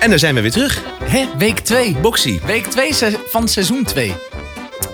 En 0.00 0.10
daar 0.10 0.18
zijn 0.18 0.34
we 0.34 0.40
weer 0.40 0.50
terug. 0.50 0.82
Hè? 1.04 1.24
Week 1.38 1.58
2. 1.58 1.96
Boxy. 2.00 2.38
Week 2.46 2.66
2 2.66 2.92
van 3.28 3.48
seizoen 3.48 3.84
2. 3.84 4.12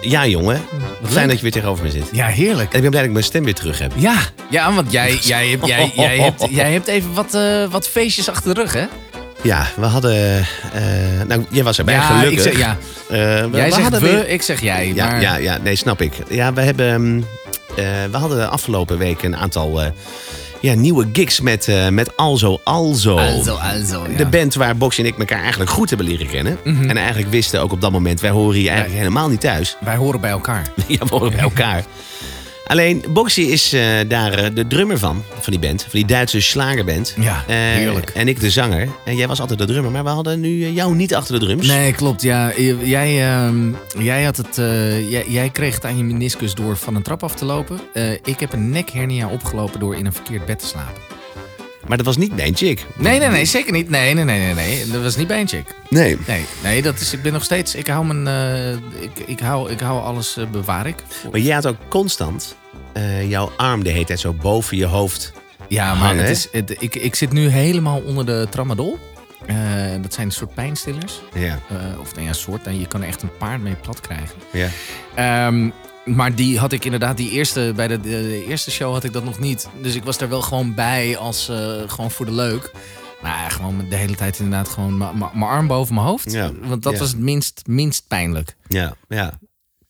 Ja, 0.00 0.26
jongen. 0.26 0.62
Fijn 1.04 1.26
dat 1.28 1.36
je 1.36 1.42
weer 1.42 1.52
tegenover 1.52 1.84
me 1.84 1.90
zit. 1.90 2.04
Ja, 2.12 2.26
heerlijk. 2.26 2.70
En 2.70 2.76
ik 2.76 2.80
ben 2.82 2.90
blij 2.90 2.90
dat 2.90 3.04
ik 3.04 3.10
mijn 3.12 3.24
stem 3.24 3.44
weer 3.44 3.54
terug 3.54 3.78
heb. 3.78 3.92
Ja, 3.96 4.16
ja 4.50 4.72
want 4.72 4.92
jij, 4.92 5.18
jij, 5.22 5.48
hebt- 5.48 5.66
jij, 5.66 5.92
jij, 5.96 6.18
hebt, 6.18 6.46
jij 6.50 6.72
hebt 6.72 6.86
even 6.86 7.12
wat, 7.14 7.34
eh, 7.34 7.64
wat 7.70 7.88
feestjes 7.88 8.28
achter 8.28 8.54
de 8.54 8.60
rug, 8.60 8.72
hè? 8.72 8.84
Ja, 9.42 9.66
we 9.76 9.86
hadden... 9.86 10.38
eh, 10.72 10.82
nou, 11.26 11.44
jij 11.50 11.64
was 11.64 11.78
erbij, 11.78 11.94
ja, 11.94 12.00
gelukkig. 12.00 12.32
Ik 12.46 12.52
zeg, 12.52 12.58
ja. 12.58 12.76
Eh, 13.08 13.16
we, 13.50 13.56
Jij 13.56 13.68
we 13.68 13.74
zegt 13.74 13.88
we, 13.90 13.98
weer- 14.00 14.28
ik 14.28 14.42
zeg 14.42 14.60
jij. 14.60 14.92
Ja, 14.94 15.06
maar... 15.06 15.20
ja, 15.20 15.36
ja, 15.36 15.58
nee, 15.62 15.76
snap 15.76 16.00
ik. 16.00 16.12
Ja, 16.28 16.52
we 16.52 16.60
hebben... 16.60 17.24
eh, 17.76 17.84
we 18.10 18.16
hadden 18.16 18.38
de 18.38 18.46
afgelopen 18.46 18.98
weken 18.98 19.32
een 19.32 19.38
aantal 19.38 19.82
ja, 20.64 20.74
nieuwe 20.74 21.08
gigs 21.12 21.40
met, 21.40 21.68
eh, 21.68 21.88
met 21.88 22.16
Alzo 22.16 22.60
Alzo. 22.64 23.16
Also, 23.16 23.58
ja. 24.10 24.16
De 24.16 24.26
band 24.26 24.54
waar 24.54 24.76
Boxy 24.76 25.00
en 25.00 25.06
ik 25.06 25.18
elkaar 25.18 25.40
eigenlijk 25.40 25.70
goed 25.70 25.88
hebben 25.88 26.06
leren 26.06 26.26
kennen. 26.26 26.58
Mhm. 26.64 26.88
En 26.90 26.96
eigenlijk 26.96 27.30
wisten 27.30 27.60
ook 27.60 27.72
op 27.72 27.80
dat 27.80 27.92
moment, 27.92 28.20
wij 28.20 28.30
horen 28.30 28.58
hier 28.58 28.68
eigenlijk 28.68 28.98
helemaal 28.98 29.28
niet 29.28 29.40
thuis. 29.40 29.76
Wij 29.80 29.96
horen 29.96 30.20
bij 30.20 30.30
elkaar. 30.30 30.66
Ja, 30.86 30.98
we 30.98 31.14
horen 31.14 31.30
bij 31.32 31.40
elkaar. 31.40 31.84
Alleen, 32.66 33.04
Boxy 33.08 33.40
is 33.40 33.72
eh, 33.72 33.82
daar 34.08 34.32
eh, 34.32 34.54
de 34.54 34.66
drummer 34.66 34.98
van, 34.98 35.22
van 35.40 35.52
die 35.52 35.58
band. 35.68 35.80
Van 35.82 35.90
die 35.92 36.04
Duitse 36.04 36.40
slagerband. 36.40 37.14
Ja, 37.20 37.44
Eh, 37.46 37.54
heerlijk. 37.56 38.10
En 38.10 38.28
ik 38.28 38.40
de 38.40 38.50
zanger. 38.50 38.88
En 39.04 39.16
jij 39.16 39.26
was 39.28 39.40
altijd 39.40 39.58
de 39.58 39.64
drummer, 39.66 39.90
maar 39.90 40.04
we 40.04 40.10
hadden 40.10 40.40
nu 40.40 40.68
jou 40.68 40.94
niet 40.94 41.14
achter 41.14 41.38
de 41.40 41.44
drums. 41.46 41.66
Nee, 41.66 41.92
klopt. 41.92 42.22
Ja, 42.22 42.52
jij, 42.82 43.32
ehm, 43.32 43.72
jij, 43.98 44.24
had 44.24 44.36
het, 44.36 44.56
jij, 45.10 45.24
jij 45.28 45.50
kreeg 45.50 45.74
het 45.74 45.84
aan 45.84 45.96
je 45.96 46.04
meniscus 46.04 46.54
door 46.54 46.76
van 46.76 46.94
een 46.94 47.02
trap 47.02 47.22
af 47.22 47.34
te 47.34 47.44
lopen. 47.44 47.80
Ik 48.24 48.40
heb 48.40 48.52
een 48.52 48.70
nekhernia 48.70 49.28
opgelopen 49.28 49.80
door 49.80 49.96
in 49.96 50.06
een 50.06 50.12
verkeerd 50.12 50.44
bed 50.46 50.58
te 50.58 50.66
slapen. 50.66 51.02
Maar 51.88 51.96
dat 51.96 52.06
was 52.06 52.16
niet 52.16 52.36
mijn 52.36 52.56
chick. 52.56 52.86
Nee, 52.96 53.18
nee, 53.18 53.28
nee, 53.28 53.44
zeker 53.44 53.72
niet. 53.72 53.90
Nee, 53.90 54.14
nee, 54.14 54.24
nee, 54.24 54.38
nee, 54.38 54.54
nee. 54.54 54.86
Dat 54.90 55.02
was 55.02 55.16
niet 55.16 55.26
bij 55.26 55.40
een 55.40 55.48
chick. 55.48 55.64
Nee. 55.88 56.18
Nee, 56.26 56.44
nee, 56.62 56.82
dat 56.82 57.00
is, 57.00 57.12
ik 57.12 57.22
ben 57.22 57.32
nog 57.32 57.44
steeds. 57.44 57.74
Ik 57.74 57.86
hou 57.86 58.06
mijn. 58.14 58.26
eh, 58.26 59.02
ik, 59.02 59.18
ik, 59.26 59.40
hou, 59.40 59.70
ik 59.70 59.80
hou 59.80 60.00
alles, 60.02 60.36
eh, 60.36 60.46
bewaar 60.46 60.86
ik. 60.86 60.96
Maar 61.30 61.40
jij 61.40 61.54
had 61.54 61.66
ook 61.66 61.76
constant 61.88 62.56
eh, 62.92 63.30
jouw 63.30 63.52
arm 63.56 63.84
de 63.84 63.90
hele 63.90 64.04
tijd 64.04 64.20
zo 64.20 64.32
boven 64.32 64.76
je 64.76 64.84
hoofd. 64.86 65.32
Ja, 65.68 65.94
maar 65.94 65.96
Hangen, 65.96 66.16
het 66.16 66.26
hè? 66.26 66.30
is, 66.32 66.48
het, 66.52 66.82
ik, 66.82 66.94
ik 66.94 67.14
zit 67.14 67.32
nu 67.32 67.48
helemaal 67.48 68.00
onder 68.00 68.26
de 68.26 68.46
tramadol. 68.50 68.98
Eh, 69.46 69.56
dat 70.02 70.14
zijn 70.14 70.26
een 70.26 70.32
soort 70.32 70.54
pijnstillers. 70.54 71.20
Ja, 71.34 71.58
Eh, 71.68 72.00
of 72.00 72.14
nou 72.14 72.26
ja, 72.26 72.32
soort. 72.32 72.66
En 72.66 72.80
je 72.80 72.86
kan 72.86 73.02
er 73.02 73.08
echt 73.08 73.22
een 73.22 73.36
paard 73.38 73.62
mee 73.62 73.74
plat 73.74 74.00
krijgen. 74.00 74.34
ja. 74.52 74.68
Ehm, 75.14 75.70
maar 76.04 76.34
die 76.34 76.58
had 76.58 76.72
ik 76.72 76.84
inderdaad, 76.84 77.16
die 77.16 77.30
eerste, 77.30 77.72
bij 77.76 77.88
de, 77.88 78.00
de, 78.00 78.08
de 78.08 78.44
eerste 78.48 78.70
show 78.70 78.92
had 78.92 79.04
ik 79.04 79.12
dat 79.12 79.24
nog 79.24 79.38
niet. 79.38 79.68
Dus 79.82 79.94
ik 79.94 80.04
was 80.04 80.18
er 80.18 80.28
wel 80.28 80.42
gewoon 80.42 80.74
bij 80.74 81.16
als 81.16 81.48
eh, 81.48 81.82
gewoon 81.86 82.10
voor 82.10 82.26
de 82.26 82.32
leuk. 82.32 82.72
Maar 83.22 83.32
ja, 83.32 83.48
gewoon 83.48 83.86
de 83.88 83.96
hele 83.96 84.14
tijd 84.14 84.38
inderdaad 84.38 84.68
gewoon 84.68 84.98
mijn 84.98 85.50
arm 85.50 85.66
boven 85.66 85.94
mijn 85.94 86.06
hoofd. 86.06 86.32
Ja, 86.32 86.50
Want 86.62 86.82
dat 86.82 86.92
ja. 86.92 86.98
was 86.98 87.08
het 87.08 87.18
minst, 87.18 87.62
minst 87.66 88.04
pijnlijk. 88.08 88.56
Ja, 88.68 88.94
ja. 89.08 89.38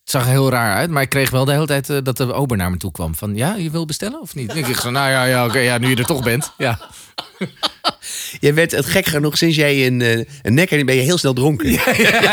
Het 0.04 0.12
zag 0.12 0.22
er 0.24 0.30
heel 0.30 0.50
raar 0.50 0.74
uit, 0.74 0.90
maar 0.90 1.02
ik 1.02 1.08
kreeg 1.08 1.30
wel 1.30 1.44
de 1.44 1.52
hele 1.52 1.66
tijd 1.66 1.90
eh, 1.90 1.96
dat 2.02 2.16
de 2.16 2.32
ober 2.32 2.56
naar 2.56 2.70
me 2.70 2.76
toe 2.76 2.92
kwam. 2.92 3.14
Van, 3.14 3.36
ja, 3.36 3.54
je 3.54 3.70
wil 3.70 3.84
bestellen 3.86 4.20
of 4.20 4.34
niet? 4.34 4.54
Ik 4.56 4.66
dacht 4.66 4.84
nou 4.90 5.10
ja, 5.10 5.24
ja, 5.24 5.44
oké, 5.46 5.58
ja, 5.58 5.78
nu 5.78 5.88
je 5.88 5.96
er 5.96 6.04
toch 6.04 6.22
bent. 6.22 6.52
Ja, 6.58 6.78
Jij 8.40 8.54
werd 8.54 8.70
het 8.72 8.86
gek 8.86 9.06
genoeg 9.06 9.36
sinds 9.36 9.56
jij 9.56 9.86
een, 9.86 10.00
eh, 10.02 10.24
een 10.42 10.54
nek 10.54 10.70
en 10.70 10.86
ben 10.86 10.94
je 10.94 11.00
heel 11.00 11.18
snel 11.18 11.32
dronken. 11.32 11.70
ja 11.70 11.80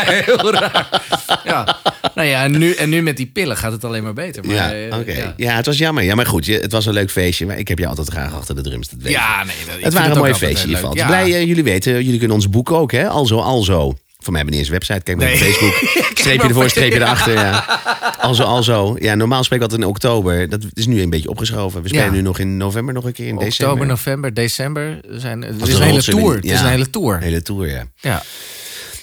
heel 0.06 0.52
raar. 0.52 1.02
Ja. 1.44 1.76
Nou 2.14 2.28
ja, 2.28 2.42
en 2.44 2.58
nu, 2.58 2.72
en 2.74 2.88
nu 2.88 3.02
met 3.02 3.16
die 3.16 3.26
pillen 3.26 3.56
gaat 3.56 3.72
het 3.72 3.84
alleen 3.84 4.02
maar 4.02 4.12
beter. 4.12 4.44
Maar, 4.46 4.54
Ja, 4.54 4.72
eh, 4.72 4.98
oké. 4.98 5.12
ja. 5.12 5.34
Ja. 5.36 5.56
het 5.56 5.66
was 5.66 5.78
jammer. 5.78 6.04
Ja, 6.04 6.14
maar 6.14 6.26
goed, 6.26 6.46
je- 6.46 6.58
het 6.60 6.72
was 6.72 6.86
een 6.86 6.92
leuk 6.92 7.10
feestje. 7.10 7.46
Maar 7.46 7.58
ik 7.58 7.68
heb 7.68 7.78
je 7.78 7.86
altijd 7.86 8.08
graag 8.08 8.34
achter 8.34 8.54
de 8.54 8.62
drums. 8.62 8.88
Dat 8.88 9.02
je. 9.02 9.10
Ja, 9.10 9.44
nee. 9.44 9.54
dat- 9.66 9.74
het 9.82 9.92
waren 9.92 10.24
heel 10.24 10.34
geval. 10.34 10.94
leuk. 10.94 11.06
Blij, 11.06 11.44
jullie 11.46 11.64
weten, 11.64 11.92
jullie 12.04 12.18
kunnen 12.18 12.36
ons 12.36 12.48
boeken 12.48 12.76
ook, 12.76 12.92
hè? 12.92 13.08
Alzo, 13.08 13.38
alzo. 13.38 13.94
Voor 14.22 14.32
mij 14.32 14.42
hebben 14.42 14.58
niet 14.60 14.68
eens 14.68 14.68
een 14.68 14.86
website. 14.86 15.02
Kijk 15.02 15.16
maar 15.16 15.26
Nee. 15.26 15.34
op 15.40 15.42
Facebook. 15.42 16.16
Streepje 16.18 16.48
ervoor, 16.48 16.68
streepje 16.70 16.98
erachter. 17.00 17.32
Ja. 17.32 17.80
Alzo, 18.20 18.42
alzo. 18.42 18.96
Ja, 18.98 19.14
normaal 19.14 19.44
spreken 19.44 19.66
we 19.66 19.72
altijd 19.72 19.80
in 19.90 19.94
oktober. 19.96 20.48
Dat 20.48 20.60
is 20.72 20.86
nu 20.86 21.00
een 21.02 21.10
beetje 21.10 21.28
opgeschoven. 21.28 21.82
We 21.82 21.88
spelen 21.88 22.06
Ja. 22.06 22.10
nu 22.12 22.20
nog 22.20 22.38
in 22.38 22.56
november 22.56 22.94
nog 22.94 23.04
een 23.04 23.12
keer, 23.12 23.26
in 23.26 23.32
Oktober, 23.32 23.48
december. 23.56 23.86
november, 23.86 24.34
december 24.34 25.00
zijn. 25.08 25.42
Het 25.42 25.68
is 25.68 25.74
een 25.74 25.82
hele 25.82 26.02
tour. 26.02 26.34
Het 26.34 26.44
is 26.44 26.60
een 26.60 26.66
hele 26.66 26.90
tour. 26.90 27.14
Een 27.16 27.22
hele 27.22 27.42
tour, 27.42 27.68
ja. 27.68 27.84
Ja. 28.00 28.22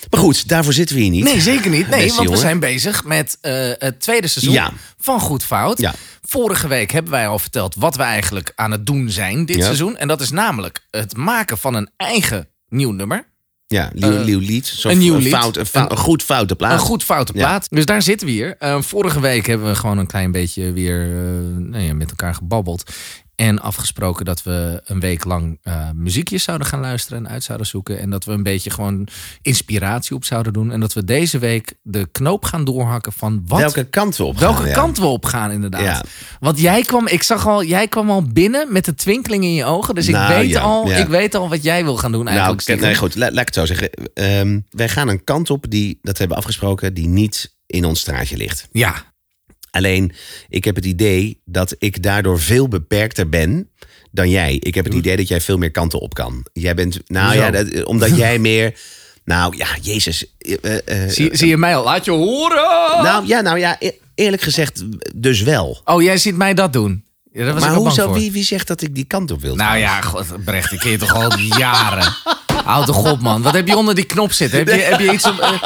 Maar 0.09 0.19
goed, 0.19 0.47
daarvoor 0.47 0.73
zitten 0.73 0.95
we 0.95 1.01
hier 1.01 1.11
niet. 1.11 1.23
Nee, 1.23 1.41
zeker 1.41 1.69
niet. 1.69 1.87
Nee, 1.89 1.99
Beste 2.03 2.17
want 2.17 2.29
we 2.29 2.37
zijn 2.37 2.59
bezig 2.59 3.03
met 3.03 3.37
eh, 3.41 3.53
het 3.77 3.99
tweede 3.99 4.27
seizoen 4.27 4.53
Ja. 4.53 4.71
van 4.99 5.19
Goed 5.19 5.43
Fout. 5.43 5.77
Ja. 5.79 5.93
Vorige 6.21 6.67
week 6.67 6.91
hebben 6.91 7.11
wij 7.11 7.27
al 7.27 7.39
verteld 7.39 7.75
wat 7.77 7.95
we 7.95 8.03
eigenlijk 8.03 8.51
aan 8.55 8.71
het 8.71 8.85
doen 8.85 9.09
zijn 9.09 9.45
dit 9.45 9.55
Ja. 9.57 9.63
seizoen. 9.63 9.97
En 9.97 10.07
dat 10.07 10.21
is 10.21 10.29
namelijk 10.31 10.79
het 10.91 11.17
maken 11.17 11.57
van 11.57 11.73
een 11.75 11.89
eigen 11.97 12.47
nieuw 12.69 12.91
nummer. 12.91 13.27
Ja, 13.73 13.89
nieuw, 13.93 14.11
Eh, 14.11 14.25
nieuw 14.25 14.39
lied. 14.39 14.65
Zo 14.67 14.89
een 14.89 14.97
nieuw 14.97 15.15
lied. 15.17 15.33
Fout, 15.33 15.57
een, 15.57 15.65
fou- 15.65 15.85
Een- 15.85 15.91
een 15.91 15.97
goed 15.97 16.23
foute 16.23 16.55
plaat. 16.55 16.71
Een 16.71 16.79
goed 16.79 17.03
foute 17.03 17.31
Ja. 17.35 17.39
plaat. 17.39 17.67
Dus 17.69 17.85
daar 17.85 18.01
zitten 18.01 18.27
we 18.27 18.33
hier. 18.33 18.55
Eh, 18.59 18.81
vorige 18.81 19.19
week 19.19 19.45
hebben 19.47 19.67
we 19.67 19.75
gewoon 19.75 19.97
een 19.97 20.07
klein 20.07 20.31
beetje 20.31 20.71
weer 20.73 21.07
nou 21.57 21.83
ja, 21.83 21.93
met 21.93 22.09
elkaar 22.09 22.33
gebabbeld. 22.35 22.91
En 23.39 23.61
afgesproken 23.61 24.25
dat 24.25 24.43
we 24.43 24.81
een 24.85 24.99
week 24.99 25.25
lang 25.25 25.59
eh, 25.63 25.89
muziekjes 25.95 26.43
zouden 26.43 26.67
gaan 26.67 26.79
luisteren 26.79 27.25
en 27.25 27.31
uit 27.31 27.43
zouden 27.43 27.67
zoeken. 27.67 27.99
En 27.99 28.09
dat 28.09 28.25
we 28.25 28.31
een 28.31 28.43
beetje 28.43 28.69
gewoon 28.69 29.07
inspiratie 29.41 30.15
op 30.15 30.25
zouden 30.25 30.53
doen. 30.53 30.71
En 30.71 30.79
dat 30.79 30.93
we 30.93 31.03
deze 31.03 31.37
week 31.37 31.73
de 31.81 32.07
knoop 32.11 32.45
gaan 32.45 32.63
doorhakken 32.63 33.13
van 33.13 33.43
wat, 33.47 33.59
Welke 33.59 33.83
kant 33.83 34.17
we 34.17 34.23
op 34.23 34.37
gaan. 34.37 34.53
welke 34.53 34.67
ja. 34.67 34.73
kant 34.73 34.97
we 34.97 35.05
op 35.05 35.25
gaan 35.25 35.51
inderdaad. 35.51 35.81
Ja. 35.81 36.03
Want 36.39 36.59
jij 36.59 36.81
kwam, 36.81 37.07
ik 37.07 37.23
zag 37.23 37.47
al, 37.47 37.63
jij 37.63 37.87
kwam 37.87 38.09
al 38.09 38.23
binnen 38.23 38.73
met 38.73 38.85
de 38.85 38.93
twinkeling 38.95 39.43
in 39.43 39.53
je 39.53 39.65
ogen. 39.65 39.95
Dus 39.95 40.07
ik, 40.07 40.13
Nou, 40.13 40.33
weet 40.33 40.49
ja, 40.49 40.61
al, 40.61 40.91
ik 40.91 41.07
weet 41.07 41.35
al 41.35 41.49
wat 41.49 41.63
jij 41.63 41.83
wil 41.83 41.97
gaan 41.97 42.11
doen 42.11 42.23
Nou, 42.23 42.35
eigenlijk. 42.37 42.65
kijk, 42.67 42.81
nee, 42.81 42.95
goed, 42.95 43.15
laat, 43.15 43.31
laat 43.31 43.39
ik 43.39 43.45
het 43.45 43.55
zo 43.55 43.65
zeggen. 43.65 43.89
Ehm, 44.13 44.59
wij 44.69 44.89
gaan 44.89 45.07
een 45.07 45.23
kant 45.23 45.49
op 45.49 45.65
die, 45.69 45.99
dat 46.01 46.17
hebben 46.17 46.35
we 46.37 46.43
afgesproken, 46.43 46.93
die 46.93 47.07
niet 47.07 47.55
in 47.65 47.85
ons 47.85 47.99
straatje 47.99 48.37
ligt. 48.37 48.67
Ja, 48.71 49.03
Alleen, 49.71 50.11
ik 50.49 50.63
heb 50.63 50.75
het 50.75 50.85
idee 50.85 51.41
dat 51.45 51.75
ik 51.77 52.03
daardoor 52.03 52.39
veel 52.39 52.67
beperkter 52.67 53.29
ben 53.29 53.69
dan 54.11 54.29
jij. 54.29 54.55
Ik 54.59 54.75
heb 54.75 54.85
het 54.85 54.93
idee 54.93 55.17
dat 55.17 55.27
jij 55.27 55.41
veel 55.41 55.57
meer 55.57 55.71
kanten 55.71 55.99
op 55.99 56.13
kan. 56.13 56.45
Jij 56.53 56.73
bent, 56.73 56.99
nou 57.05 57.35
ja, 57.35 57.51
dat, 57.51 57.83
omdat 57.83 58.17
jij 58.17 58.39
meer, 58.49 58.79
nou 59.25 59.57
ja, 59.57 59.67
Jezus. 59.81 60.25
eh, 60.37 60.55
eh, 60.61 61.03
eh, 61.03 61.09
zie, 61.09 61.29
zie 61.37 61.47
je 61.47 61.57
mij 61.57 61.75
al? 61.75 61.83
Laat 61.83 62.05
je 62.05 62.11
horen! 62.11 63.03
nou 63.03 63.27
ja, 63.27 63.41
nou 63.41 63.59
ja, 63.59 63.75
e- 63.79 63.91
eerlijk 64.15 64.41
gezegd, 64.41 64.83
dus 65.15 65.41
wel. 65.41 65.81
Oh, 65.85 66.01
jij 66.01 66.17
ziet 66.17 66.35
mij 66.35 66.53
dat 66.53 66.73
doen. 66.73 67.03
Ja, 67.33 67.45
daar 67.45 67.53
was 67.53 67.63
Maar 67.63 67.73
hoezo, 67.73 68.13
wie, 68.13 68.31
wie 68.31 68.43
zegt 68.43 68.67
dat 68.67 68.81
ik 68.81 68.95
die 68.95 69.05
kant 69.05 69.31
op 69.31 69.41
wil? 69.41 69.55
Nou 69.55 69.77
ja, 69.77 70.01
god, 70.01 70.43
Brecht, 70.43 70.71
ik 70.71 70.79
ken 70.79 70.91
je 70.91 70.97
toch 70.97 71.13
al 71.13 71.37
jaren. 71.37 72.15
Houd 72.65 72.85
toch 72.85 73.11
op, 73.11 73.21
man. 73.21 73.41
Wat 73.41 73.53
heb 73.53 73.67
je 73.67 73.75
onder 73.77 73.95
die 73.95 74.03
knop 74.05 74.31
zitten? 74.31 74.57
Heb 74.59 74.67
je, 74.67 74.73
heb 74.73 74.99
je 74.99 75.11
iets 75.11 75.23
eh, 75.23 75.61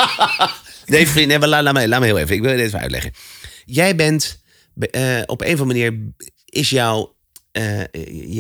Nee, 0.86 1.08
vriend, 1.08 1.28
nee, 1.28 1.40
maar 1.40 1.48
laat, 1.48 1.64
laat, 1.64 1.74
me, 1.74 1.88
laat 1.88 2.00
me 2.00 2.06
heel 2.06 2.18
even. 2.18 2.36
Ik 2.36 2.42
wil 2.42 2.52
het 2.52 2.60
even 2.60 2.80
uitleggen. 2.80 3.14
Jij 3.66 3.96
bent 3.96 4.42
eh, 4.92 5.02
op 5.26 5.42
een 5.42 5.54
of 5.54 5.60
andere 5.62 5.92
manier 5.92 6.00
is 6.46 6.70
jouw. 6.70 7.16
eh, 7.52 7.80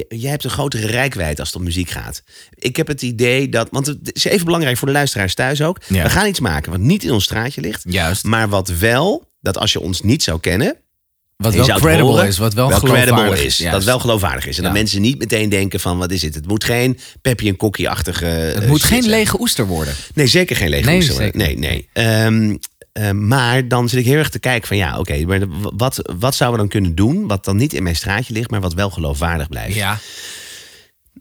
jij 0.10 0.30
hebt 0.30 0.44
een 0.44 0.50
grotere 0.50 0.88
rijkwijd 0.88 1.40
als 1.40 1.48
het 1.48 1.58
om 1.58 1.64
muziek 1.64 1.90
gaat. 1.90 2.24
Ik 2.56 2.76
heb 2.76 2.88
het 2.88 3.02
idee 3.02 3.50
dat. 3.50 3.68
Want 3.72 3.88
het 3.88 4.00
is 4.14 4.24
even 4.24 4.46
belangrijk 4.46 4.78
voor 4.78 4.88
de 4.88 4.94
luisteraars 4.94 5.34
thuis 5.34 5.62
ook. 5.62 5.82
Ja. 5.88 6.04
We 6.04 6.10
gaan 6.10 6.28
iets 6.28 6.40
maken 6.40 6.72
wat 6.72 6.80
niet 6.80 7.04
in 7.04 7.12
ons 7.12 7.24
straatje 7.24 7.62
ligt. 7.62 7.84
Juist. 7.88 8.24
Maar 8.24 8.50
wat 8.50 8.68
wel, 8.70 9.32
dat 9.42 9.58
als 9.58 9.74
je 9.74 9.80
ons 9.80 10.02
niet 10.02 10.24
zou 10.24 10.40
kennen. 10.40 10.78
Wat 11.38 11.54
wel 11.54 11.66
credible 11.66 12.04
horen, 12.04 12.28
is. 12.28 12.38
Wat 12.38 12.54
wel, 12.54 12.70
wel 12.70 12.80
geloofwaardig 12.80 13.44
is. 13.44 13.58
Juist. 13.58 13.74
Dat 13.76 13.84
wel 13.84 14.00
geloofwaardig 14.00 14.46
is. 14.48 14.58
En 14.58 14.62
Ja. 14.64 14.70
dat 14.70 14.78
mensen 14.78 15.02
niet 15.02 15.18
meteen 15.20 15.50
denken 15.50 15.80
van 15.80 15.98
wat 15.98 16.12
is 16.12 16.22
het? 16.22 16.36
Het 16.36 16.48
moet 16.48 16.64
geen 16.64 17.00
Peppy 17.22 17.48
en 17.48 17.56
Kokkie-achtige. 17.56 18.26
Het 18.26 18.64
eh, 18.64 18.68
moet 18.70 18.84
geen 18.84 19.04
zijn. 19.04 19.16
lege 19.16 19.40
oester 19.40 19.66
worden. 19.66 19.94
Nee, 20.14 20.28
zeker 20.28 20.56
geen 20.56 20.70
lege 20.70 20.86
Nee, 20.90 20.98
oester 20.98 21.16
worden. 21.16 21.38
Nee, 21.38 21.58
nee. 21.58 21.90
Ehm, 21.94 22.56
eh, 22.94 23.12
maar 23.12 23.68
dan 23.68 23.90
zit 23.90 24.00
ik 24.00 24.06
heel 24.06 24.18
erg 24.18 24.30
te 24.30 24.40
kijken 24.40 24.68
van 24.68 24.78
ja, 24.78 25.00
oké, 25.00 25.26
wat, 25.76 26.02
wat 26.20 26.36
zouden 26.36 26.60
we 26.60 26.66
dan 26.70 26.80
kunnen 26.80 26.96
doen 26.96 27.28
wat 27.28 27.46
dan 27.46 27.56
niet 27.56 27.74
in 27.74 27.84
mijn 27.84 27.96
straatje 27.96 28.34
ligt, 28.34 28.50
maar 28.52 28.62
wat 28.62 28.74
wel 28.74 28.90
geloofwaardig 28.90 29.50
blijft? 29.50 29.76
Ja. 29.76 29.98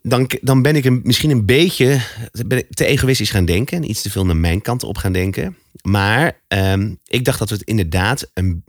Dan, 0.02 0.30
dan 0.40 0.62
ben 0.62 0.76
ik 0.76 0.84
een, 0.84 1.00
misschien 1.04 1.30
een 1.30 1.46
beetje 1.46 2.00
ben 2.46 2.58
ik 2.58 2.66
te 2.70 2.84
egoïstisch 2.84 3.30
gaan 3.30 3.44
denken 3.44 3.76
en 3.76 3.90
iets 3.90 4.02
te 4.02 4.10
veel 4.10 4.26
naar 4.26 4.36
mijn 4.36 4.62
kant 4.62 4.82
op 4.84 4.98
gaan 4.98 5.12
denken. 5.12 5.56
Maar 5.82 6.32
ehm, 6.48 6.94
ik 7.06 7.24
dacht 7.24 7.38
dat 7.38 7.48
we 7.48 7.54
het 7.54 7.64
inderdaad 7.64 8.30
een. 8.34 8.64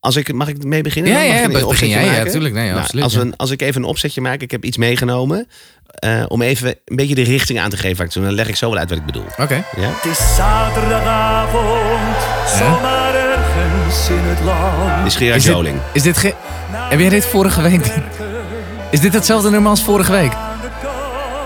Als 0.00 0.16
ik, 0.16 0.32
mag 0.32 0.48
ik 0.48 0.64
mee 0.64 0.82
beginnen? 0.82 1.12
Ja? 1.12 1.48
Mag 1.48 1.60
ik 1.60 1.68
begin 1.68 1.88
jij. 1.88 2.04
Ja, 2.04 2.10
maken? 2.12 2.30
tuurlijk. 2.32 2.54
Nee, 2.54 2.68
Nou, 2.68 2.80
absoluut. 2.80 3.04
als, 3.04 3.12
ja. 3.14 3.20
een- 3.20 3.36
als 3.36 3.50
ik 3.50 3.62
even 3.62 3.82
een 3.82 3.88
opzetje 3.88 4.20
maak, 4.20 4.40
ik 4.40 4.50
heb 4.50 4.64
iets 4.64 4.76
meegenomen. 4.76 5.46
eh, 5.94 6.24
om 6.28 6.42
even 6.42 6.68
een 6.84 6.96
beetje 6.96 7.14
de 7.14 7.22
richting 7.22 7.58
aan 7.60 7.70
te 7.70 7.76
geven. 7.76 8.08
Dan 8.12 8.32
leg 8.32 8.48
ik 8.48 8.56
zo 8.56 8.70
wel 8.70 8.78
uit 8.78 8.88
wat 8.88 8.98
ik 8.98 9.06
bedoel. 9.06 9.26
Oké. 9.38 9.54
Ja? 9.76 9.90
Het 9.94 10.04
is 10.04 10.34
zaterdagavond, 10.36 12.13
zomaar 12.58 13.14
ergens 13.14 14.08
in 14.08 14.18
het 14.18 14.40
land. 14.40 14.96
Dit 14.96 15.06
is 15.06 15.16
Gerard 15.16 15.36
Is 15.36 15.44
dit, 15.44 15.52
Joling. 15.54 15.78
is 15.92 16.02
dit 16.02 16.16
ge- 16.16 16.34
Heb 16.70 16.98
jij 17.00 17.08
dit 17.08 17.24
vorige 17.26 17.62
week... 17.62 17.90
Is 18.90 19.00
dit 19.00 19.12
hetzelfde 19.12 19.50
nummer 19.50 19.70
als 19.70 19.82
vorige 19.82 20.12
week? 20.12 20.32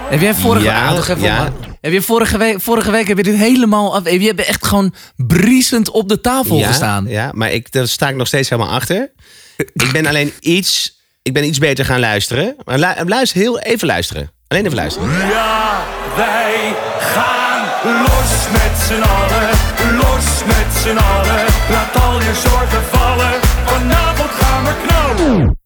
Heb 0.09 0.21
jij 0.21 0.35
vorige 0.35 0.65
Ja, 0.65 0.87
Ah, 0.89 0.99
even 0.99 1.21
ja. 1.21 1.47
op- 1.47 1.67
Heb 1.81 1.93
je 1.93 2.03
vorige 2.03 2.39
week, 2.39 2.61
vorige 2.61 2.91
week 2.91 3.09
heb 3.09 3.17
je 3.17 3.23
dit 3.23 3.37
helemaal 3.37 3.95
af. 3.95 4.11
Je 4.11 4.27
hebt 4.27 4.45
echt 4.45 4.67
gewoon 4.67 4.95
briesend 5.17 5.91
op 5.91 6.09
de 6.09 6.21
tafel 6.21 6.57
ja, 6.57 6.67
gestaan. 6.67 7.05
Ja, 7.09 7.31
maar 7.35 7.51
ik, 7.53 7.73
daar 7.73 7.89
sta 7.89 8.09
ik 8.09 8.17
nog 8.17 8.27
steeds 8.27 8.49
helemaal 8.49 8.73
achter. 8.75 9.11
ik 9.57 9.89
ben 9.93 10.07
alleen 10.07 10.33
iets, 10.41 10.99
ik 11.23 11.33
ben 11.33 11.45
iets 11.45 11.59
beter 11.59 11.85
gaan 11.85 12.01
luisteren. 12.01 12.57
Maar 12.65 12.79
lu- 12.79 13.05
luister, 13.09 13.41
heel 13.41 13.59
even 13.61 13.87
luisteren. 13.87 14.31
Alleen 14.49 14.65
even 14.65 14.77
luisteren. 14.77 15.11
Ja, 15.11 15.83
wij 16.17 16.75
gaan 16.99 17.38
Los 17.85 18.51
met 18.53 18.79
z'n 18.87 19.03
allen, 19.03 19.49
los 19.97 20.45
met 20.45 20.75
z'n 20.83 20.97
allen. 20.97 21.45
Laat 21.71 21.97
al 21.97 22.21
je 22.23 22.35
zorgen 22.49 22.83
vallen, 22.85 23.41
vanavond 23.65 24.31
gaan 24.31 24.65
we 24.65 24.87
knallen. 24.87 25.59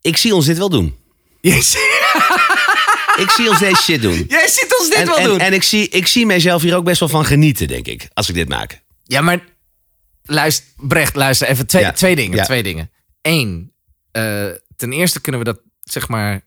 Ik 0.00 0.16
zie 0.16 0.34
ons 0.34 0.46
dit 0.46 0.58
wel 0.58 0.68
doen. 0.68 0.96
Yes. 1.40 1.76
Ik 3.16 3.30
zie 3.30 3.48
ons 3.50 3.58
deze 3.58 3.82
shit 3.82 4.02
doen. 4.02 4.24
Jij 4.28 4.48
ziet 4.48 4.76
ons 4.78 4.88
dit 4.88 4.98
En, 4.98 5.06
wel 5.06 5.16
en, 5.18 5.24
doen. 5.24 5.38
en 5.38 5.52
ik, 5.52 5.62
zie, 5.62 5.88
ik 5.88 6.06
zie 6.06 6.26
mijzelf 6.26 6.62
hier 6.62 6.76
ook 6.76 6.84
best 6.84 7.00
wel 7.00 7.08
van 7.08 7.24
genieten, 7.24 7.68
denk 7.68 7.86
ik. 7.86 8.08
Als 8.14 8.28
ik 8.28 8.34
dit 8.34 8.48
maak. 8.48 8.82
Ja, 9.04 9.20
maar 9.20 9.44
luister, 10.22 10.64
Brecht, 10.76 11.14
luister 11.14 11.48
even. 11.48 11.66
Twee, 11.66 11.82
Ja. 11.82 11.92
twee 11.92 12.16
dingen. 12.16 12.36
Ja. 12.36 12.44
Twee 12.44 12.62
dingen. 12.62 12.90
Eén, 13.22 13.72
eh, 14.12 14.46
ten 14.76 14.92
eerste 14.92 15.20
kunnen 15.20 15.40
we 15.40 15.46
dat 15.46 15.60
zeg 15.80 16.08
maar. 16.08 16.42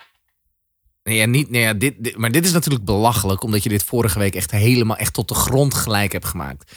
Nee, 1.07 1.17
ja, 1.17 1.25
niet, 1.25 1.49
nee, 1.49 1.61
ja, 1.61 1.73
dit, 1.73 2.17
maar 2.17 2.31
dit 2.31 2.45
is 2.45 2.51
natuurlijk 2.51 2.85
belachelijk, 2.85 3.43
omdat 3.43 3.63
je 3.63 3.69
dit 3.69 3.83
vorige 3.83 4.19
week 4.19 4.35
echt 4.35 4.51
helemaal 4.51 4.97
echt 4.97 5.13
tot 5.13 5.27
de 5.27 5.33
grond 5.33 5.73
gelijk 5.73 6.11
hebt 6.11 6.25
gemaakt. 6.25 6.71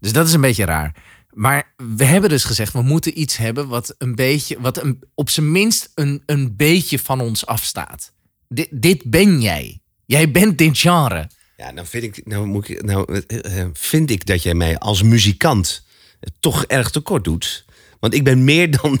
Dus 0.00 0.12
dat 0.12 0.26
is 0.26 0.32
een 0.32 0.40
beetje 0.40 0.64
raar. 0.64 1.02
Maar 1.30 1.74
we 1.96 2.04
hebben 2.04 2.30
dus 2.30 2.44
gezegd, 2.44 2.72
we 2.72 2.82
moeten 2.82 3.20
iets 3.20 3.36
hebben 3.36 3.68
wat 3.68 3.94
een 3.98 4.14
beetje, 4.14 4.60
wat 4.60 4.82
een, 4.82 5.02
op 5.14 5.30
zijn 5.30 5.52
minst 5.52 5.90
een, 5.94 6.22
een 6.26 6.56
beetje 6.56 6.98
van 6.98 7.20
ons 7.20 7.46
afstaat. 7.46 8.12
Dit, 8.48 8.68
dit 8.70 9.10
ben 9.10 9.40
jij. 9.40 9.80
Jij 10.06 10.30
bent 10.30 10.58
dit 10.58 10.78
genre. 10.78 11.30
Ja, 11.56 11.70
nou 11.70 11.86
vind 11.86 12.02
ik, 12.02 12.26
nou 12.26 12.46
moet 12.46 12.68
ik, 12.68 12.82
nou, 12.82 13.22
eh, 13.26 13.60
eh, 13.60 13.68
vind 13.72 14.10
ik 14.10 14.26
dat 14.26 14.42
jij 14.42 14.54
mij 14.54 14.78
als 14.78 15.02
muzikant 15.02 15.84
toch 16.40 16.64
erg 16.64 16.90
tekort 16.90 17.24
doet. 17.24 17.64
Want 18.00 18.14
ik 18.14 18.24
ben 18.24 18.44
meer 18.44 18.70
dan, 18.70 19.00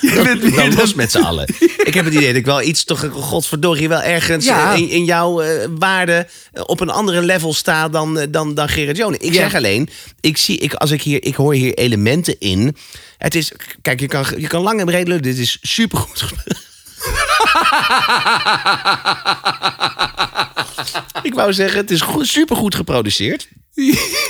dan 0.56 0.74
los 0.74 0.94
met 0.94 1.10
z'n 1.10 1.18
allen. 1.18 1.48
Ik 1.88 1.94
heb 1.94 2.04
het 2.04 2.14
idee 2.14 2.26
dat 2.26 2.36
ik 2.36 2.44
wel 2.44 2.62
iets, 2.62 2.84
toch, 2.84 3.08
godverdorie, 3.12 3.88
wel 3.88 4.00
ergens 4.02 4.44
Ja. 4.44 4.72
eh, 4.74 4.80
in, 4.80 4.88
in 4.88 5.04
jouw 5.04 5.40
eh, 5.40 5.68
waarde 5.78 6.26
eh, 6.52 6.62
op 6.66 6.80
een 6.80 6.90
andere 6.90 7.22
level 7.22 7.52
sta 7.54 7.88
dan, 7.88 8.26
dan, 8.30 8.54
dan 8.54 8.68
Gerrit 8.68 8.96
Jonen. 8.96 9.20
Ik 9.20 9.32
Ja. 9.32 9.40
zeg 9.42 9.54
alleen, 9.54 9.88
ik, 10.20 10.36
zie, 10.36 10.58
ik, 10.58 10.74
als 10.74 10.90
ik, 10.90 11.02
hier, 11.02 11.24
ik 11.24 11.34
hoor 11.34 11.54
hier 11.54 11.74
elementen 11.74 12.36
in. 12.38 12.76
Het 13.18 13.34
is, 13.34 13.52
kijk, 13.82 14.00
je 14.00 14.06
kan, 14.06 14.24
je 14.36 14.46
kan 14.46 14.62
lang 14.62 14.80
en 14.80 14.86
breed 14.86 15.06
lullen. 15.08 15.22
Dit 15.22 15.38
is 15.38 15.58
supergoed. 15.62 16.24
Ik 21.22 21.34
wou 21.34 21.52
zeggen, 21.52 21.80
het 21.80 21.90
is 21.90 22.00
goed, 22.00 22.26
supergoed 22.26 22.74
geproduceerd. 22.74 23.48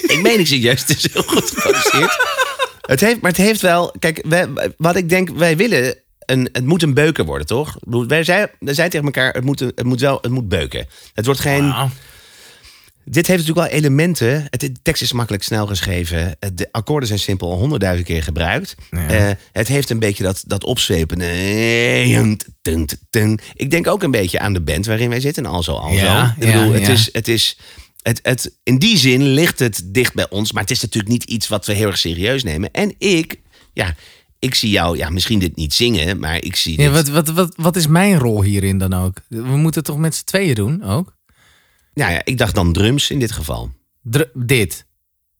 ik 0.02 0.18
meen 0.22 0.38
ik 0.40 0.46
serieus, 0.46 0.80
het 0.80 0.96
is 0.96 1.12
heel 1.12 1.22
goed 1.22 1.50
geproduceerd. 1.50 2.16
Het 2.82 3.00
heeft, 3.00 3.20
maar 3.20 3.30
het 3.30 3.40
heeft 3.40 3.60
wel... 3.60 3.94
Kijk, 3.98 4.22
wij, 4.28 4.48
wat 4.76 4.96
ik 4.96 5.08
denk, 5.08 5.28
wij 5.30 5.56
willen... 5.56 5.96
Een, 6.26 6.48
het 6.52 6.64
moet 6.64 6.82
een 6.82 6.94
beuken 6.94 7.24
worden, 7.24 7.46
toch? 7.46 7.76
Wij 8.06 8.24
zeiden 8.24 8.50
tegen 8.60 9.02
elkaar, 9.04 9.32
het 9.34 9.44
moet, 9.44 9.60
een- 9.60 9.72
het 9.74 9.84
moet 9.86 10.00
wel 10.00 10.18
het 10.20 10.30
moet 10.30 10.48
beuken. 10.48 10.86
Het 11.14 11.24
wordt 11.26 11.40
geen... 11.40 11.64
Dit 13.04 13.26
heeft 13.26 13.38
natuurlijk 13.40 13.68
wel 13.70 13.78
elementen. 13.78 14.46
Het, 14.50 14.60
de 14.60 14.72
tekst 14.82 15.02
is 15.02 15.12
makkelijk 15.12 15.42
snel 15.42 15.66
geschreven. 15.66 16.36
De 16.54 16.68
akkoorden 16.70 17.08
zijn 17.08 17.18
simpel 17.20 17.52
honderdduizend 17.58 18.06
keer 18.06 18.22
gebruikt. 18.22 18.74
Eh, 18.90 19.30
het 19.52 19.68
heeft 19.68 19.90
een 19.90 19.98
beetje 19.98 20.22
dat, 20.24 20.42
dat 20.46 20.64
opzwepende. 20.64 21.26
Ik 23.54 23.70
denk 23.70 23.86
ook 23.86 24.02
een 24.02 24.10
beetje 24.10 24.38
aan 24.38 24.52
de 24.52 24.60
band 24.60 24.86
waarin 24.86 25.08
wij 25.08 25.20
zitten. 25.20 25.46
Alzo, 25.46 25.74
alzo. 25.74 25.94
Ja, 26.04 26.34
Ik 26.38 26.46
bedoel, 26.46 26.72
ja, 26.72 26.78
het 26.78 26.88
is... 26.88 27.08
Het 27.12 27.28
is 27.28 27.58
het, 28.02 28.18
het, 28.22 28.58
in 28.62 28.78
die 28.78 28.96
zin 28.98 29.22
ligt 29.22 29.58
het 29.58 29.82
dicht 29.84 30.14
bij 30.14 30.30
ons. 30.30 30.52
Maar 30.52 30.62
het 30.62 30.70
is 30.70 30.80
natuurlijk 30.80 31.12
niet 31.12 31.24
iets 31.24 31.48
wat 31.48 31.66
we 31.66 31.72
heel 31.72 31.86
erg 31.86 31.98
serieus 31.98 32.42
nemen. 32.42 32.70
En 32.70 32.94
ik, 32.98 33.40
ja, 33.72 33.94
ik 34.38 34.54
zie 34.54 34.70
jou, 34.70 34.96
ja, 34.96 35.10
misschien 35.10 35.38
dit 35.38 35.56
niet 35.56 35.74
zingen, 35.74 36.18
maar 36.18 36.42
ik 36.42 36.56
zie 36.56 36.80
Ja, 36.80 36.92
dit. 36.92 37.08
wat, 37.08 37.26
wat, 37.26 37.28
wat, 37.36 37.52
wat 37.56 37.76
is 37.76 37.86
mijn 37.86 38.18
rol 38.18 38.42
hierin 38.42 38.78
dan 38.78 38.92
ook? 38.94 39.16
We 39.28 39.56
moeten 39.56 39.80
het 39.80 39.84
toch 39.90 39.98
met 39.98 40.14
z'n 40.14 40.24
tweeën 40.24 40.54
doen 40.54 40.82
ook? 40.84 41.16
Ja, 41.94 42.08
ja, 42.08 42.20
ik 42.24 42.38
dacht 42.38 42.54
dan 42.54 42.72
drums 42.72 43.10
in 43.10 43.18
dit 43.18 43.32
geval. 43.32 43.70
Dr- 44.02 44.22
dit. 44.34 44.86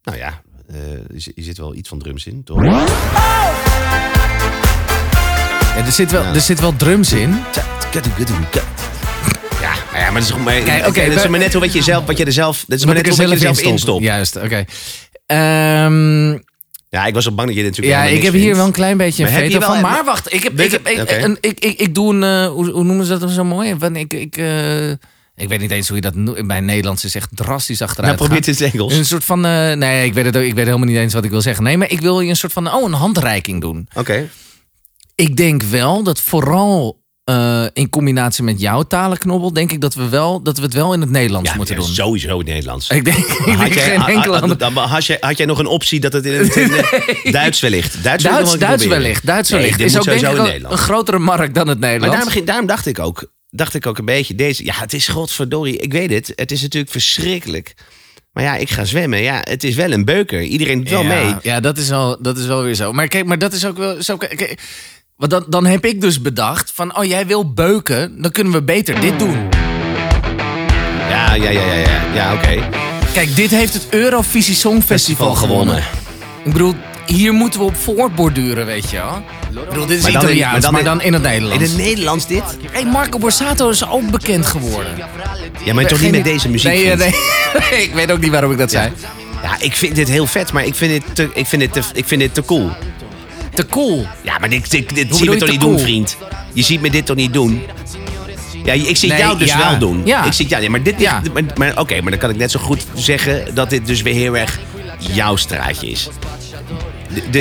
Nou 0.02 0.18
ja, 0.18 0.42
eh, 0.68 0.92
er 0.92 1.20
zit- 1.20 1.36
er 1.36 1.42
zit 1.42 1.58
wel 1.58 1.74
iets 1.74 1.88
van 1.88 1.98
drums 1.98 2.26
in, 2.26 2.44
toch? 2.44 2.64
Ja, 2.64 2.86
er, 5.86 5.92
zit 5.92 6.10
wel, 6.10 6.22
er 6.24 6.40
zit 6.40 6.60
wel 6.60 6.76
drums 6.76 7.12
in. 7.12 7.30
Ja, 9.92 9.98
maar 9.98 10.00
ja, 10.00 10.10
maar 10.10 10.20
dat 10.20 10.30
is 10.30 10.36
maar, 10.36 10.60
Kijk, 10.60 10.86
oké, 10.86 11.08
dat 11.14 11.24
is 11.24 11.28
maar 11.28 11.38
net 11.40 11.52
hoe 11.52 11.62
wat 11.62 11.72
je 11.72 11.82
zelf, 11.82 12.04
wat 12.06 12.18
je 12.18 12.24
er 12.24 12.32
zelf, 12.32 12.64
dat 12.68 12.78
is 12.78 12.84
maar 12.84 12.94
net 12.94 13.08
hoe 13.08 13.16
wat 13.16 13.26
je 13.26 13.32
er 13.32 13.38
zelf 13.40 13.60
in 13.60 13.68
instopt. 13.68 14.02
Ja. 14.02 14.14
Juist, 14.14 14.36
oké. 14.36 14.64
Ehm, 15.26 16.32
ik 17.06 17.14
was 17.14 17.26
al 17.26 17.34
bang 17.34 17.48
dat 17.48 17.56
je 17.56 17.62
dit 17.62 17.70
natuurlijk 17.76 18.02
ja, 18.02 18.04
ik 18.16 18.22
heb 18.22 18.32
hier 18.32 18.56
wel 18.56 18.66
een 18.66 18.72
klein 18.72 18.96
beetje 18.96 19.24
een 19.24 19.32
Maar 19.32 19.44
je 19.44 19.50
veto 19.50 19.66
van. 19.66 19.80
Maar 19.80 20.04
wacht, 20.04 20.32
ik, 20.32 20.42
heb, 20.42 20.60
ik, 20.60 20.70
heb, 20.70 20.88
ik, 20.88 21.22
een- 21.22 21.38
ik, 21.40 21.60
ik, 21.60 21.80
ik 21.80 21.94
doe 21.94 22.14
een... 22.14 22.22
eh, 22.22 22.46
hoe, 22.52 22.70
hoe 22.70 22.84
noemen 22.84 23.04
ze 23.04 23.10
dat 23.10 23.20
dan 23.20 23.30
zo 23.30 23.44
mooi? 23.44 23.76
Ik, 23.92 24.12
ik, 24.12 24.36
eh, 24.36 24.90
ik 25.36 25.48
weet 25.48 25.60
niet 25.60 25.70
eens 25.70 25.86
hoe 25.86 25.96
je 25.96 26.02
dat 26.02 26.14
noemt. 26.14 26.46
Mijn 26.46 26.64
Nederlands 26.64 27.04
is 27.04 27.14
echt 27.14 27.28
drastisch 27.34 27.82
achteruit 27.82 28.18
Nou, 28.18 28.28
probeer 28.28 28.46
het 28.48 28.60
in 28.60 28.70
Engels. 28.72 28.92
Een 28.94 29.04
soort 29.06 29.24
van... 29.24 29.44
eh, 29.44 29.72
nee, 29.72 30.04
ik 30.06 30.14
weet, 30.14 30.24
het, 30.24 30.36
ook- 30.36 30.42
ik 30.42 30.54
weet 30.54 30.66
helemaal 30.66 30.86
niet 30.86 30.96
eens 30.96 31.14
wat 31.14 31.24
ik 31.24 31.30
wil 31.30 31.40
zeggen. 31.40 31.64
Nee, 31.64 31.76
maar 31.76 31.90
ik 31.90 32.00
wil 32.00 32.20
je 32.20 32.28
een 32.28 32.36
soort 32.36 32.52
van... 32.52 32.72
Oh, 32.74 32.82
een 32.84 32.92
handreiking 32.92 33.60
doen. 33.60 33.88
Oké. 33.94 34.28
Ik 35.14 35.36
denk 35.36 35.62
wel 35.62 36.02
dat 36.02 36.20
vooral 36.20 37.01
eh, 37.24 37.64
in 37.72 37.90
combinatie 37.90 38.44
met 38.44 38.60
jouw 38.60 38.82
talenknobbel... 38.82 39.52
denk 39.52 39.72
ik 39.72 39.80
dat 39.80 39.94
we, 39.94 40.08
wel, 40.08 40.42
dat 40.42 40.56
we 40.56 40.62
het 40.62 40.74
wel 40.74 40.92
in 40.94 41.00
het 41.00 41.10
Nederlands 41.10 41.50
Ja, 41.50 41.56
moeten 41.56 41.74
ja, 41.74 41.80
doen. 41.80 41.90
sowieso 41.90 42.30
in 42.32 42.38
het 42.38 42.46
Nederlands. 42.46 42.88
Ik 42.88 43.04
denk, 43.04 43.16
ik 43.26 43.26
Had 43.38 43.44
denk 43.58 43.72
jij, 43.74 43.82
geen 43.84 43.98
had- 43.98 44.08
enkele 44.08 44.78
had- 44.88 45.06
jij, 45.06 45.16
had 45.20 45.36
jij 45.36 45.46
nog 45.46 45.58
een 45.58 45.66
optie 45.66 46.00
dat 46.00 46.12
het 46.12 46.24
in 46.26 46.32
het 46.32 46.56
in, 46.56 46.72
eh, 46.72 47.32
Duits 47.32 47.60
wellicht? 47.60 48.02
Duits, 48.04 48.22
Duits, 48.24 48.50
wel 48.50 48.58
Duits 48.58 48.86
wellicht. 48.86 49.26
Duits 49.26 49.50
Nee, 49.50 49.58
wellicht. 49.60 49.78
dit 49.78 49.86
is 49.90 49.96
ook 49.98 50.04
denk 50.04 50.20
ik 50.20 50.28
in 50.30 50.36
een, 50.36 50.42
Nederland. 50.42 50.72
een 50.72 50.78
grotere 50.80 51.18
markt 51.18 51.54
dan 51.54 51.68
het 51.68 51.78
Maar 51.80 51.88
Nederlands. 51.88 52.14
daarom, 52.16 52.32
ging- 52.32 52.46
daarom 52.46 52.66
dacht 52.66 52.86
ik 52.86 52.98
ook, 52.98 53.32
dacht 53.50 53.74
ik 53.74 53.86
ook 53.86 53.98
een 53.98 54.04
beetje 54.04 54.34
deze. 54.34 54.64
Ja, 54.64 54.74
het 54.76 54.92
is 54.92 55.08
godverdorie. 55.08 55.76
Ik 55.78 55.92
weet 55.92 56.10
het. 56.10 56.32
Het 56.34 56.50
is 56.52 56.62
natuurlijk 56.62 56.92
verschrikkelijk. 56.92 57.74
Maar 58.32 58.44
ja, 58.44 58.56
ik 58.56 58.70
ga 58.70 58.84
zwemmen. 58.84 59.22
Ja, 59.22 59.38
het 59.40 59.64
is 59.64 59.74
wel 59.74 59.92
een 59.92 60.04
beuker. 60.04 60.42
Iedereen 60.42 60.78
doet 60.78 60.88
wel 60.88 61.02
ja, 61.02 61.08
mee. 61.22 61.34
Ja, 61.42 61.60
dat 61.60 61.78
is, 61.78 61.88
wel, 61.88 62.22
dat 62.22 62.38
is 62.38 62.46
wel 62.46 62.62
weer 62.62 62.74
zo. 62.74 62.92
Maar 62.92 63.08
kijk, 63.08 63.24
maar 63.24 63.38
dat 63.38 63.52
is 63.52 63.66
ook 63.66 63.76
wel 63.76 64.02
zo. 64.02 64.16
Kijk, 64.16 64.58
want 65.16 65.30
dan, 65.30 65.44
dan 65.48 65.66
heb 65.66 65.84
ik 65.84 66.00
dus 66.00 66.22
bedacht 66.22 66.70
van, 66.74 66.96
oh 66.98 67.04
jij 67.04 67.26
wil 67.26 67.52
beuken, 67.52 68.22
dan 68.22 68.30
kunnen 68.30 68.52
we 68.52 68.62
beter 68.62 69.00
dit 69.00 69.18
doen. 69.18 69.48
Ja, 71.08 71.34
ja, 71.34 71.50
ja, 71.50 71.50
ja, 71.50 71.74
ja. 71.74 72.00
Ja, 72.14 72.34
oké. 72.34 72.58
Kijk, 73.12 73.36
dit 73.36 73.50
heeft 73.50 73.74
het 73.74 73.86
Eurovisie 73.90 74.54
Songfestival 74.54 75.34
Festival 75.34 75.34
gewonnen. 75.34 75.82
gewonnen. 75.82 76.44
Ik 76.44 76.52
bedoel, 76.52 76.74
hier 77.06 77.32
moeten 77.32 77.60
we 77.60 77.66
op 77.66 77.76
voortborduren, 77.76 78.66
weet 78.66 78.90
je 78.90 78.96
wel. 78.96 79.22
Ik 79.62 79.68
bedoel, 79.68 79.86
dit 79.86 79.96
is 79.96 80.02
Maar 80.02 80.12
dan 80.12 80.20
in- 80.22 80.26
Italiaans, 80.28 80.62
maar 80.64 80.72
maar 80.72 80.84
dan, 80.84 81.00
in- 81.00 81.06
in 81.06 81.12
het 81.12 81.22
In 81.24 81.30
Nederlands. 81.30 81.64
het 81.72 81.76
Nederlands 81.76 82.26
dit? 82.26 82.42
Hey, 82.70 82.84
Marco 82.84 83.18
Borsato 83.18 83.68
is 83.68 83.88
ook 83.88 84.10
bekend 84.10 84.46
geworden. 84.46 84.92
Ja, 85.64 85.74
maar 85.74 85.86
toch 85.86 86.00
niet 86.00 86.10
met 86.10 86.24
deze 86.24 86.48
muziek. 86.48 86.70
Nee, 86.72 86.96
vriend. 86.96 87.14
nee, 87.70 87.82
ik 87.82 87.94
weet 87.94 88.10
ook 88.12 88.20
niet 88.20 88.30
waarom 88.30 88.52
ik 88.52 88.58
dat 88.58 88.70
zei. 88.70 88.92
Ja, 89.42 89.56
ik 89.58 89.76
vind 89.76 89.94
dit 89.94 90.08
heel 90.08 90.26
vet, 90.26 90.52
maar 90.52 90.64
ik 90.64 90.74
vind 90.74 90.90
dit 90.92 91.14
te, 91.14 91.28
ik 91.34 91.46
vind 91.46 91.62
dit 91.62 91.72
te, 91.72 91.80
ik 91.94 92.04
vind 92.06 92.20
dit 92.20 92.34
te 92.34 92.44
cool. 92.44 92.70
Te 93.54 93.66
cool. 93.66 94.06
Ja, 94.22 94.38
maar 94.38 94.48
dit, 94.48 94.70
dit, 94.70 94.94
dit 94.94 95.16
zie 95.16 95.24
je 95.24 95.30
me 95.30 95.36
toch 95.36 95.48
niet 95.48 95.60
cool? 95.60 95.70
doen, 95.70 95.80
vriend? 95.80 96.16
Je 96.52 96.62
ziet 96.62 96.80
me 96.80 96.90
dit 96.90 97.06
toch 97.06 97.16
niet 97.16 97.32
doen? 97.32 97.62
Ja, 98.64 98.72
ik 98.72 98.96
zie 98.96 99.08
Nee, 99.08 99.18
jou 99.18 99.38
dus 99.38 99.48
ja. 99.48 99.58
wel 99.70 99.78
doen. 99.78 100.02
Ja. 100.04 100.24
Ik 100.24 100.32
zie 100.32 100.46
jou, 100.46 100.62
ja, 100.62 100.70
maar 100.70 100.82
dit, 100.82 101.00
Ja. 101.00 101.22
maar, 101.32 101.42
maar, 101.56 101.78
oké, 101.78 102.00
maar 102.00 102.10
dan 102.10 102.20
kan 102.20 102.30
ik 102.30 102.36
net 102.36 102.50
zo 102.50 102.60
goed 102.60 102.86
zeggen 102.94 103.54
dat 103.54 103.70
dit 103.70 103.86
dus 103.86 104.02
weer 104.02 104.14
heel 104.14 104.36
erg 104.36 104.58
jouw 104.98 105.36
straatje 105.36 105.90
is. 105.90 106.08
D- 107.30 107.32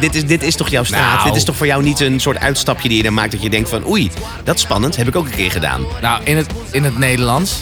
dit, 0.00 0.14
is 0.14 0.24
dit 0.24 0.42
is 0.42 0.54
toch 0.56 0.68
jouw 0.68 0.84
straat? 0.84 1.14
Nou. 1.14 1.24
Dit 1.28 1.36
is 1.36 1.44
toch 1.44 1.56
voor 1.56 1.66
jou 1.66 1.82
niet 1.82 2.00
een 2.00 2.20
soort 2.20 2.38
uitstapje 2.38 2.88
die 2.88 2.96
je 2.96 3.02
dan 3.02 3.14
maakt 3.14 3.30
dat 3.32 3.42
je 3.42 3.50
denkt 3.50 3.68
van 3.68 3.86
oei, 3.86 4.10
dat 4.44 4.54
is 4.54 4.60
spannend, 4.60 4.96
heb 4.96 5.08
ik 5.08 5.16
ook 5.16 5.24
een 5.26 5.34
keer 5.34 5.50
gedaan. 5.50 5.82
Nou, 6.02 6.20
in 6.24 6.36
het, 6.36 6.46
in 6.70 6.84
het 6.84 6.98
Nederlands, 6.98 7.56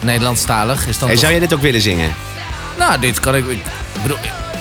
Nederlandstalig, 0.00 0.86
is 0.86 0.98
dan 0.98 1.08
Hey, 1.08 1.16
toch- 1.16 1.18
zou 1.18 1.32
jij 1.32 1.40
dit 1.40 1.54
ook 1.54 1.60
willen 1.62 1.80
zingen? 1.80 2.14
Nou, 2.78 3.00
dit 3.00 3.20
kan 3.20 3.34
ik... 3.36 3.46
ik 3.46 3.62
bedoel, 4.02 4.16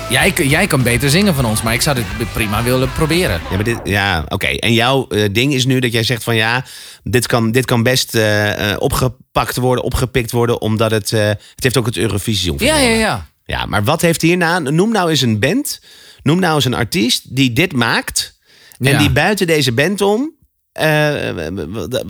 jij, 0.09 0.33
jij 0.33 0.67
kan 0.67 0.83
beter 0.83 1.09
zingen 1.09 1.35
van 1.35 1.45
ons, 1.45 1.61
maar 1.61 1.73
ik 1.73 1.81
zou 1.81 1.95
dit 1.95 2.33
prima 2.33 2.63
willen 2.63 2.91
proberen. 2.91 3.41
Ja, 3.49 3.55
maar 3.55 3.63
dit, 3.63 3.79
ja 3.83 4.25
oké. 4.27 4.47
En 4.47 4.73
jouw 4.73 5.07
eh, 5.07 5.29
ding 5.31 5.53
is 5.53 5.65
nu 5.65 5.79
dat 5.79 5.91
jij 5.91 6.03
zegt 6.03 6.23
van 6.23 6.35
ja, 6.35 6.65
dit 7.03 7.27
kan, 7.27 7.51
dit 7.51 7.65
kan 7.65 7.83
best 7.83 8.15
eh, 8.15 8.71
eh, 8.71 8.81
opgepakt 8.81 9.55
worden, 9.55 9.83
opgepikt 9.83 10.31
worden, 10.31 10.61
omdat 10.61 10.91
het, 10.91 11.09
het 11.09 11.39
heeft 11.55 11.77
ook 11.77 11.85
het 11.85 11.97
Eurovisie 11.97 12.53
Ja, 12.57 12.77
ja, 12.77 12.89
ja. 12.89 13.27
Ja, 13.45 13.65
maar 13.65 13.83
wat 13.83 14.01
heeft 14.01 14.21
hierna? 14.21 14.59
Noem 14.59 14.91
nou 14.91 15.09
eens 15.09 15.21
een 15.21 15.39
band. 15.39 15.81
Noem 16.23 16.39
nou 16.39 16.55
eens 16.55 16.65
een 16.65 16.73
artiest 16.73 17.35
die 17.35 17.53
dit 17.53 17.73
maakt. 17.73 18.39
En 18.77 18.91
Ja. 18.91 18.97
die 18.97 19.11
buiten 19.11 19.47
deze 19.47 19.71
band 19.71 20.01
om. 20.01 20.33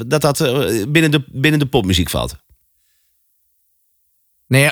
dat 0.08 0.22
dat 0.22 0.38
binnen, 0.92 1.12
de, 1.12 1.24
binnen 1.28 1.60
de 1.60 1.66
popmuziek 1.66 2.10
valt. 2.10 2.36
Nee, 4.48 4.72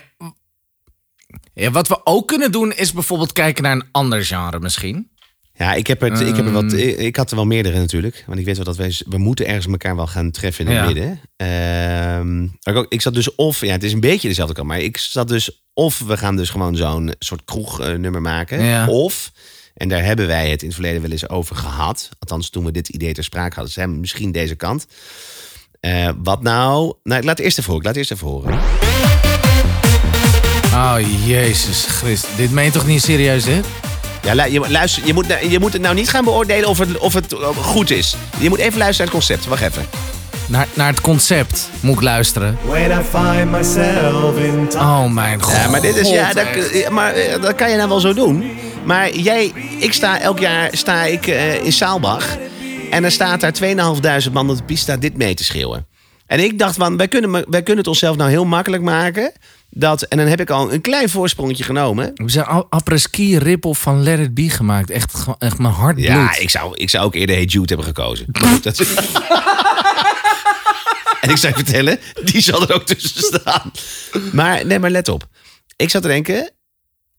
ja. 1.54 1.72
Wat 1.72 1.88
we 1.88 2.00
ook 2.06 2.28
kunnen 2.28 2.52
doen 2.52 2.74
is 2.74 2.94
bijvoorbeeld 2.94 3.32
kijken 3.32 3.64
naar 3.64 3.72
een 3.76 3.88
ander 3.92 4.26
genre 4.26 4.60
misschien. 4.60 5.12
Ja, 5.56 5.74
ik 5.74 5.88
heb, 5.88 6.02
het, 6.02 6.20
ik, 6.20 6.36
heb 6.36 6.46
er 6.46 6.52
wat, 6.52 6.64
Ehm. 6.74 6.78
ik, 6.88 6.98
ik 6.98 7.16
had 7.16 7.30
er 7.30 7.36
wel 7.36 7.46
meerdere 7.46 7.80
natuurlijk. 7.80 8.24
Want 8.28 8.40
ik 8.40 8.46
weet 8.46 8.56
wel 8.56 8.66
dat 8.66 8.78
wij, 8.78 8.96
we 9.06 9.18
moeten 9.18 9.46
ergens 9.48 9.68
elkaar 9.68 9.96
wel 9.96 10.08
gaan 10.08 10.32
treffen 10.32 10.66
in 10.66 10.72
het 10.72 10.80
Ja. 10.80 10.86
midden. 10.86 11.20
Ehm, 11.36 12.42
maar 12.42 12.84
ik, 12.84 12.86
ik 12.90 13.02
zat 13.02 13.14
dus 13.14 13.36
of, 13.36 13.62
ja, 13.62 13.72
het 13.72 13.84
is 13.84 13.94
een 13.94 14.00
beetje 14.00 14.28
dezelfde 14.28 14.54
kant. 14.56 14.68
Maar 14.68 14.80
ik 14.80 14.98
zat 14.98 15.28
dus 15.28 15.64
of 15.74 16.00
we 16.00 16.18
gaan 16.18 16.36
dus 16.36 16.50
gewoon 16.50 16.76
zo'n 16.76 17.14
soort 17.20 17.42
kroegnummer 17.46 18.22
maken. 18.22 18.64
Ja. 18.64 18.88
Of, 18.88 19.32
en 19.74 19.90
daar 19.90 20.04
hebben 20.04 20.28
wij 20.28 20.50
het 20.50 20.62
in 20.62 20.68
het 20.68 20.76
verleden 20.76 21.02
wel 21.02 21.12
eens 21.12 21.30
over 21.30 21.56
gehad. 21.56 22.10
Althans, 22.20 22.50
toen 22.50 22.66
we 22.66 22.72
dit 22.72 22.90
idee 22.90 23.14
ter 23.14 23.24
sprake 23.24 23.54
hadden. 23.56 23.74
Zijn 23.74 24.00
misschien 24.00 24.32
deze 24.32 24.56
kant. 24.56 24.86
Eh, 25.80 26.10
wat 26.24 26.42
nou? 26.42 26.94
Nou, 27.04 27.20
ik 27.20 27.26
laat 27.26 27.40
eerst 27.40 27.58
even 27.60 27.72
horen. 27.72 27.82
Ik 27.82 27.88
laat 27.88 27.98
eerst 27.98 28.12
even 28.12 28.28
horen. 28.28 28.60
Oh, 30.74 30.96
Jezus 31.26 31.86
Christus. 31.86 32.36
Dit 32.36 32.52
meen 32.52 32.66
je 32.66 32.72
toch 32.72 32.86
niet 32.86 33.02
serieus, 33.04 33.46
hè? 33.46 33.60
Ja, 34.24 34.34
lu- 34.34 34.52
je, 34.52 34.70
luister, 34.70 35.06
je, 35.06 35.14
moet, 35.14 35.26
je 35.50 35.60
moet 35.60 35.74
het 35.74 35.82
nou 35.82 35.96
niet 35.96 36.10
gaan 36.10 36.24
beoordelen 36.24 36.70
of 36.70 36.78
het, 36.78 36.98
of 36.98 37.14
het 37.14 37.34
eh, 37.34 37.48
goed 37.48 37.92
is. 37.92 38.16
Je 38.40 38.50
moet 38.50 38.60
even 38.60 38.78
luisteren 38.78 39.12
naar 39.12 39.22
het 39.22 39.28
concept. 39.28 39.46
Wacht 39.46 39.62
even. 39.62 39.86
Naar, 40.48 40.68
naar 40.74 40.88
het 40.88 41.02
concept 41.02 41.70
moet 41.80 41.96
ik 41.96 42.02
luisteren. 42.02 42.58
When 42.66 42.92
I 42.92 43.04
find 43.12 43.52
myself 43.52 44.38
in 44.38 44.68
time. 44.68 44.84
Oh, 44.84 45.12
mijn 45.12 45.42
god. 45.42 45.56
Ja, 45.56 45.68
maar 45.70 45.82
dit 45.82 45.96
is, 45.96 46.10
ja, 46.10 46.34
dat, 46.34 46.46
maar 46.90 47.14
eh, 47.14 47.42
dat 47.42 47.56
kan 47.56 47.70
je 47.70 47.76
nou 47.76 47.90
wel 47.90 48.00
zo 48.00 48.14
doen. 48.14 48.52
Maar 48.86 49.16
jij, 49.16 49.54
ik 49.80 49.94
sta 49.94 50.20
elk 50.20 50.40
jaar 50.40 50.70
sta 50.72 51.04
ik, 51.04 51.28
eh, 51.28 51.64
in 51.66 51.74
Saalbach. 51.74 52.38
En 52.90 53.02
dan 53.02 53.12
staat 53.12 53.40
daar 53.40 53.54
2.500 54.26 54.32
man 54.32 54.50
op 54.50 54.58
de 54.58 54.64
piste 54.64 54.84
staat 54.84 55.02
dit 55.02 55.18
mee 55.18 55.34
te 55.34 55.44
schreeuwen. 55.44 55.88
En 56.26 56.40
ik 56.40 56.60
dacht 56.60 56.76
van, 56.76 56.98
wij 56.98 57.08
kunnen, 57.08 57.32
wij 57.32 57.62
kunnen 57.64 57.78
het 57.78 57.88
onszelf 57.88 58.16
nou 58.16 58.30
heel 58.30 58.46
makkelijk 58.46 58.84
maken. 58.84 59.32
Dat, 59.76 60.02
en 60.02 60.18
dan 60.18 60.28
heb 60.28 60.40
ik 60.40 60.50
al 60.50 60.74
een 60.74 60.82
klein 60.82 61.10
voorsprongetje 61.10 61.64
genomen. 61.64 62.12
We 62.14 62.30
zijn 62.30 62.46
apres-ski 62.46 63.38
ripple 63.38 63.76
van 63.76 64.04
Let 64.04 64.20
It 64.20 64.34
Be 64.34 64.50
gemaakt. 64.50 64.90
Echt, 64.90 65.14
echt 65.38 65.58
mijn 65.58 65.74
hart. 65.74 66.00
Ja, 66.00 66.38
ik 66.38 66.50
zou, 66.50 66.76
ik 66.78 66.90
zou 66.90 67.06
ook 67.06 67.16
eerder 67.16 67.36
Hey 67.36 67.46
Jude 67.46 67.68
hebben 67.68 67.86
gekozen. 67.86 68.26
Dat- 68.62 68.80
en 71.22 71.30
ik 71.30 71.38
zou 71.38 71.54
je 71.58 71.64
vertellen, 71.64 72.00
die 72.24 72.42
zal 72.42 72.62
er 72.62 72.74
ook 72.74 72.86
tussen 72.86 73.22
staan. 73.24 73.72
Maar, 74.32 74.66
nee, 74.66 74.80
maar 74.80 74.90
let 74.90 75.08
op. 75.08 75.28
Ik 75.76 75.90
zat 75.90 76.02
te 76.02 76.08
denken, 76.08 76.52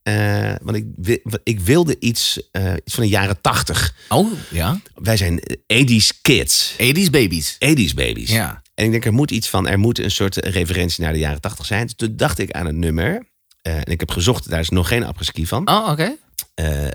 eh, 0.02 0.52
want 0.62 0.76
ik, 0.76 1.18
ik 1.44 1.60
wilde 1.60 1.96
iets, 1.98 2.40
eh, 2.50 2.72
iets 2.84 2.94
van 2.94 3.02
de 3.04 3.08
jaren 3.10 3.40
tachtig. 3.40 3.94
Oh, 4.08 4.32
ja. 4.50 4.80
Wij 4.94 5.16
zijn 5.16 5.40
80s 5.66 6.20
kids. 6.22 6.72
80s 6.72 7.10
babies. 7.10 7.54
80s 7.54 7.94
babies. 7.94 8.30
Ja. 8.30 8.62
En 8.74 8.84
ik 8.84 8.90
denk, 8.90 9.04
er 9.04 9.12
moet 9.12 9.30
iets 9.30 9.48
van, 9.48 9.68
er 9.68 9.78
moet 9.78 9.98
een 9.98 10.10
soort 10.10 10.36
referentie 10.36 11.04
naar 11.04 11.12
de 11.12 11.18
jaren 11.18 11.40
tachtig 11.40 11.66
zijn. 11.66 11.84
Dus 11.84 11.94
Toen 11.96 12.16
dacht 12.16 12.38
ik 12.38 12.50
aan 12.50 12.66
een 12.66 12.78
nummer. 12.78 13.26
eh, 13.62 13.76
en 13.76 13.84
ik 13.84 14.00
heb 14.00 14.10
gezocht, 14.10 14.50
daar 14.50 14.60
is 14.60 14.68
nog 14.68 14.88
geen 14.88 15.04
apres-ski 15.04 15.46
van. 15.46 15.68
Oh, 15.68 15.88
oké. 15.90 16.16
Eh, 16.54 16.84
eh, 16.86 16.90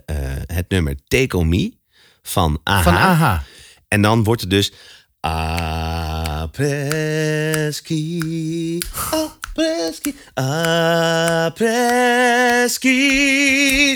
het 0.45 0.69
nummer 0.69 0.95
Take 1.07 1.37
On 1.37 1.49
Me 1.49 1.73
van 2.21 2.59
AHA. 2.63 2.81
Van 2.83 2.95
AHA. 2.95 3.43
En 3.87 4.01
dan 4.01 4.23
wordt 4.23 4.41
het 4.41 4.49
dus... 4.49 4.71
Apreski, 6.99 8.77
apreski, 9.11 10.15
apreski, 10.33 11.69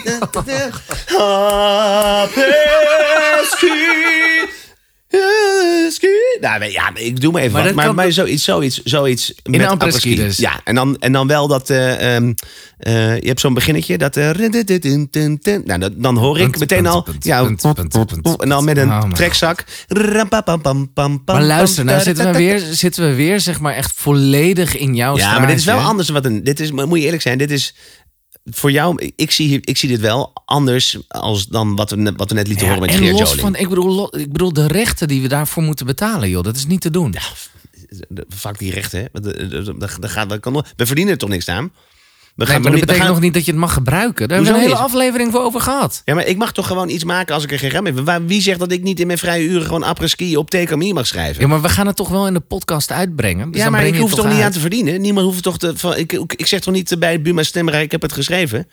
apreski, 0.20 1.18
apreski. 3.44 4.53
Nou, 6.44 6.66
ja, 6.66 6.92
ik 6.96 7.22
doe 7.22 7.32
maar 7.32 7.42
even 7.42 7.54
Maar 7.74 7.86
wat. 7.86 7.96
Maar, 7.96 8.12
zoiets, 8.12 8.44
zoiets, 8.44 8.82
zoiets 8.84 9.34
met 9.44 9.66
apres-ski 9.66 10.16
dus? 10.16 10.38
Ja, 10.38 10.62
en 10.64 10.76
dan, 10.76 10.98
en 11.00 11.12
dan 11.12 11.28
wel 11.28 11.48
dat... 11.48 11.70
eh, 11.70 12.16
ehm, 12.16 12.34
eh, 12.78 13.20
je 13.20 13.28
hebt 13.28 13.40
zo'n 13.40 13.54
beginnetje, 13.54 13.98
dat... 13.98 14.18
eh, 14.18 14.30
nou, 15.66 15.80
dat- 15.80 15.92
dan 15.96 16.18
hoor 16.18 16.38
ik 16.40 16.44
Punt, 16.44 16.60
meteen 16.60 16.82
punt, 16.84 16.94
al... 16.94 17.04
punt, 17.04 17.24
Ja, 17.26 17.46
en 18.40 18.50
dan 18.50 18.64
met 18.64 18.78
een 18.78 18.90
Oh, 18.90 19.12
trekzak. 19.12 19.64
Maar 21.26 21.44
luister, 21.44 21.86
nou 21.86 22.02
zitten 22.02 22.32
we, 22.32 22.38
weer, 22.38 22.60
zitten 22.72 23.10
we 23.10 23.16
weer 23.16 23.40
zeg 23.40 23.60
maar 23.60 23.74
echt 23.74 23.92
volledig 23.96 24.78
in 24.78 24.96
jouw 24.96 25.18
Ja, 25.18 25.38
maar 25.40 25.48
dit 25.48 25.58
is 25.58 25.66
wel 25.66 25.80
anders. 25.80 26.10
Wat 26.10 26.26
een, 26.26 26.44
dit 26.44 26.60
is, 26.60 26.72
moet 26.72 26.98
je 27.00 27.06
eerlijk 27.06 27.22
zijn, 27.22 27.38
dit 27.38 27.52
is 27.52 27.76
voor 28.44 28.72
jou. 28.72 29.12
Ik 29.16 29.32
zie, 29.32 29.60
ik 29.62 29.78
zie 29.78 29.90
dit 29.90 30.00
wel 30.00 30.32
anders 30.46 30.98
als 31.08 31.48
dan 31.48 31.76
wat 31.76 31.90
we, 31.90 31.96
net- 31.96 32.14
wat 32.18 32.30
we 32.30 32.36
net 32.36 32.48
lieten 32.48 32.66
Ja, 32.68 32.74
horen 32.74 32.88
met 32.88 32.96
en 32.96 33.04
Geert 33.04 33.20
los 33.20 33.30
Joling. 33.30 33.42
van, 33.42 33.56
ik 33.56 33.70
bedoel, 33.70 33.94
lo- 33.96 34.20
ik 34.20 34.32
bedoel, 34.32 34.54
de 34.54 34.68
rechten 34.68 35.08
die 35.08 35.22
we 35.22 35.28
daarvoor 35.28 35.64
moeten 35.64 35.86
betalen, 35.86 36.30
joh, 36.30 36.44
dat 36.44 36.56
is 36.56 36.66
niet 36.68 36.82
te 36.82 36.90
doen. 36.90 37.16
De- 38.10 38.26
Vaak 38.30 38.60
die 38.60 38.72
rechten, 38.72 39.00
hè? 39.00 40.08
Gaat- 40.08 40.30
daar 40.30 40.40
kan 40.40 40.54
We 40.76 40.86
verdienen 40.86 41.14
er 41.14 41.20
toch 41.20 41.30
niks 41.30 41.48
aan. 41.50 41.72
Nee, 42.36 42.48
maar 42.48 42.56
toch 42.56 42.64
dat 42.66 42.72
niet, 42.74 42.82
betekent 42.82 43.04
gaan- 43.06 43.14
nog 43.14 43.24
niet 43.24 43.34
dat 43.34 43.46
je 43.46 43.52
het 43.52 43.60
mag 43.60 43.74
gebruiken. 43.74 44.28
Daar 44.28 44.38
hebben 44.38 44.56
we 44.56 44.60
een 44.62 44.66
hele 44.70 44.82
aflevering 44.84 45.32
voor 45.32 45.42
over 45.42 45.62
gehad. 45.62 46.02
Ja, 46.06 46.14
maar 46.14 46.26
ik 46.26 46.38
mag 46.38 46.52
toch 46.54 46.68
gewoon 46.68 46.90
iets 46.90 47.04
maken 47.04 47.34
als 47.36 47.44
ik 47.44 47.52
er 47.52 47.60
geen 47.60 47.84
mee 47.84 47.94
heb. 48.06 48.22
Wie 48.26 48.42
zegt 48.42 48.60
dat 48.60 48.72
ik 48.72 48.84
niet 48.84 49.00
in 49.00 49.08
mijn 49.08 49.20
vrije 49.20 49.48
uren 49.48 49.66
gewoon 49.66 49.84
apres-ski 49.84 50.38
op 50.38 50.50
TKMI 50.50 50.94
mag 50.94 51.08
schrijven? 51.08 51.42
Ja, 51.42 51.48
maar 51.48 51.62
we 51.62 51.70
gaan 51.70 51.88
het 51.88 51.96
toch 51.96 52.10
wel 52.10 52.28
in 52.28 52.34
de 52.34 52.40
podcast 52.40 52.92
uitbrengen. 52.92 53.52
Dus 53.52 53.62
ja, 53.62 53.70
maar 53.70 53.86
ik 53.86 53.96
hoef 53.98 54.10
het 54.10 54.20
toch 54.20 54.30
niet 54.34 54.42
aan 54.42 54.52
te 54.52 54.60
verdienen? 54.60 55.02
Niemand 55.02 55.26
hoeft 55.26 55.44
toch 55.44 55.58
te... 55.58 55.78
Van, 55.78 55.98
ik, 55.98 56.12
ik 56.12 56.46
zeg 56.48 56.60
toch 56.60 56.74
niet 56.74 56.96
bij 57.00 57.22
Buma 57.22 57.44
Stemmerij, 57.44 57.84
ik 57.84 57.92
heb 57.92 58.02
het 58.02 58.14
geschreven? 58.14 58.68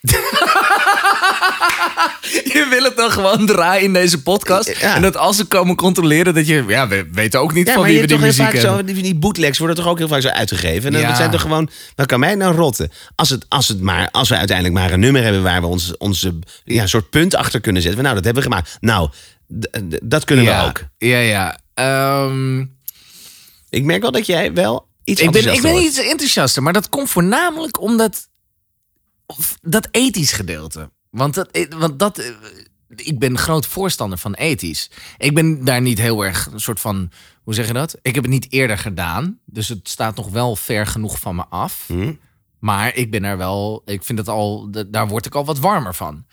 Je 2.54 2.66
wil 2.70 2.82
het 2.84 2.96
dan 2.96 3.10
gewoon 3.10 3.46
draaien 3.46 3.82
in 3.84 3.92
deze 3.92 4.22
podcast. 4.22 4.78
Ja. 4.80 4.94
En 4.94 5.02
dat 5.02 5.16
als 5.16 5.36
ze 5.36 5.44
komen 5.44 5.76
controleren, 5.76 6.34
dat 6.34 6.46
je... 6.46 6.64
Ja, 6.68 6.88
we 6.88 7.08
weten 7.12 7.40
ook 7.40 7.52
niet 7.54 7.66
Ja, 7.66 7.74
van 7.74 7.82
wie 7.82 8.00
we 8.00 8.06
die 8.06 8.08
toch 8.08 8.18
heel 8.18 8.26
muziek 8.26 8.44
vaak 8.44 8.52
hebben. 8.52 8.70
zo, 8.78 8.84
die, 8.94 9.02
die 9.02 9.14
bootlegs 9.14 9.58
worden 9.58 9.76
toch 9.76 9.86
ook 9.86 9.98
heel 9.98 10.08
vaak 10.08 10.22
zo 10.22 10.28
uitgegeven. 10.28 10.94
En 10.94 11.00
Ja. 11.00 11.06
dat 11.08 11.16
zijn 11.16 11.30
toch 11.30 11.40
gewoon, 11.40 11.70
wat 11.94 12.06
kan 12.06 12.20
mij 12.20 12.34
nou 12.34 12.54
rotten? 12.56 12.90
Als, 13.14 13.28
het, 13.28 13.44
als, 13.48 13.68
het 13.68 13.80
maar, 13.80 14.08
als 14.10 14.28
we 14.28 14.36
uiteindelijk 14.36 14.78
maar 14.78 14.92
een 14.92 15.00
nummer 15.00 15.22
hebben 15.22 15.42
waar 15.42 15.60
we 15.60 15.66
ons, 15.66 15.96
onze 15.96 16.38
ja, 16.64 16.86
soort 16.86 17.10
punt 17.10 17.34
achter 17.34 17.60
kunnen 17.60 17.82
zetten. 17.82 18.02
Nou, 18.02 18.14
dat 18.14 18.24
hebben 18.24 18.42
we 18.42 18.48
gemaakt. 18.48 18.76
Nou, 18.80 19.10
dat 20.02 20.24
kunnen 20.24 20.44
we 20.44 20.62
ook. 20.66 20.80
Ja, 20.98 21.18
ja. 21.18 21.58
Ehm, 21.74 22.60
Ik 23.70 23.84
merk 23.84 24.02
wel 24.02 24.10
dat 24.10 24.26
jij 24.26 24.52
wel 24.52 24.88
iets 25.04 25.20
ik 25.20 25.30
ben, 25.30 25.52
ik 25.52 25.62
ben 25.62 25.76
iets 25.76 25.98
enthousiaster, 25.98 26.62
maar 26.62 26.72
dat 26.72 26.88
komt 26.88 27.10
voornamelijk 27.10 27.80
omdat 27.80 28.28
dat 29.62 29.88
ethisch 29.90 30.32
gedeelte. 30.32 30.90
Want 31.16 31.34
dat, 31.34 31.50
eh, 31.50 31.66
want 31.78 31.98
dat 31.98 32.18
eh, 32.18 32.26
ik 32.96 33.18
ben 33.18 33.38
groot 33.38 33.66
voorstander 33.66 34.18
van 34.18 34.34
ethisch. 34.34 34.90
Ik 35.18 35.34
ben 35.34 35.64
daar 35.64 35.80
niet 35.80 35.98
heel 35.98 36.24
erg 36.24 36.48
een 36.52 36.60
soort 36.60 36.80
van, 36.80 37.10
hoe 37.42 37.54
zeg 37.54 37.66
je 37.66 37.72
dat? 37.72 37.96
Ik 38.02 38.14
heb 38.14 38.24
het 38.24 38.32
niet 38.32 38.52
eerder 38.52 38.78
gedaan, 38.78 39.38
dus 39.44 39.68
het 39.68 39.88
staat 39.88 40.16
nog 40.16 40.28
wel 40.28 40.56
ver 40.56 40.86
genoeg 40.86 41.18
van 41.18 41.36
me 41.36 41.44
af. 41.48 41.84
Hm? 41.86 42.12
Maar 42.58 42.94
ik 42.94 43.10
ben 43.10 43.24
er 43.24 43.36
wel, 43.36 43.82
ik 43.84 44.04
vind 44.04 44.18
het 44.18 44.28
al, 44.28 44.70
daar 44.86 45.08
word 45.08 45.26
ik 45.26 45.34
al 45.34 45.44
wat 45.44 45.58
warmer 45.58 45.94
van. 45.94 46.24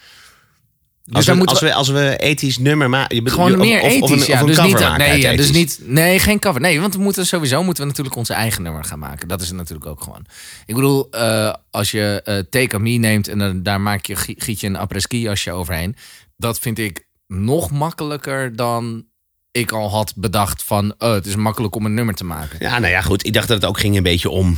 Dus 1.05 1.15
Als, 1.15 1.25
we, 1.25 1.33
moeten 1.33 1.55
als, 1.55 1.63
we, 1.63 1.73
als 1.73 1.89
we 1.89 2.17
ethisch 2.17 2.57
nummer 2.57 2.89
maken. 2.89 3.29
gewoon 3.29 3.57
meer 3.57 3.81
of, 3.81 3.87
ethisch, 3.87 4.01
of 4.01 4.09
een, 4.11 4.33
ja. 4.33 4.41
of 4.41 4.47
dus 4.47 4.61
niet, 4.61 4.79
maken 4.79 4.97
nee, 4.97 5.21
ja, 5.21 5.35
dus 5.35 5.51
niet, 5.51 5.79
nee, 5.81 6.19
geen 6.19 6.39
cover. 6.39 6.61
Nee, 6.61 6.79
want 6.79 6.95
we 6.95 7.01
moeten 7.01 7.25
sowieso 7.25 7.63
moeten 7.63 7.83
we 7.83 7.89
natuurlijk 7.89 8.15
onze 8.15 8.33
eigen 8.33 8.63
nummer 8.63 8.83
gaan 8.83 8.99
maken. 8.99 9.27
Dat 9.27 9.41
is 9.41 9.47
het 9.47 9.57
natuurlijk 9.57 9.85
ook 9.85 10.01
gewoon. 10.01 10.25
Ik 10.65 10.75
bedoel, 10.75 11.07
eh, 11.11 11.53
als 11.71 11.91
je 11.91 12.45
Take 12.49 12.75
On 12.75 12.81
Me 12.81 12.89
neemt 12.89 13.27
en 13.27 13.39
dan, 13.39 13.63
daar 13.63 13.81
maak 13.81 14.05
je, 14.05 14.15
giet 14.15 14.59
je 14.59 14.67
een 14.67 14.75
apres-ski 14.75 15.19
jasje 15.19 15.51
overheen. 15.51 15.95
Dat 16.37 16.59
vind 16.59 16.79
ik 16.79 17.07
nog 17.27 17.71
makkelijker 17.71 18.55
dan 18.55 19.05
ik 19.51 19.71
al 19.71 19.89
had 19.89 20.13
bedacht 20.15 20.63
van, 20.63 20.93
oh, 20.97 21.13
het 21.13 21.25
is 21.25 21.35
makkelijk 21.35 21.75
om 21.75 21.85
een 21.85 21.93
nummer 21.93 22.15
te 22.15 22.23
maken. 22.23 22.57
Ja, 22.59 22.79
nou 22.79 22.91
ja, 22.91 23.01
goed. 23.01 23.25
Ik 23.25 23.33
dacht 23.33 23.47
dat 23.47 23.61
het 23.61 23.69
ook 23.69 23.79
ging 23.79 23.97
een 23.97 24.03
beetje 24.03 24.29
om 24.29 24.57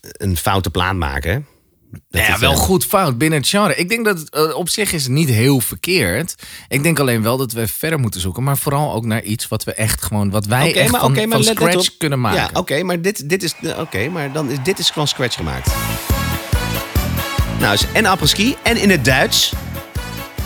een 0.00 0.36
foute 0.36 0.70
plaat 0.70 0.94
maken. 0.94 1.46
Dat 1.92 2.00
Nou 2.10 2.26
ja, 2.26 2.38
wel 2.38 2.52
eh, 2.52 2.58
goed 2.58 2.84
fout 2.84 3.18
binnen 3.18 3.38
het 3.38 3.48
genre. 3.48 3.74
Ik 3.74 3.88
denk 3.88 4.04
dat 4.04 4.18
het, 4.18 4.30
eh, 4.30 4.54
op 4.54 4.68
zich 4.68 4.92
is 4.92 5.02
het 5.02 5.12
niet 5.12 5.28
heel 5.28 5.60
verkeerd. 5.60 6.34
Ik 6.68 6.82
denk 6.82 6.98
alleen 6.98 7.22
wel 7.22 7.36
dat 7.36 7.52
we 7.52 7.68
verder 7.68 7.98
moeten 7.98 8.20
zoeken. 8.20 8.42
Maar 8.42 8.58
vooral 8.58 8.92
ook 8.92 9.04
naar 9.04 9.22
iets 9.22 9.48
wat 9.48 9.64
we 9.64 9.74
echt 9.74 10.02
gewoon... 10.02 10.30
Wat 10.30 10.46
wij 10.46 10.74
echt 10.74 10.90
maar, 10.90 11.00
van, 11.00 11.28
maar 11.28 11.42
scratch 11.42 11.96
kunnen 11.96 12.20
maken. 12.20 12.40
Ja, 12.40 12.50
oké, 12.52 12.82
maar 12.82 13.00
dit, 13.00 13.28
dit 13.28 13.42
is. 13.42 13.54
Oké, 13.78 14.08
maar 14.08 14.32
dan 14.32 14.50
is 14.50 14.56
dit 14.62 14.78
is 14.78 14.90
van 14.90 15.08
scratch 15.08 15.36
gemaakt. 15.36 15.70
Nou, 17.58 17.74
is 17.74 17.86
en 17.92 18.06
apres-ski 18.06 18.56
en 18.62 18.76
in 18.76 18.90
het 18.90 19.04
Duits. 19.04 19.52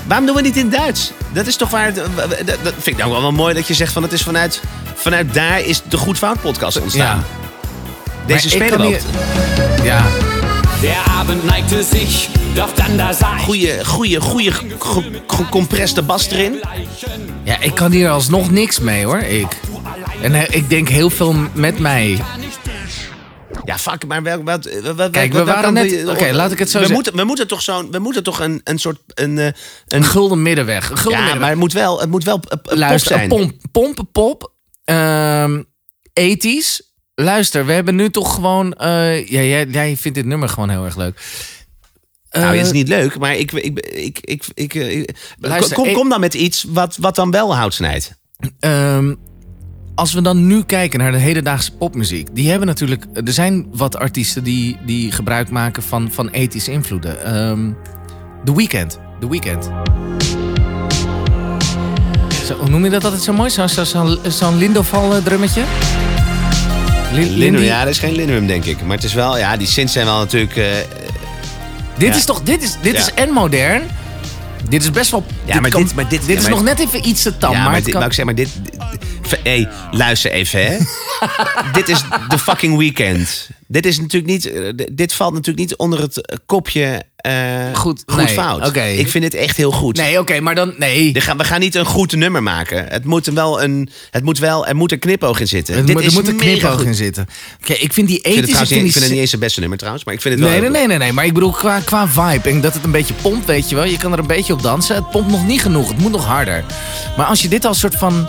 Waarom 0.07 0.27
doen 0.27 0.35
we 0.37 0.43
niet 0.43 0.57
in 0.57 0.63
het 0.63 0.73
Duits? 0.73 1.13
Dat 1.33 1.47
is 1.47 1.57
toch 1.57 1.71
waar. 1.71 1.95
Dat 1.95 2.17
dat 2.17 2.73
vind 2.73 2.87
ik 2.87 2.97
nou 2.97 3.11
wel, 3.11 3.21
wel 3.21 3.33
mooi 3.33 3.55
dat 3.55 3.67
je 3.67 3.75
zegt 3.75 3.93
van 3.93 4.03
het 4.03 4.13
is 4.13 4.23
vanuit, 4.23 4.61
vanuit 4.95 5.35
daar 5.35 5.61
is 5.61 5.83
de 5.89 5.97
Goed 5.97 6.19
Fout 6.19 6.41
podcast 6.41 6.81
ontstaan. 6.81 7.19
Ja. 7.19 7.25
Deze 8.27 8.59
Maar 8.59 8.69
spelen 8.69 9.01
Ja, 9.83 10.07
Der 10.83 11.05
Abend 11.19 11.45
neigte 11.45 11.83
sich, 11.83 12.29
doch 12.55 12.73
dann 12.75 12.97
da 12.99 13.13
sah 13.13 13.39
Goeie, 13.47 13.85
goeie, 13.85 14.21
goeie 14.21 14.53
ge- 14.53 15.23
gecompreste 15.27 16.03
bas 16.03 16.31
erin. 16.31 16.61
ja, 17.45 17.61
ik 17.61 17.75
kan 17.75 17.93
hier 17.93 18.11
alsnog 18.11 18.51
niks 18.51 18.79
mee 18.81 19.05
hoor, 19.05 19.19
ik. 19.19 19.61
En 20.23 20.35
eh, 20.35 20.55
ik 20.57 20.69
denk 20.71 20.89
heel 20.89 21.11
veel 21.11 21.35
met 21.53 21.79
mij. 21.79 22.19
Ja, 23.65 23.79
fuck, 23.79 24.07
maar 24.07 24.23
welk, 24.23 24.45
wat, 24.45 24.69
wat, 24.83 24.97
wat, 24.97 25.11
Kijk, 25.11 25.33
we 25.33 25.39
wat- 25.39 25.47
waren 25.47 25.63
kan 25.63 25.73
net- 25.73 26.09
oké, 26.09 26.33
laat 26.33 26.53
ik 26.53 26.59
het 26.59 26.71
zo 26.71 26.79
we 26.79 26.87
zeggen. 26.87 26.95
Moeten, 26.95 27.17
we 27.17 27.25
moeten 27.25 27.47
toch 27.47 27.63
zo'n, 27.63 27.91
we 27.91 27.99
moeten 27.99 28.23
toch 28.23 28.41
een, 28.41 28.61
een 28.65 28.79
soort, 28.79 28.99
een, 29.07 29.39
eh, 29.39 29.45
Een 29.47 29.53
een 29.87 30.05
gulden 30.05 30.43
middenweg. 30.43 30.91
Een 30.91 30.97
gulden 30.97 31.13
ja, 31.13 31.17
middenweg. 31.25 31.41
maar 31.41 31.51
het 31.51 31.59
moet 31.59 31.73
wel, 31.73 32.01
het 32.01 32.11
moet 32.11 32.25
wel 32.25 32.41
eh, 32.41 32.59
pop 32.63 32.73
Luister, 32.77 33.11
zijn. 33.11 33.23
een 33.23 33.29
pomp, 33.29 33.53
pompenpop. 33.73 34.53
ehm 34.85 35.63
ethisch. 36.13 36.83
Luister, 37.23 37.67
we 37.67 37.73
hebben 37.73 37.95
nu 37.95 38.11
toch 38.11 38.35
gewoon... 38.35 38.73
eh, 38.73 39.27
ja, 39.27 39.41
jij, 39.43 39.67
jij 39.67 39.97
vindt 39.97 40.17
dit 40.17 40.27
nummer 40.27 40.49
gewoon 40.49 40.69
heel 40.71 40.85
erg 40.85 40.97
leuk. 40.97 41.21
Nou, 42.31 42.45
Eh, 42.45 42.57
het 42.59 42.67
is 42.67 42.73
niet 42.73 42.89
leuk, 42.89 43.19
maar 43.19 43.37
ik, 43.37 43.53
ik, 43.53 43.81
ik, 43.81 44.19
ik, 44.21 44.45
ik, 44.55 44.75
eh, 44.75 45.05
Luister, 45.41 45.77
kom, 45.77 45.93
kom 45.93 46.09
dan 46.09 46.21
met 46.21 46.35
iets 46.35 46.65
wat, 46.69 46.97
wat 47.01 47.15
dan 47.15 47.31
wel 47.31 47.57
hout 47.57 47.75
snijdt. 47.75 48.15
Ehm, 48.61 49.15
als 49.95 50.13
we 50.13 50.21
dan 50.23 50.47
nu 50.47 50.63
kijken 50.63 50.99
naar 50.99 51.13
de 51.13 51.19
hedendaagse 51.19 51.73
popmuziek. 51.77 52.29
Die 52.33 52.49
hebben 52.51 52.67
natuurlijk. 52.67 53.05
Er 53.15 53.33
zijn 53.33 53.67
wat 53.73 53.97
artiesten 53.97 54.45
die, 54.45 54.77
die 54.87 55.13
gebruik 55.13 55.51
maken 55.51 55.83
van, 55.83 56.13
van 56.13 56.29
ethische 56.29 56.71
invloeden. 56.73 57.25
Ehm 57.25 57.71
The 58.45 58.55
Weeknd. 58.55 58.99
The 59.21 59.29
Weeknd. 59.29 59.71
Zo, 62.47 62.55
hoe 62.59 62.69
noem 62.69 62.85
je 62.85 62.91
dat 62.91 63.05
altijd 63.05 63.23
zo 63.23 63.33
mooi? 63.33 63.51
Zo'n 63.51 63.69
zo, 63.69 63.85
zo, 63.85 64.17
zo'n 64.29 64.59
Lindoval 64.59 65.23
drummetje? 65.23 65.63
Lin- 67.17 67.33
Linum, 67.39 67.63
ja, 67.63 67.81
dat 67.85 67.89
is 67.93 67.99
geen 67.99 68.15
Linum, 68.15 68.47
denk 68.47 68.65
ik. 68.65 68.83
Maar 68.83 68.97
het 68.97 69.05
is 69.05 69.15
wel, 69.15 69.39
ja, 69.39 69.57
die 69.57 69.67
synths 69.67 69.93
zijn 69.93 70.07
wel 70.07 70.19
natuurlijk... 70.19 70.57
eh, 70.57 70.65
Dit 71.99 72.09
Ja. 72.09 72.15
is 72.17 72.25
toch, 72.25 72.43
dit 72.43 72.63
is, 72.63 72.77
dit 72.83 72.93
Ja. 72.95 72.99
is 73.01 73.11
en 73.15 73.31
modern. 73.31 73.83
Dit 74.69 74.83
is 74.83 74.91
best 74.91 75.11
wel. 75.11 75.27
Ja, 75.45 75.61
maar 75.61 75.71
kan- 75.71 75.83
dit- 75.83 75.95
maar 75.95 76.09
dit- 76.09 76.21
dit 76.21 76.29
ja, 76.29 76.35
is 76.37 76.43
maar- 76.43 76.51
nog 76.51 76.63
net 76.63 76.79
even 76.79 77.09
iets 77.09 77.23
te 77.23 77.37
tam. 77.39 77.53
ja, 77.53 77.59
maar 77.63 77.71
maar, 77.71 77.81
dit, 77.81 77.91
kan- 77.91 77.99
maar 78.01 78.09
ik 78.09 78.15
zeg 78.15 78.25
maar, 78.25 78.35
dit... 78.35 78.49
dit- 78.63 78.79
dit- 79.23 79.39
hey, 79.43 79.69
luister 79.91 80.31
even, 80.31 80.67
hè. 80.67 80.77
dit 81.79 81.89
is 81.89 82.03
de 82.29 82.39
fucking 82.39 82.77
weekend. 82.79 83.49
Dit 83.69 83.87
is 83.87 83.99
natuurlijk 83.99 84.33
niet... 84.33 84.47
eh, 84.51 84.87
dit 84.93 85.13
valt 85.13 85.33
natuurlijk 85.33 85.59
niet 85.69 85.77
onder 85.77 86.01
het 86.01 86.21
eh, 86.27 86.37
kopje 86.47 87.03
eh, 87.17 87.33
Goed, 87.75 88.03
goed 88.07 88.17
nee, 88.25 88.29
fout. 88.35 88.67
oké. 88.67 88.83
Ik 88.83 89.09
vind 89.09 89.25
het 89.25 89.35
echt 89.35 89.57
heel 89.57 89.71
goed. 89.71 89.97
Nee, 89.97 90.19
oké, 90.21 90.41
maar 90.41 90.55
dan. 90.55 90.75
Nee. 90.79 91.13
We 91.13 91.21
gaan, 91.21 91.37
we 91.37 91.45
gaan 91.45 91.61
niet 91.61 91.75
een 91.75 91.85
goed 91.85 92.17
nummer 92.17 92.43
maken. 92.43 92.87
Het 92.89 93.05
moet 93.05 93.27
wel 93.27 93.63
een, 93.63 93.89
het 94.11 94.25
moet 94.25 94.39
wel, 94.39 94.67
er 94.67 94.77
moet 94.77 94.93
een 94.93 94.99
knipoog 94.99 95.41
in 95.41 95.49
zitten. 95.49 95.75
Er 95.75 95.85
Dit 95.87 95.95
moet, 95.95 96.03
er 96.03 96.09
is 96.09 96.15
moet 96.15 96.29
een 96.29 96.37
knipoog 96.37 96.75
goed. 96.77 96.85
in 96.85 96.95
zitten. 96.95 97.27
Oké, 97.63 97.73
ik 97.73 97.93
vind 97.93 98.09
die 98.09 98.17
Ik 98.17 98.23
vind, 98.33 98.37
het 98.37 98.45
ethische. 98.49 98.75
niet, 98.75 98.85
ik 98.85 98.93
vind 98.93 99.05
het 99.05 99.13
niet 99.13 99.21
eens 99.23 99.31
het 99.31 99.41
beste 99.41 99.61
nummer 99.61 99.79
trouwens, 99.79 100.05
maar 100.05 100.15
ik 100.15 100.21
vind 100.21 100.35
het 100.35 100.43
wel 100.43 100.53
Nee, 100.53 100.61
nee, 100.61 100.71
nee, 100.71 100.87
nee, 100.87 100.99
nee. 100.99 101.13
Maar 101.13 101.25
ik 101.25 101.35
bedoel, 101.35 101.51
qua, 101.53 101.81
qua 101.81 102.09
vibe 102.09 102.49
en 102.51 102.61
dat 102.61 102.75
het 102.75 102.85
een 102.85 102.91
beetje 102.91 103.15
pompt, 103.15 103.47
weet 103.47 103.69
je 103.69 103.75
wel. 103.75 103.85
Je 103.85 103.97
kan 103.99 104.13
er 104.13 104.19
een 104.19 104.27
beetje 104.27 104.53
op 104.53 104.63
dansen. 104.63 104.95
Het 104.97 105.11
pompt 105.11 105.31
nog 105.31 105.47
niet 105.47 105.61
genoeg. 105.63 105.89
Het 105.89 105.99
moet 105.99 106.13
nog 106.13 106.25
harder. 106.25 106.65
Maar 107.17 107.27
als 107.27 107.43
je 107.43 107.49
dit 107.49 107.65
al 107.65 107.75
soort 107.75 107.95
van... 107.95 108.29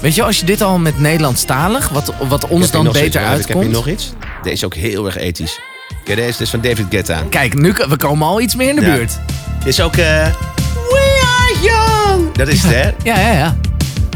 Weet 0.00 0.14
je 0.14 0.22
als 0.22 0.38
je 0.40 0.46
dit 0.46 0.60
al 0.62 0.78
met 0.78 0.98
Nederlandstalig, 0.98 1.88
wat, 1.88 2.12
wat 2.28 2.48
ons 2.48 2.70
dan 2.70 2.84
beter 2.84 3.04
Ik 3.04 3.12
heb 3.12 3.24
uitkomt. 3.24 3.70
nog 3.70 3.88
iets. 3.88 4.12
Deze 4.42 4.54
is 4.54 4.64
ook 4.64 4.74
heel 4.74 5.06
erg 5.06 5.16
ethisch. 5.16 5.58
Kijk, 6.04 6.18
deze 6.18 6.42
is 6.42 6.50
van 6.50 6.60
David 6.60 6.86
Guetta. 6.90 7.22
Kijk, 7.30 7.54
nu 7.54 7.74
we 7.88 7.96
komen 7.96 8.26
al 8.26 8.40
iets 8.40 8.54
meer 8.56 8.68
in 8.68 8.76
de 8.76 8.80
Ja. 8.82 8.94
buurt. 8.94 9.18
Dit 9.58 9.66
is 9.68 9.80
ook... 9.80 9.96
eh, 9.96 10.26
We 10.88 11.22
are 11.24 11.60
young! 11.62 12.32
Dat 12.36 12.48
is 12.48 12.62
het, 12.62 12.74
hè? 12.74 12.90
Ja, 13.12 13.20
ja, 13.20 13.32
ja. 13.32 13.56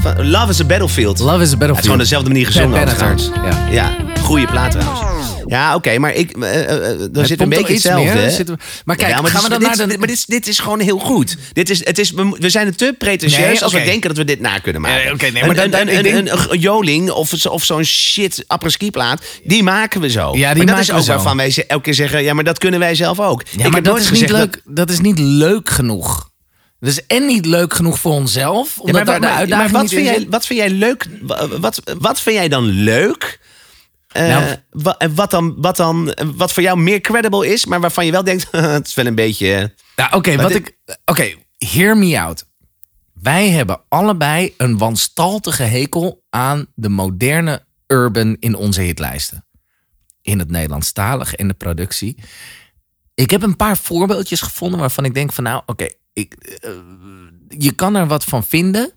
Van 0.02 0.30
Love 0.30 0.50
is 0.50 0.60
a 0.60 0.64
Battlefield. 0.64 1.18
Love 1.18 1.30
is 1.30 1.34
a 1.34 1.40
Het 1.40 1.46
is 1.48 1.50
battlefield. 1.50 1.82
gewoon 1.84 1.98
dezelfde 1.98 2.28
manier 2.28 2.46
gezongen. 2.46 2.82
Overigens. 2.82 3.30
Ja. 3.34 3.66
Ja, 3.70 3.90
goede 4.22 4.46
plaat 4.46 4.70
trouwens. 4.70 5.00
Ja, 5.46 5.74
oké, 5.74 5.98
maar 5.98 6.12
ik, 6.14 6.36
er 6.36 7.08
Het 7.12 7.26
zit 7.26 7.40
een 7.40 7.48
beetje 7.48 7.72
hetzelfde. 7.72 8.14
meer, 8.14 8.44
we- 8.44 8.56
Maar 8.84 8.96
kijk, 8.96 9.10
Ja, 9.10 9.20
maar 9.20 9.30
gaan 9.30 9.40
dit 9.40 9.42
we 9.42 9.48
dan 9.58 9.68
dit, 9.68 9.78
naar 9.78 9.88
de... 9.88 9.98
Maar 9.98 10.06
dit, 10.06 10.16
is- 10.16 10.24
dit 10.26 10.48
is 10.48 10.58
gewoon 10.58 10.80
heel 10.80 10.98
goed. 10.98 11.36
Dit 11.52 11.70
is, 11.70 11.84
het 11.86 11.98
is, 11.98 12.10
we, 12.10 12.50
zijn 12.50 12.76
te 12.76 12.94
pretentieus 12.98 13.40
Nee, 13.46 13.62
als 13.62 13.72
we 13.72 13.82
denken 13.84 14.08
dat 14.08 14.16
we 14.18 14.24
dit 14.24 14.40
na 14.40 14.58
kunnen 14.58 14.80
maken. 14.82 15.04
Nee, 15.04 15.12
oké, 15.12 15.30
nee, 15.30 15.40
Een- 15.42 15.46
maar 15.46 15.56
dan- 15.56 15.64
een, 15.64 15.70
dan- 15.70 15.80
een, 15.80 15.88
ik 15.88 15.96
een, 15.96 16.24
denk- 16.24 16.28
een, 16.44 16.52
een 16.52 16.58
joling 16.58 17.10
of, 17.10 17.46
of 17.46 17.64
zo'n 17.64 17.84
shit 17.84 18.44
apres-ski 18.46 18.90
plaat, 18.90 19.22
die 19.44 19.62
maken 19.62 20.00
we 20.00 20.10
zo. 20.10 20.32
die 20.32 20.40
maar 20.40 20.54
dat 20.56 20.64
maken 20.66 20.80
is 20.82 20.90
ook 20.92 21.00
zo. 21.02 21.12
waarvan 21.12 21.36
wij 21.36 21.50
ze- 21.50 21.66
elke 21.66 21.82
keer 21.82 21.94
zeggen, 21.94 22.22
ja, 22.22 22.34
maar 22.34 22.44
dat 22.44 22.58
kunnen 22.58 22.80
wij 22.80 22.94
zelf 22.94 23.20
ook. 23.20 23.42
Ja, 23.50 23.64
ik 23.64 23.70
maar 23.72 23.82
dat 23.82 23.98
is, 23.98 24.10
niet 24.10 24.30
leuk, 24.30 24.60
dat... 24.64 24.90
is 24.90 25.00
niet 25.00 25.18
leuk 25.18 25.70
genoeg. 25.70 26.32
Dat 26.80 26.92
is 26.92 27.06
en 27.06 27.26
niet 27.26 27.46
leuk 27.46 27.74
genoeg 27.74 27.98
voor 27.98 28.12
onszelf. 28.12 28.74
Ja, 28.76 28.80
Omdat 28.82 28.94
maar, 28.94 29.04
daar 29.04 29.20
de 29.20 29.26
maar- 29.26 29.36
uitdaging 29.36 29.72
maar 29.72 29.80
wat, 29.82 29.90
vind 29.90 30.06
jij, 30.06 30.26
wat 30.30 30.46
vind 30.46 30.58
jij 30.58 30.70
leuk? 30.70 31.06
wa- 31.22 31.48
Wat, 31.48 31.80
wat 31.98 32.20
vind 32.20 32.36
jij 32.36 32.48
dan 32.48 32.64
leuk? 32.64 33.40
Eh, 34.14 34.28
Nou, 34.28 34.56
wa- 34.70 35.00
wat, 35.14 35.30
dan, 35.30 35.54
wat 35.56 35.76
dan, 35.76 36.14
wat 36.36 36.52
voor 36.52 36.62
jou 36.62 36.78
meer 36.78 37.00
credible 37.00 37.46
is, 37.52 37.66
maar 37.66 37.80
waarvan 37.80 38.06
je 38.06 38.12
wel 38.12 38.24
denkt, 38.24 38.48
het 38.50 38.86
is 38.86 38.94
wel 38.94 39.06
een 39.06 39.14
beetje. 39.14 39.74
Nou, 39.96 40.14
oké, 40.14 40.36
wat 40.36 40.48
dit- 40.48 40.56
ik. 40.56 40.98
Oké, 41.04 41.34
hear 41.58 41.96
me 41.96 42.20
out. 42.20 42.46
Wij 43.12 43.48
hebben 43.50 43.80
allebei 43.88 44.54
een 44.56 44.78
wanstaltige 44.78 45.62
hekel 45.62 46.24
aan 46.30 46.66
de 46.74 46.88
moderne 46.88 47.64
urban 47.86 48.36
in 48.40 48.54
onze 48.54 48.80
hitlijsten. 48.80 49.46
In 50.22 50.38
het 50.38 50.50
Nederlandstalig 50.50 51.34
en 51.34 51.48
de 51.48 51.54
productie. 51.54 52.16
Ik 53.14 53.30
heb 53.30 53.42
een 53.42 53.56
paar 53.56 53.76
voorbeeldjes 53.76 54.40
gevonden 54.40 54.80
waarvan 54.80 55.04
ik 55.04 55.14
denk 55.14 55.32
van 55.32 55.44
nou, 55.44 55.62
oké, 55.66 55.88
ik, 56.12 56.34
eh, 56.34 56.70
je 57.48 57.72
kan 57.72 57.94
er 57.94 58.06
wat 58.06 58.24
van 58.24 58.44
vinden. 58.44 58.92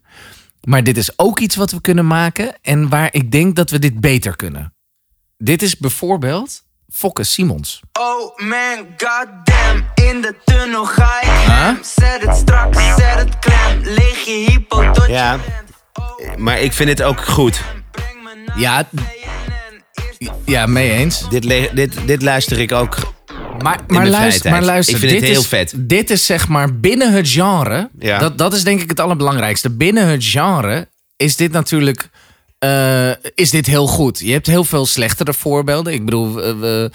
Maar 0.64 0.84
dit 0.84 0.98
is 0.98 1.20
ook 1.20 1.40
iets 1.40 1.56
wat 1.56 1.72
we 1.72 1.82
kunnen 1.82 2.08
maken 2.08 2.56
en 2.62 2.90
waar 2.90 3.10
ik 3.14 3.32
denk 3.32 3.56
dat 3.56 3.70
we 3.70 3.80
dit 3.80 4.00
beter 4.00 4.36
kunnen. 4.36 4.74
Dit 5.38 5.62
is 5.62 5.78
bijvoorbeeld 5.78 6.64
Fokke 6.94 7.24
Simons. 7.24 7.80
Oh 8.00 8.38
man, 8.38 8.86
goddamn, 8.98 9.86
in 9.96 10.22
de 10.22 10.36
tunnel 10.46 10.86
ga 10.86 11.22
ik 11.22 11.28
Huh? 11.28 11.70
Zet 11.84 12.22
het 12.22 12.36
strak, 12.36 12.74
zet 12.76 13.16
het 13.16 13.40
klem. 13.40 13.82
Lig 13.82 14.26
je 14.26 14.46
hypo 14.50 14.92
tot 14.92 15.08
Ja. 15.08 15.40
Maar 16.38 16.60
ik 16.60 16.74
vind 16.74 16.90
het 16.90 17.04
ook 17.04 17.22
goed. 17.22 17.62
Ja, 18.56 18.88
ja, 20.46 20.66
mee 20.66 20.92
eens. 20.92 21.30
Dit, 21.30 21.42
dit, 21.76 21.98
dit 22.06 22.22
luister 22.22 22.60
ik 22.60 22.72
ook. 22.72 22.98
Maar, 23.62 23.80
In 23.88 23.94
maar, 23.96 24.08
luister, 24.08 24.42
tijd. 24.42 24.54
maar 24.54 24.64
luister, 24.64 24.94
Ik 24.94 25.00
vind 25.00 25.12
het 25.12 25.22
dit 25.22 25.30
heel 25.30 25.42
is, 25.42 25.48
vet. 25.48 25.74
Dit 25.76 26.10
is 26.10 26.26
zeg 26.26 26.48
maar 26.48 26.80
binnen 26.80 27.14
het 27.14 27.30
genre. 27.30 27.90
Ja. 28.00 28.18
Dat, 28.20 28.38
dat 28.38 28.54
is 28.54 28.64
denk 28.64 28.82
ik 28.82 28.90
het 28.90 29.00
allerbelangrijkste. 29.00 29.70
Binnen 29.70 30.08
het 30.08 30.26
genre 30.26 30.88
is 31.16 31.36
dit 31.36 31.52
natuurlijk. 31.52 32.10
Eh, 32.60 33.10
is 33.36 33.50
dit 33.50 33.66
heel 33.66 33.88
goed. 33.88 34.20
Je 34.20 34.32
hebt 34.32 34.48
heel 34.48 34.64
veel 34.64 34.86
slechtere 34.86 35.34
voorbeelden. 35.34 35.94
Ik 35.94 36.06
bedoel, 36.06 36.34
we, 36.34 36.56
we, 36.60 36.92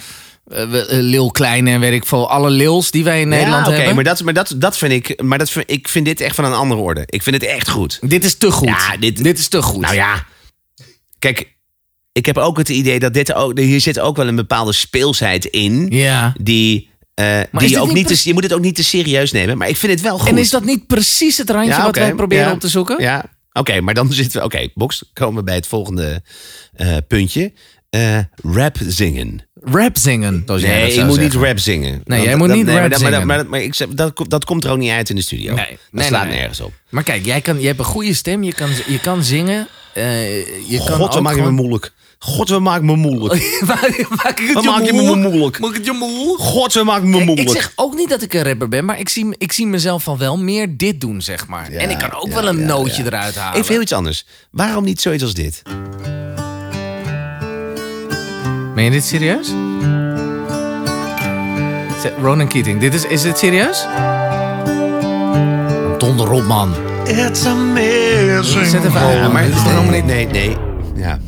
eh, 0.54 0.98
Lil 1.00 1.30
Kleine 1.30 1.70
en 1.70 1.80
weet 1.80 1.92
ik 1.92 2.06
veel. 2.06 2.30
Alle 2.30 2.50
Lils 2.50 2.90
die 2.90 3.04
wij 3.04 3.20
in 3.20 3.28
Nederland 3.28 3.66
oké, 3.66 3.76
hebben. 3.76 3.94
maar, 3.94 4.04
dat, 4.04 4.22
maar 4.22 4.34
dat, 4.34 4.54
dat 4.56 4.76
vind 4.76 4.92
ik. 4.92 5.22
Maar 5.22 5.38
dat 5.38 5.50
vind, 5.50 5.70
ik 5.70 5.88
vind 5.88 6.04
dit 6.04 6.20
echt 6.20 6.34
van 6.34 6.44
een 6.44 6.52
andere 6.52 6.80
orde. 6.80 7.02
Ik 7.06 7.22
vind 7.22 7.36
het 7.42 7.44
echt 7.44 7.68
goed. 7.68 7.98
Dit 8.02 8.24
is 8.24 8.34
te 8.34 8.50
goed. 8.50 8.68
Ja, 8.68 8.96
dit- 8.96 9.22
dit 9.24 9.38
is 9.38 9.48
te 9.48 9.62
goed. 9.62 9.80
Nou 9.80 9.94
ja, 9.94 10.24
kijk, 11.18 11.56
ik 12.12 12.26
heb 12.26 12.38
ook 12.38 12.56
het 12.58 12.68
idee 12.68 12.98
dat 12.98 13.14
dit 13.14 13.32
ook. 13.32 13.58
Hier 13.58 13.80
zit 13.80 14.00
ook 14.00 14.16
wel 14.16 14.28
een 14.28 14.36
bepaalde 14.36 14.72
speelsheid 14.72 15.44
in. 15.44 15.86
Ja. 15.90 16.34
Die. 16.40 16.90
eh, 17.14 17.40
die 17.52 17.68
je, 17.70 17.80
ook 17.80 17.92
niet 17.92 18.06
te, 18.06 18.20
je 18.24 18.32
moet 18.32 18.42
het 18.42 18.52
ook 18.52 18.60
niet 18.60 18.74
te 18.76 18.84
serieus 18.84 19.32
nemen, 19.32 19.58
maar 19.58 19.68
ik 19.68 19.76
vind 19.76 19.92
het 19.92 20.00
wel 20.00 20.18
goed. 20.18 20.28
En 20.28 20.38
is 20.38 20.50
dat 20.50 20.64
niet 20.64 20.86
precies 20.86 21.38
het 21.38 21.50
randje 21.50 21.70
Ja, 21.70 21.84
wat 21.84 21.96
wij 21.96 22.14
proberen 22.14 22.46
ja, 22.46 22.52
op 22.52 22.60
te 22.60 22.68
zoeken? 22.68 23.02
Ja, 23.02 23.24
oké, 23.52 23.80
maar 23.80 23.94
dan 23.94 24.12
zitten 24.22 24.38
we. 24.40 24.44
Oké, 24.46 24.68
box, 24.74 25.04
komen 25.12 25.36
we 25.36 25.42
bij 25.42 25.54
het 25.54 25.66
volgende 25.66 26.22
eh, 26.72 26.96
puntje. 27.08 27.52
Eh, 27.90 28.18
rap 28.42 28.76
zingen. 28.86 29.46
Rap 29.60 29.96
zingen. 29.98 30.42
dat 30.46 30.60
Nee, 30.60 30.70
je 30.94 31.04
moet 31.04 31.14
zeggen. 31.14 31.22
niet 31.22 31.34
rap 31.34 31.58
zingen. 31.58 32.02
Want 32.04 32.22
jij 32.22 32.36
moet 32.36 32.48
dat- 32.48 32.56
niet 32.56 32.66
nee, 32.66 32.76
rap 32.78 32.90
dat- 32.90 33.00
maar 33.00 33.10
dat- 33.10 33.20
zingen. 33.20 33.26
Maar, 33.26 33.36
dat- 33.36 33.46
maar 33.48 33.62
ik 33.62 33.74
zeg, 33.74 33.88
dat, 33.88 34.12
komt- 34.12 34.30
dat 34.30 34.44
komt 34.44 34.64
er 34.64 34.70
ook 34.70 34.78
niet 34.78 34.90
uit 34.90 35.10
in 35.10 35.16
de 35.16 35.22
studio. 35.22 35.54
Nee, 35.54 35.66
dat 35.68 35.78
nee, 35.90 36.06
slaat 36.06 36.26
nee. 36.26 36.36
nergens 36.36 36.60
op. 36.60 36.72
Maar 36.88 37.02
kijk, 37.02 37.24
jij, 37.24 37.40
kan, 37.40 37.56
jij 37.58 37.66
hebt 37.66 37.78
een 37.78 37.84
goede 37.84 38.14
stem. 38.14 38.42
Je 38.42 38.52
kan, 38.54 38.68
je 38.86 39.00
kan 39.00 39.24
zingen. 39.24 39.68
eh, 39.94 40.46
je 40.70 40.76
kan 40.76 40.86
God, 40.86 41.00
ook 41.00 41.12
wat 41.12 41.22
maak 41.22 41.34
je 41.34 41.42
me 41.42 41.50
moeilijk. 41.50 41.92
God, 42.24 42.58
maak 42.60 42.80
je 42.80 42.86
me 42.86 42.96
moeilijk. 42.96 43.62
maak 43.66 44.38
ik 44.38 44.46
het 44.46 44.52
Wat 44.52 44.64
maak 44.64 44.84
je 44.84 44.92
me 44.92 45.02
moeilijk? 45.16 45.58
Maak 45.58 45.70
ik 45.70 45.76
het 45.76 45.86
je 45.86 45.92
moeilijk? 45.92 46.40
God, 46.40 46.84
maak 46.84 47.00
je 47.00 47.08
me 47.08 47.24
moeilijk. 47.24 47.40
ik 47.40 47.48
zeg 47.48 47.72
ook 47.74 47.94
niet 47.94 48.08
dat 48.08 48.22
ik 48.22 48.34
een 48.34 48.42
rapper 48.42 48.68
ben, 48.68 48.84
maar 48.84 48.98
ik 48.98 49.08
zie, 49.08 49.34
ik 49.38 49.52
zie 49.52 49.66
mezelf 49.66 50.02
van 50.02 50.18
wel 50.18 50.38
meer 50.38 50.76
dit 50.76 51.00
doen, 51.00 51.22
zeg 51.22 51.46
maar. 51.46 51.70
en 51.70 51.90
ik 51.90 51.98
kan 51.98 52.12
ook 52.12 52.28
ja, 52.28 52.34
wel 52.34 52.48
een 52.48 52.58
ja, 52.58 52.66
nootje 52.66 53.02
ja. 53.02 53.08
eruit 53.08 53.34
halen. 53.34 53.60
Even 53.60 53.72
heel 53.72 53.82
iets 53.82 53.92
anders. 53.92 54.26
Waarom 54.50 54.84
niet 54.84 55.00
zoiets 55.00 55.22
als 55.22 55.34
dit? 55.34 55.62
Ben 58.74 58.84
je 58.84 58.90
dit 58.90 59.04
serieus? 59.04 59.48
Ronan 62.20 62.48
Keating, 62.48 62.80
dit 62.80 62.94
is, 62.94 63.04
is 63.04 63.22
dit 63.22 63.38
serieus? 63.38 63.86
Donder 65.98 66.30
op, 66.30 66.42
man. 66.44 66.74
It's 67.04 67.44
amazing. 67.44 68.66
Zet 68.66 68.84
even 68.84 69.00
aan. 69.00 69.32
maar 69.32 69.44
Dit 69.44 69.54
is 69.54 69.62
helemaal 69.62 69.92
niet... 69.92 70.04
nee, 70.04 70.26
nee. 70.26 70.56
Ja. 70.96 71.18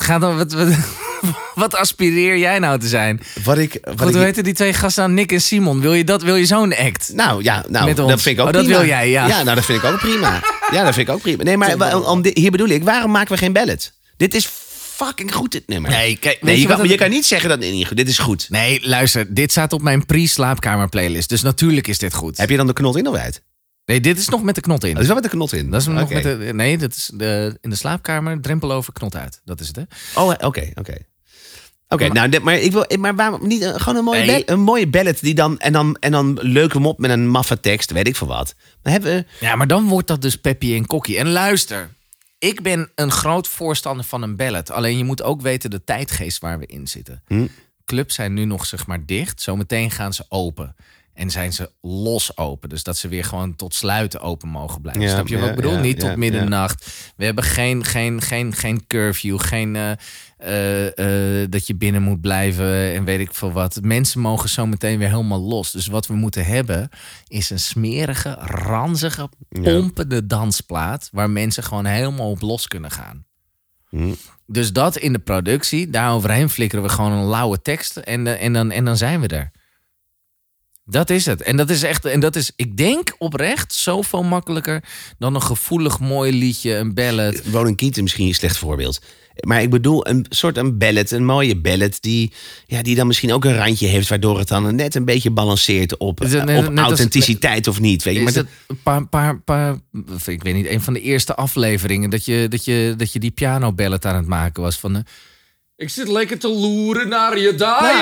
Ga 0.00 0.18
dan, 0.18 0.36
wat, 0.36 0.52
wat, 0.52 0.68
wat 1.54 1.74
aspireer 1.74 2.38
jij 2.38 2.58
nou 2.58 2.78
te 2.78 2.88
zijn? 2.88 3.20
Wat 3.44 3.58
ik, 3.58 3.78
wat 3.82 3.98
Goed, 4.00 4.08
ik 4.08 4.14
hoe 4.14 4.24
heten 4.24 4.44
die 4.44 4.54
twee 4.54 4.72
gasten 4.72 5.02
aan 5.04 5.14
Nick 5.14 5.32
en 5.32 5.40
Simon? 5.40 5.80
Wil 5.80 5.94
je, 5.94 6.04
dat, 6.04 6.22
wil 6.22 6.36
je 6.36 6.46
zo'n 6.46 6.76
act? 6.76 7.10
Nou 7.14 7.42
ja, 7.42 7.64
nou, 7.68 7.86
Met 7.86 7.98
ons. 7.98 8.10
dat 8.10 8.22
vind 8.22 8.34
ik 8.36 8.40
ook 8.42 8.48
Oh, 8.48 8.52
dat 8.54 8.62
prima. 8.64 8.78
wil 8.78 8.88
jij, 8.88 9.10
ja. 9.10 9.26
nou, 9.26 9.44
dat 9.54 9.64
vind 9.64 9.82
ik 9.82 9.90
ook 9.90 9.98
prima. 9.98 10.40
Ja, 10.70 10.84
dat 10.84 10.94
vind 10.94 11.08
ik 11.08 11.14
ook 11.14 11.20
prima. 11.20 11.42
Nee, 11.42 11.56
maar 11.56 12.00
om, 12.10 12.22
dit- 12.22 12.36
hier 12.38 12.50
bedoel 12.50 12.68
ik, 12.68 12.84
waarom 12.84 13.10
maken 13.10 13.32
we 13.32 13.38
geen 13.38 13.52
ballad? 13.52 13.92
Dit 14.16 14.34
is 14.34 14.48
fucking 14.94 15.34
goed, 15.34 15.52
dit 15.52 15.62
nummer. 15.66 15.90
Nee, 15.90 16.16
kijk, 16.16 16.42
nee, 16.42 16.60
je 16.60 16.66
kan, 16.66 16.88
je 16.88 16.94
kan 16.94 17.10
niet 17.10 17.26
zeggen 17.26 17.48
dat 17.48 17.62
het 17.62 17.72
niet 17.72 17.86
goed 17.86 17.96
Dit 17.96 18.08
is 18.08 18.18
goed. 18.18 18.46
Nee, 18.50 18.80
luister, 18.82 19.34
dit 19.34 19.50
staat 19.50 19.72
op 19.72 19.82
mijn 19.82 20.06
pre-slaapkamer 20.06 20.88
playlist. 20.88 21.28
Dus 21.28 21.42
natuurlijk 21.42 21.88
is 21.88 21.98
dit 21.98 22.14
goed. 22.14 22.36
Heb 22.36 22.50
je 22.50 22.56
dan 22.56 22.66
de 22.66 22.72
knot 22.72 22.96
in 22.96 23.06
of 23.08 23.14
uit? 23.16 23.42
Nee, 23.88 24.00
dit 24.00 24.18
is 24.18 24.28
nog 24.28 24.42
met 24.42 24.54
de 24.54 24.60
knot 24.60 24.84
in. 24.84 24.92
Dat 24.92 25.00
is 25.00 25.06
wel 25.06 25.14
met 25.14 25.24
de 25.24 25.30
knot 25.30 25.52
in. 25.52 25.70
Dat 25.70 25.80
is 25.80 25.86
nog 25.86 26.10
met 26.10 26.22
de, 26.22 26.50
nee, 26.54 26.78
dat 26.78 26.94
is 26.94 27.10
de, 27.14 27.58
in 27.60 27.70
de 27.70 27.76
slaapkamer, 27.76 28.40
drempel 28.40 28.72
over, 28.72 28.92
knot 28.92 29.16
uit. 29.16 29.40
Dat 29.44 29.60
is 29.60 29.66
het, 29.66 29.76
hè? 29.76 29.82
Oh, 30.20 30.28
oké, 30.40 30.70
oké. 30.74 30.94
Oké, 31.88 32.08
nou, 32.08 32.40
maar 32.40 32.58
ik 32.58 32.72
wil, 32.72 32.86
maar 32.98 33.14
waarom 33.14 33.46
niet 33.46 33.62
eh, 33.62 33.74
gewoon 33.74 33.96
een 33.98 34.04
mooie, 34.04 34.24
Nee. 34.24 34.50
een 34.50 34.60
mooie 34.60 34.86
ballad 34.88 35.20
die 35.20 35.34
dan 35.34 35.58
en 35.58 35.72
dan 35.72 35.96
en 36.00 36.12
dan 36.12 36.38
leuk 36.42 36.72
hem 36.72 36.86
op 36.86 36.98
met 36.98 37.10
een 37.10 37.28
maffe 37.28 37.60
tekst, 37.60 37.90
weet 37.90 38.06
ik 38.08 38.16
veel 38.16 38.26
wat. 38.26 38.54
Maar 38.82 38.92
hebben 38.92 39.14
we, 39.14 39.24
Ja, 39.46 39.56
maar 39.56 39.66
dan 39.66 39.84
wordt 39.86 40.08
dat 40.08 40.22
dus 40.22 40.36
Peppy 40.36 40.74
en 40.74 40.86
Kokkie. 40.86 41.18
En 41.18 41.28
luister, 41.28 41.88
ik 42.38 42.62
ben 42.62 42.90
een 42.94 43.10
groot 43.10 43.48
voorstander 43.48 44.04
van 44.04 44.22
een 44.22 44.36
ballad. 44.36 44.70
Alleen 44.70 44.98
je 44.98 45.04
moet 45.04 45.22
ook 45.22 45.40
weten 45.40 45.70
de 45.70 45.84
tijdgeest 45.84 46.38
waar 46.40 46.58
we 46.58 46.66
in 46.66 46.86
zitten. 46.88 47.22
Clubs 47.84 48.14
zijn 48.14 48.32
nu 48.34 48.44
nog 48.44 48.66
zeg 48.66 48.86
maar 48.86 49.06
dicht. 49.06 49.42
Zometeen 49.42 49.90
gaan 49.90 50.12
ze 50.14 50.24
open. 50.28 50.76
En 51.18 51.30
zijn 51.30 51.52
ze 51.52 51.70
los 51.80 52.36
open. 52.36 52.68
Dus 52.68 52.82
dat 52.82 52.96
ze 52.96 53.08
weer 53.08 53.24
gewoon 53.24 53.56
tot 53.56 53.74
sluiten 53.74 54.20
open 54.20 54.48
mogen 54.48 54.80
blijven. 54.80 55.02
Ja, 55.02 55.08
Snap 55.08 55.28
je 55.28 55.38
wat 55.38 55.48
ik 55.48 55.56
bedoel? 55.56 55.72
ja, 55.72 55.80
Niet 55.80 56.00
tot 56.00 56.16
middernacht. 56.16 56.86
We 57.16 57.24
hebben 57.24 57.44
geen, 57.44 57.84
geen, 57.84 58.20
geen, 58.20 58.54
geen 58.54 58.86
curfew. 58.86 59.40
Geen 59.40 59.76
eh, 59.76 59.90
eh, 60.38 61.42
eh, 61.42 61.50
dat 61.50 61.66
je 61.66 61.74
binnen 61.74 62.02
moet 62.02 62.20
blijven. 62.20 62.94
En 62.94 63.04
weet 63.04 63.20
ik 63.20 63.34
veel 63.34 63.52
wat. 63.52 63.78
Mensen 63.82 64.20
mogen 64.20 64.48
zometeen 64.48 64.98
weer 64.98 65.08
helemaal 65.08 65.40
los. 65.40 65.70
Dus 65.70 65.86
wat 65.86 66.06
we 66.06 66.14
moeten 66.14 66.44
hebben 66.44 66.88
is 67.28 67.50
een 67.50 67.58
smerige, 67.58 68.36
ranzige, 68.40 69.28
pompende 69.62 70.26
dansplaat. 70.26 71.08
Waar 71.12 71.30
mensen 71.30 71.62
gewoon 71.62 71.84
helemaal 71.84 72.30
op 72.30 72.40
los 72.40 72.68
kunnen 72.68 72.90
gaan. 72.90 73.26
Dus 74.46 74.72
dat 74.72 74.96
in 74.96 75.12
de 75.12 75.18
productie, 75.18 75.90
daar 75.90 76.12
overheen 76.12 76.48
flikkeren 76.48 76.84
we 76.84 76.90
gewoon 76.90 77.12
een 77.12 77.28
lauwe 77.28 77.62
tekst 77.62 77.96
en, 77.96 78.38
en, 78.38 78.52
dan, 78.52 78.70
en 78.70 78.84
dan 78.84 78.96
zijn 78.96 79.20
we 79.20 79.28
er. 79.28 79.50
Dat 80.90 81.10
is 81.10 81.26
het. 81.26 81.42
En 81.42 81.56
dat 81.56 81.70
is 81.70 81.82
echt, 81.82 82.04
en 82.04 82.20
dat 82.20 82.36
is, 82.36 82.50
ik 82.56 82.76
denk 82.76 83.14
oprecht, 83.18 83.74
zoveel 83.74 84.22
makkelijker 84.22 84.82
dan 85.18 85.34
een 85.34 85.42
gevoelig 85.42 86.00
mooi 86.00 86.32
liedje, 86.32 86.74
een 86.74 86.94
ballad. 86.94 87.40
Ronan 87.52 87.74
Keating 87.74 88.02
misschien 88.02 88.26
een 88.26 88.34
slecht 88.34 88.56
voorbeeld. 88.58 89.00
Maar 89.38 89.62
ik 89.62 89.70
bedoel 89.70 90.08
een 90.08 90.26
soort 90.28 90.56
een 90.56 90.78
ballad, 90.78 91.10
een 91.10 91.24
mooie 91.24 91.56
ballad... 91.56 91.98
die, 92.00 92.32
ja, 92.66 92.82
die 92.82 92.94
dan 92.96 93.06
misschien 93.06 93.32
ook 93.32 93.44
een 93.44 93.56
randje 93.56 93.86
heeft... 93.86 94.08
waardoor 94.08 94.38
het 94.38 94.48
dan 94.48 94.74
net 94.74 94.94
een 94.94 95.04
beetje 95.04 95.30
balanceert 95.30 95.96
op, 95.96 96.20
net- 96.20 96.58
op 96.66 96.68
als- 96.68 96.78
authenticiteit 96.78 97.66
of 97.66 97.80
niet. 97.80 98.02
Weet 98.02 98.14
je? 98.14 98.20
Maar 98.20 98.28
Is 98.30 98.36
het 98.36 98.48
een 98.66 98.82
paar, 98.82 99.06
paar, 99.06 99.40
paar, 99.40 99.76
ik 100.26 100.42
weet 100.42 100.54
niet, 100.54 100.68
een 100.68 100.80
van 100.80 100.92
de 100.92 101.00
eerste 101.00 101.34
afleveringen 101.34 102.10
dat 102.10 102.24
je, 102.24 102.46
dat 102.48 102.64
je, 102.64 102.94
dat 102.96 103.12
je 103.12 103.18
die 103.18 103.30
piano 103.30 103.72
ballad 103.72 104.04
aan 104.04 104.16
het 104.16 104.26
maken 104.26 104.62
was 104.62 104.78
van. 104.78 105.04
Ik 105.78 105.90
zit 105.90 106.08
lekker 106.08 106.38
te 106.38 106.48
loeren 106.48 107.08
naar 107.08 107.38
je 107.38 107.54
daar. 107.54 107.96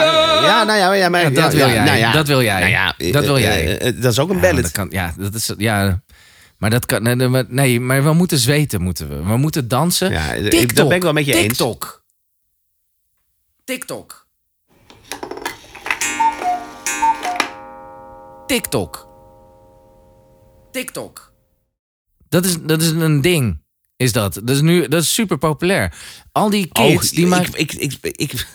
Ja, 0.45 0.65
nou 0.65 0.79
ja, 0.79 0.93
ja, 0.93 1.09
maar, 1.09 1.23
Ja, 1.23 1.31
dat 1.31 1.53
wil 1.55 1.69
jij. 1.69 1.85
nou 1.85 1.97
ja. 1.99 2.13
Dat 2.13 2.27
wil 2.27 2.43
jij. 2.43 2.59
Nou 2.61 2.71
ja, 2.71 2.95
Dat 3.13 3.25
wil 3.25 3.37
eh, 3.37 3.43
jij. 3.43 3.79
eh, 3.79 3.89
eh, 3.89 4.03
dat 4.03 4.13
is 4.13 4.19
ook 4.19 4.29
een 4.29 4.35
Ja, 4.35 4.41
ballad. 4.41 4.63
dat 4.63 4.73
kan, 4.73 4.87
ja, 4.91 5.15
dat 5.19 5.35
is, 5.35 5.53
ja, 5.57 6.03
maar 6.59 6.71
dat 6.71 6.87
kan. 6.87 7.03
Nee, 7.03 7.17
nee, 7.49 7.81
maar- 7.81 8.05
we 8.05 8.13
moeten 8.13 8.39
zweten, 8.39 8.83
moeten 8.83 9.09
we. 9.09 9.23
We 9.23 9.37
moeten 9.37 9.69
dansen. 9.69 10.11
Ja, 10.11 10.33
ik- 10.33 10.51
TikTok. 10.51 10.77
dat 10.77 10.89
ben 10.89 10.97
ik 10.97 11.03
wel 11.03 11.13
met 11.13 11.25
je 11.27 11.35
eens. 11.35 11.47
TikTok. 11.47 12.05
TikTok. 13.65 14.27
TikTok. 18.47 19.09
TikTok. 20.73 21.33
Dat 22.29 22.45
is, 22.45 22.57
dat 22.63 22.83
is 22.83 22.91
een 22.91 23.21
ding. 23.21 23.65
Is 23.97 24.13
dat? 24.13 24.41
Is 24.45 24.61
nu 24.61 24.89
dat 24.89 25.03
is 25.03 25.15
super 25.15 25.39
populair. 25.39 25.95
Al 26.33 26.51
die 26.51 26.69
kids 26.73 27.11
oh, 27.11 27.17
die 27.17 27.27
maken. 27.27 27.59
ik, 27.59 27.73
ik, 27.73 27.93
ik, 28.03 28.47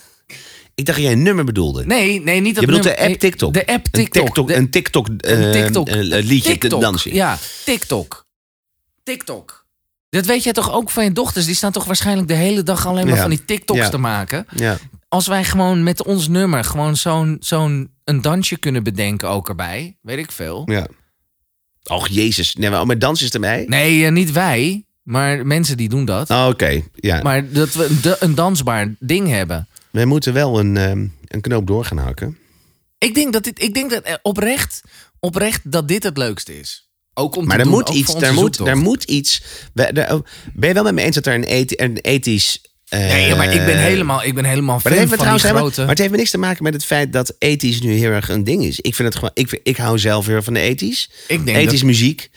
ik, 0.76 0.86
dacht 0.86 0.98
dat 0.98 0.98
jij 0.98 1.12
een 1.12 1.22
nummer 1.22 1.46
bedoelde. 1.46 1.86
Nee, 1.86 2.22
nee, 2.22 2.40
niet 2.40 2.56
dat 2.56 2.64
je 2.64 2.70
bedoelt 2.70 2.84
de 2.84 2.98
app 2.98 3.14
TikTok. 3.14 3.54
De 3.54 3.68
app 3.68 3.86
Een 3.86 3.92
TikTok. 3.92 4.50
Een 4.50 4.70
TikTok, 4.70 5.08
eh, 5.08 5.40
een 5.40 5.52
TikTok. 5.52 5.90
eh, 5.90 6.24
liedje 6.24 6.58
dansen. 6.58 7.14
Ja, 7.14 7.38
TikTok. 7.66 8.26
TikTok. 9.04 9.66
Dat 10.10 10.26
weet 10.26 10.44
jij 10.44 10.54
toch 10.54 10.72
ook 10.72 10.92
van 10.92 11.04
je 11.04 11.12
dochters? 11.12 11.46
Die 11.46 11.56
staan 11.56 11.72
toch 11.72 11.86
waarschijnlijk 11.86 12.28
de 12.28 12.34
hele 12.34 12.64
dag 12.64 12.88
alleen 12.88 13.08
maar 13.08 13.18
van 13.18 13.30
die 13.30 13.46
TikToks 13.46 13.90
te 13.90 13.98
maken. 13.98 14.46
ja. 14.56 14.78
Als 15.08 15.28
wij 15.28 15.44
gewoon 15.44 15.84
met 15.84 16.04
ons 16.04 16.28
nummer 16.28 16.64
gewoon 16.64 16.96
zo'n 16.96 17.38
zo'n 17.40 17.92
een 18.04 18.22
dansje 18.22 18.58
kunnen 18.58 18.84
bedenken 18.84 19.30
ook 19.30 19.50
erbij. 19.50 19.98
Weet 20.02 20.18
ik 20.18 20.32
veel. 20.32 20.64
ja. 20.66 20.88
Och, 21.84 22.08
jezus. 22.08 22.56
Nee, 22.56 22.70
maar, 22.70 22.86
maar 22.86 23.00
dans 23.00 23.22
is 23.22 23.30
erbij? 23.30 23.66
Nee, 23.68 24.06
eh, 24.06 24.12
niet 24.12 24.32
wij. 24.32 24.86
Maar 25.12 25.46
mensen 25.46 25.78
die 25.78 25.90
doen 25.90 26.06
dat. 26.06 26.30
Oh, 26.30 26.48
Oké, 26.50 26.82
ja. 26.96 27.22
Maar 27.22 27.50
dat 27.52 27.74
we 27.74 27.86
een, 27.86 28.16
een 28.20 28.36
dansbaar 28.36 28.94
ding 29.00 29.28
hebben. 29.28 29.68
We 29.90 30.06
moeten 30.06 30.34
wel 30.34 30.60
een, 30.60 30.78
ehm, 30.78 31.06
een 31.28 31.42
knoop 31.42 31.68
door 31.68 31.86
gaan 31.86 31.98
hakken. 31.98 32.38
Ik 32.98 33.16
denk 33.16 33.34
dat 33.34 33.44
dit, 33.44 33.62
ik 33.64 33.74
denk 33.74 33.90
dat 33.92 34.04
eh, 34.04 34.14
oprecht, 34.22 34.82
oprecht 35.20 35.72
dat 35.72 35.88
dit 35.88 36.04
het 36.04 36.18
leukste 36.18 36.60
is. 36.60 36.90
Ook 37.14 37.36
om 37.36 37.46
Maar 37.46 37.56
te 37.58 37.64
er 37.64 37.70
doen, 37.70 37.78
moet 37.78 37.90
iets, 37.90 38.14
er 38.14 38.34
moet, 38.34 38.40
zoektocht. 38.44 38.70
er 38.70 38.78
moet 38.78 39.04
iets. 39.04 39.42
oh, 39.76 40.20
Ben 40.54 40.68
je 40.68 40.74
wel 40.74 40.84
met 40.84 40.94
me 40.94 41.02
eens 41.02 41.16
dat 41.16 41.26
er 41.26 41.34
een, 41.34 41.66
een 41.84 41.98
ethisch. 41.98 42.62
eh, 42.88 43.00
Nee, 43.00 43.36
maar 43.36 43.54
ik 43.54 43.66
ben 43.66 43.78
helemaal, 43.78 44.24
ik 44.24 44.36
ben 44.36 44.46
helemaal 44.46 44.80
Maar, 44.84 44.94
fan 44.94 45.08
van 45.08 45.30
die 45.30 45.40
grote... 45.40 45.80
maar 45.80 45.90
het 45.90 45.98
heeft 45.98 46.12
me 46.12 46.18
niks 46.18 46.30
te 46.32 46.38
maken 46.38 46.64
met 46.64 46.74
het 46.74 46.86
feit 46.86 47.14
dat 47.14 47.36
ethisch 47.40 47.82
nu 47.82 47.94
heel 47.94 48.12
erg 48.12 48.30
een 48.30 48.44
ding 48.44 48.64
is. 48.64 48.80
Ik 48.80 48.96
vind 48.96 49.08
het 49.08 49.18
gewoon. 49.18 49.32
Ik, 49.34 49.60
ik 49.64 49.78
hou 49.78 50.00
zelf 50.00 50.26
heel 50.26 50.42
van 50.42 50.54
de 50.54 50.60
ethisch. 50.60 51.10
Ik 51.28 51.46
denk 51.46 51.58
ethisch 51.58 51.80
dat- 51.80 51.88
muziek. 51.90 52.30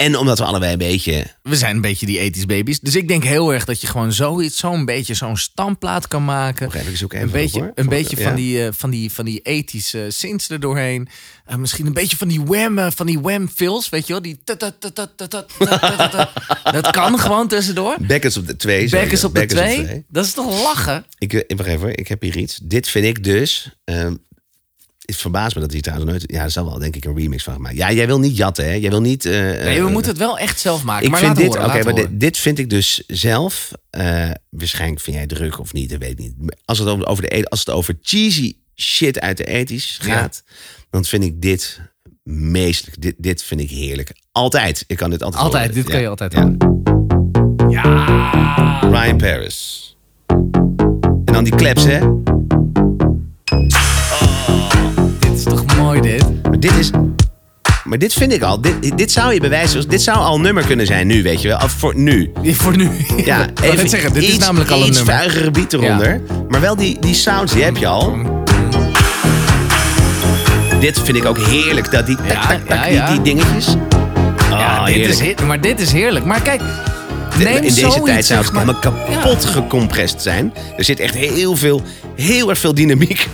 En 0.00 0.16
omdat 0.16 0.38
we 0.38 0.44
allebei 0.44 0.72
een 0.72 0.78
beetje... 0.78 1.26
We 1.42 1.56
zijn 1.56 1.74
een 1.74 1.80
beetje 1.80 2.06
die 2.06 2.18
ethisch 2.18 2.46
baby's. 2.46 2.80
Dus 2.80 2.96
ik 2.96 3.08
denk 3.08 3.24
heel 3.24 3.52
erg 3.52 3.64
dat 3.64 3.80
je 3.80 3.86
gewoon 3.86 4.12
zoiets, 4.12 4.56
zo'n 4.56 4.84
beetje 4.84 5.14
zo'n 5.14 5.36
standplaat 5.36 6.08
kan 6.08 6.24
maken. 6.24 6.72
Even 6.74 6.96
zoeken. 6.96 7.22
Een 7.22 7.30
beetje, 7.30 7.72
een 7.74 7.88
beetje 7.88 8.16
van, 8.16 8.34
die, 8.34 8.64
eh, 8.64 8.68
van, 8.72 8.90
die, 8.90 9.12
van 9.12 9.24
die 9.24 9.40
ethische 9.40 10.06
synths 10.08 10.48
er 10.48 10.60
doorheen. 10.60 11.08
Uh, 11.50 11.56
misschien 11.56 11.86
een 11.86 11.92
beetje 11.92 12.16
van 12.16 12.28
die 12.28 12.40
wham, 12.44 12.78
eh, 12.78 12.86
van 12.94 13.06
die 13.06 13.20
wham 13.20 13.48
fills, 13.48 13.88
weet 13.88 14.06
je 14.06 14.12
wel? 14.12 14.22
Die 14.22 14.40
dat 16.72 16.90
kan 16.90 17.18
gewoon 17.18 17.48
tussendoor. 17.48 17.96
Bekkers 18.00 18.36
op 18.36 18.46
de 18.46 18.56
twee. 18.56 18.88
Bekkers 18.88 19.24
op 19.24 19.34
de 19.34 19.46
twee. 19.46 20.04
Dat 20.08 20.24
is 20.24 20.32
toch 20.32 20.62
lachen? 20.62 21.04
Ik, 21.18 21.44
wacht 21.56 21.68
even, 21.68 21.96
ik 21.96 22.08
heb 22.08 22.22
hier 22.22 22.36
iets. 22.36 22.60
Dit 22.62 22.88
vind 22.88 23.04
ik 23.04 23.24
dus 23.24 23.76
ehm, 23.84 24.14
het 25.12 25.20
verbaast 25.20 25.54
me 25.54 25.60
dat 25.60 25.72
hij 25.72 25.80
trouwens 25.80 26.10
nooit. 26.10 26.24
Ja, 26.26 26.42
er 26.42 26.50
zal 26.50 26.64
wel 26.64 26.78
denk 26.78 26.96
ik 26.96 27.04
een 27.04 27.16
remix 27.16 27.42
van 27.44 27.54
gemaakt. 27.54 27.76
Ja, 27.76 27.92
jij 27.92 28.06
wil 28.06 28.18
niet 28.18 28.36
jatten, 28.36 28.64
hè? 28.64 28.72
Jij 28.72 28.90
wil 28.90 29.00
niet. 29.00 29.24
eh, 29.24 29.32
Nee, 29.32 29.80
we 29.80 29.86
eh, 29.86 29.92
moeten 29.92 30.10
het 30.10 30.20
wel 30.20 30.38
echt 30.38 30.60
zelf 30.60 30.82
maken. 30.84 31.04
Ik 31.04 31.10
maar 31.10 31.20
vind 31.20 31.36
dit, 31.36 31.48
oké, 31.58 31.82
maar 31.84 31.94
dit, 31.94 32.08
dit 32.10 32.38
vind 32.38 32.58
ik 32.58 32.70
dus 32.70 33.02
zelf. 33.06 33.70
eh, 33.90 34.30
waarschijnlijk 34.50 35.00
vind 35.00 35.16
jij 35.16 35.26
druk 35.26 35.58
of 35.58 35.72
niet, 35.72 35.90
dat 35.90 35.98
weet 35.98 36.10
ik 36.10 36.18
niet. 36.18 36.34
Als 36.64 36.78
het 36.78 36.88
over, 36.88 37.06
over 37.06 37.22
de, 37.22 37.36
e- 37.36 37.42
als 37.44 37.58
het 37.58 37.70
over 37.70 37.98
cheesy 38.02 38.52
shit 38.76 39.20
uit 39.20 39.36
de 39.36 39.44
ethisch 39.44 39.98
Ja. 40.02 40.12
gaat, 40.14 40.42
dan 40.90 41.04
vind 41.04 41.24
ik 41.24 41.42
dit 41.42 41.80
meestelijk. 42.22 43.00
Dit, 43.02 43.14
dit 43.18 43.42
vind 43.42 43.60
ik 43.60 43.70
heerlijk. 43.70 44.12
Altijd. 44.32 44.84
Ik 44.86 44.96
kan 44.96 45.10
dit 45.10 45.22
altijd. 45.22 45.42
Altijd, 45.42 45.66
horen. 45.66 45.74
dit 45.82 45.86
Ja. 45.86 45.92
kan 45.92 46.00
je 46.00 46.08
altijd 46.08 46.32
Ja. 46.32 46.54
Ja. 47.68 48.80
Ryan 48.90 49.16
Paris. 49.16 49.78
En 50.26 51.22
dan 51.24 51.44
die 51.44 51.54
claps, 51.54 51.84
hè? 51.84 51.98
Dit? 56.60 56.76
Is. 56.78 56.90
Maar 57.84 57.98
dit 57.98 58.12
vind 58.12 58.32
ik 58.32 58.42
al. 58.42 58.60
Dit, 58.60 58.96
dit 58.98 59.12
zou 59.12 59.34
je 59.34 59.40
bewijzen. 59.40 59.88
Dit 59.88 60.02
zou 60.02 60.18
al 60.18 60.34
een 60.34 60.40
nummer 60.40 60.64
kunnen 60.64 60.86
zijn 60.86 61.06
nu, 61.06 61.22
weet 61.22 61.42
je 61.42 61.48
wel. 61.48 61.58
Of 61.58 61.72
voor 61.72 61.96
nu. 61.96 62.30
Voor 62.44 62.76
nu. 62.76 62.88
Ja, 63.24 63.46
net 63.62 63.90
zeggen, 63.90 64.12
dit 64.12 64.22
iets, 64.22 64.32
is 64.32 64.38
namelijk 64.38 64.70
al 64.70 64.80
een 64.80 64.86
iets 64.86 64.96
nummer. 64.96 65.14
vuigere 65.14 65.50
beat 65.50 65.72
eronder. 65.72 66.20
Maar 66.48 66.60
wel 66.60 66.76
die, 66.76 66.96
die 67.00 67.14
sounds, 67.14 67.52
die 67.52 67.62
heb 67.62 67.76
je 67.76 67.86
al. 67.86 68.16
Dit 70.80 71.00
vind 71.00 71.16
ik 71.16 71.24
ook 71.24 71.38
heerlijk. 71.38 71.90
Dat 71.90 72.06
die, 72.06 72.16
tak, 72.16 72.26
Ja, 72.26 72.46
tak, 72.46 72.66
tak, 72.66 72.78
ja, 72.78 72.84
die- 72.84 72.94
ja. 72.94 73.10
Die, 73.12 73.22
dingetjes. 73.22 73.66
Ja, 74.50 74.78
Oh, 74.80 74.86
dit 74.86 74.94
is, 74.96 75.18
heerlijk. 75.18 75.38
heer- 75.38 75.46
maar 75.46 75.60
dit 75.60 75.80
is 75.80 75.92
heerlijk. 75.92 76.24
Maar 76.24 76.40
kijk, 76.42 76.60
in 77.38 77.44
deze 77.62 77.80
zoiets, 77.80 78.04
tijd 78.04 78.26
zou 78.26 78.40
het 78.44 78.50
zeg 78.54 78.64
maar. 78.64 78.78
kapot 78.80 79.44
gecompressed 79.44 80.22
zijn. 80.22 80.52
Er 80.76 80.84
zit 80.84 81.00
echt 81.00 81.14
heel 81.14 81.56
veel, 81.56 81.82
heel 82.16 82.48
erg 82.50 82.58
veel 82.58 82.74
dynamiek. 82.74 83.28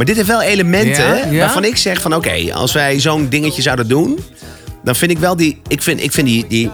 Maar 0.00 0.08
dit 0.08 0.18
heeft 0.18 0.28
wel 0.28 0.42
elementen 0.42 1.04
Ja, 1.04 1.14
hè, 1.14 1.30
ja. 1.30 1.38
waarvan 1.38 1.64
ik 1.64 1.76
zeg 1.76 2.00
van 2.00 2.14
oké, 2.14 2.52
als 2.54 2.72
wij 2.72 3.00
zo'n 3.00 3.28
dingetje 3.28 3.62
zouden 3.62 3.88
doen, 3.88 4.18
dan 4.84 4.96
vind 4.96 5.10
ik 5.10 5.18
wel 5.18 5.36
die, 5.36 5.60
ik 5.68 5.82
vind, 5.82 6.02
ik 6.02 6.12
vind 6.12 6.26
die, 6.26 6.46
die, 6.46 6.70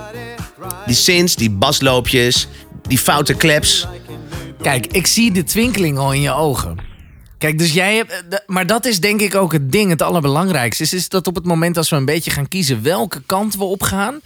die 0.87 0.95
synths, 0.95 1.37
die 1.37 1.51
basloopjes, 1.51 2.49
die 2.83 2.99
foute 2.99 3.35
claps. 3.37 3.87
Kijk, 4.63 4.87
ik 4.87 5.07
zie 5.07 5.33
de 5.33 5.45
twinkeling 5.45 5.99
al 5.99 6.13
in 6.13 6.21
je 6.21 6.33
ogen. 6.33 6.77
Kijk, 7.39 7.59
dus 7.59 7.73
jij 7.73 7.97
hebt. 7.97 8.25
eh, 8.31 8.39
Maar 8.47 8.67
dat 8.67 8.85
is 8.85 9.01
denk 9.01 9.21
ik 9.21 9.35
ook 9.35 9.53
het 9.53 9.73
ding, 9.73 9.91
het 9.91 10.03
allerbelangrijkste. 10.03 10.83
Is, 10.83 10.93
is 10.93 11.09
dat 11.09 11.27
op 11.27 11.35
het 11.35 11.45
moment 11.45 11.77
als 11.77 11.91
we 11.91 11.97
een 11.97 12.05
beetje 12.05 12.31
gaan 12.31 12.49
kiezen 12.49 12.83
welke 12.83 13.23
kant 13.27 13.57
we 13.57 13.65
op 13.65 13.83
gaan. 13.83 14.21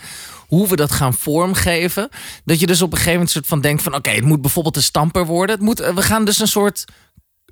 Hoe 0.46 0.68
we 0.68 0.76
dat 0.76 0.92
gaan 0.92 1.14
vormgeven. 1.14 2.08
Dat 2.44 2.60
je 2.60 2.66
dus 2.66 2.82
op 2.82 2.88
een 2.90 2.96
gegeven 2.96 3.12
moment 3.12 3.30
soort 3.30 3.46
van 3.46 3.60
denkt 3.60 3.82
van... 3.82 3.94
Oké, 3.94 4.10
het 4.10 4.24
moet 4.24 4.40
bijvoorbeeld 4.40 4.76
een 4.76 4.82
stamper 4.82 5.26
worden. 5.26 5.54
Het 5.56 5.64
moet, 5.64 5.80
eh, 5.80 5.94
we 5.94 6.02
gaan 6.02 6.24
dus 6.24 6.38
een 6.38 6.48
soort 6.48 6.84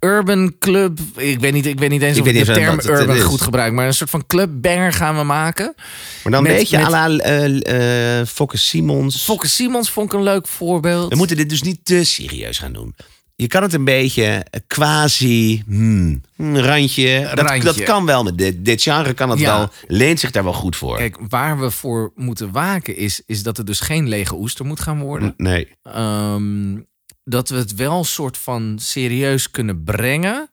urban 0.00 0.54
club... 0.58 0.98
Ik 1.16 1.40
weet 1.40 1.52
niet, 1.52 1.66
ik 1.66 1.78
weet 1.78 1.90
niet 1.90 2.02
eens 2.02 2.16
Ik 2.16 2.22
of 2.22 2.28
ik 2.28 2.46
de 2.46 2.52
term 2.52 2.78
urban 2.84 3.16
is. 3.16 3.22
goed 3.22 3.40
gebruik. 3.40 3.72
Maar 3.72 3.86
een 3.86 3.94
soort 3.94 4.10
van 4.10 4.26
clubbanger 4.26 4.92
gaan 4.92 5.16
we 5.16 5.22
maken. 5.22 5.72
Maar 6.22 6.32
dan 6.32 6.42
Met- 6.42 6.52
een 6.52 6.58
beetje 6.58 6.78
met- 6.78 6.86
à 6.92 7.08
la 7.08 7.18
eh, 7.18 8.20
eh, 8.20 8.26
Fokke 8.26 8.56
Simons. 8.56 9.22
Fokke 9.24 9.48
Simons 9.48 9.90
vond 9.90 10.12
ik 10.12 10.18
een 10.18 10.24
leuk 10.24 10.48
voorbeeld. 10.48 11.10
We 11.10 11.16
moeten 11.16 11.36
dit 11.36 11.48
dus 11.48 11.62
niet 11.62 11.78
te 11.84 12.04
serieus 12.04 12.58
gaan 12.58 12.72
doen. 12.72 12.94
Je 13.36 13.46
kan 13.46 13.62
het 13.62 13.72
een 13.72 13.84
beetje 13.84 14.46
quasi, 14.66 15.62
hmm, 15.66 16.20
een 16.36 16.62
randje. 16.62 17.20
Dat, 17.34 17.38
Randje. 17.48 17.62
dat 17.62 17.82
kan 17.82 18.06
wel. 18.06 18.22
Met 18.22 18.38
dit, 18.38 18.64
dit 18.64 18.82
genre 18.82 19.12
kan 19.14 19.30
het 19.30 19.38
Ja. 19.38 19.58
wel. 19.58 19.68
Leent 19.86 20.20
zich 20.20 20.30
daar 20.30 20.44
wel 20.44 20.52
goed 20.52 20.76
voor. 20.76 20.96
Kijk, 20.96 21.16
waar 21.28 21.60
we 21.60 21.70
voor 21.70 22.12
moeten 22.14 22.52
waken 22.52 22.96
is, 22.96 23.22
is 23.26 23.42
dat 23.42 23.56
het 23.56 23.66
dus 23.66 23.80
geen 23.80 24.08
lege 24.08 24.34
oester 24.34 24.64
moet 24.64 24.80
gaan 24.80 25.00
worden. 25.00 25.34
Nee. 25.36 25.68
Ehm, 25.82 26.74
dat 27.28 27.48
we 27.48 27.56
het 27.56 27.74
wel 27.74 28.04
soort 28.04 28.38
van 28.38 28.76
serieus 28.80 29.50
kunnen 29.50 29.84
brengen. 29.84 30.50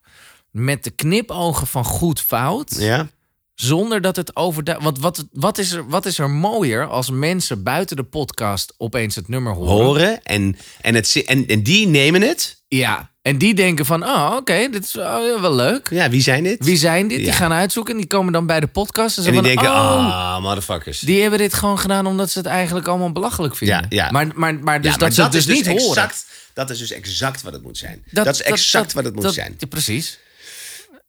Met 0.50 0.84
de 0.84 0.90
knipogen 0.90 1.66
van 1.66 1.84
goed 1.84 2.20
fout. 2.20 2.76
Ja? 2.78 3.08
Zonder 3.54 4.00
dat 4.00 4.16
het 4.16 4.36
overduidelijk. 4.36 4.96
Want 4.96 5.16
wat, 5.16 5.26
wat, 5.32 5.58
is 5.58 5.72
er, 5.72 5.88
wat 5.88 6.06
is 6.06 6.18
er 6.18 6.30
mooier 6.30 6.86
als 6.86 7.10
mensen 7.10 7.62
buiten 7.62 7.96
de 7.96 8.02
podcast 8.02 8.74
opeens 8.76 9.14
het 9.14 9.28
nummer 9.28 9.52
horen? 9.52 9.84
Horen. 9.84 10.22
En, 10.22 10.56
en, 10.80 10.94
het, 10.94 11.22
en, 11.26 11.46
en 11.46 11.62
die 11.62 11.86
nemen 11.86 12.22
het. 12.22 12.62
Ja. 12.68 13.10
En 13.22 13.38
die 13.38 13.54
denken 13.54 13.86
van, 13.86 14.04
oh 14.04 14.34
oké, 14.36 14.68
dit 14.70 14.84
is 14.84 14.96
oh, 14.96 15.40
wel 15.40 15.54
leuk. 15.54 15.88
Ja, 15.90 16.10
wie 16.10 16.22
zijn 16.22 16.42
dit? 16.42 16.64
Wie 16.64 16.76
zijn 16.76 17.08
dit? 17.08 17.18
Die 17.18 17.32
gaan 17.32 17.52
uitzoeken 17.52 17.92
en 17.92 18.00
die 18.00 18.08
komen 18.08 18.32
dan 18.32 18.46
bij 18.46 18.60
de 18.60 18.66
podcast. 18.66 19.18
En, 19.18 19.24
en 19.24 19.34
ze 19.34 19.40
die 19.40 19.52
van, 19.52 19.62
denken, 19.62 19.80
oh, 19.80 20.34
ah, 20.34 20.42
motherfuckers. 20.42 21.00
Die 21.00 21.20
hebben 21.20 21.38
dit 21.38 21.54
gewoon 21.54 21.78
gedaan 21.78 22.06
omdat 22.06 22.30
ze 22.30 22.38
het 22.38 22.46
eigenlijk 22.46 22.86
allemaal 22.88 23.12
belachelijk 23.12 23.56
vinden. 23.56 23.86
Ja, 23.88 24.04
ja. 24.04 24.10
Maar, 24.10 24.26
maar, 24.34 24.54
maar 24.54 24.80
dus 24.80 24.92
ja, 24.92 24.98
dat 24.98 25.14
ze 25.14 25.22
het 25.22 25.32
dus 25.32 25.46
is 25.46 25.54
niet 25.54 25.66
horen. 25.66 26.10
Dat 26.56 26.70
is 26.70 26.78
dus 26.78 26.90
exact 26.92 27.42
wat 27.42 27.52
het 27.52 27.62
moet 27.62 27.78
zijn. 27.78 28.04
Dat, 28.10 28.26
is 28.26 28.42
exact 28.42 28.92
wat 28.92 29.04
het 29.04 29.14
moet 29.14 29.22
dat- 29.22 29.34
zijn. 29.34 29.56
precies. 29.68 30.18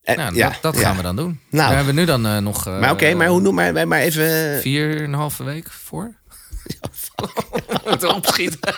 En- 0.04 0.18
Nou, 0.18 0.36
ja, 0.36 0.58
dat 0.62 0.78
gaan 0.78 0.96
we 0.96 1.02
dan 1.02 1.16
doen. 1.16 1.40
Nou. 1.50 1.70
we 1.70 1.76
hebben 1.76 1.96
nu 1.96 2.06
dan 2.06 2.26
eh, 2.26 2.38
nog 2.38 2.68
eh, 2.68 2.80
Maar 2.80 2.92
oké, 2.92 3.14
maar 3.14 3.28
hoe 3.28 3.42
noem 3.42 3.56
maar, 3.56 3.88
maar 3.88 4.00
even. 4.00 4.62
vier 4.62 4.98
en 4.98 5.04
een 5.04 5.14
halve 5.14 5.44
week 5.44 5.72
voor. 5.72 6.16
Moeten 7.90 8.14
opschieten. 8.20 8.60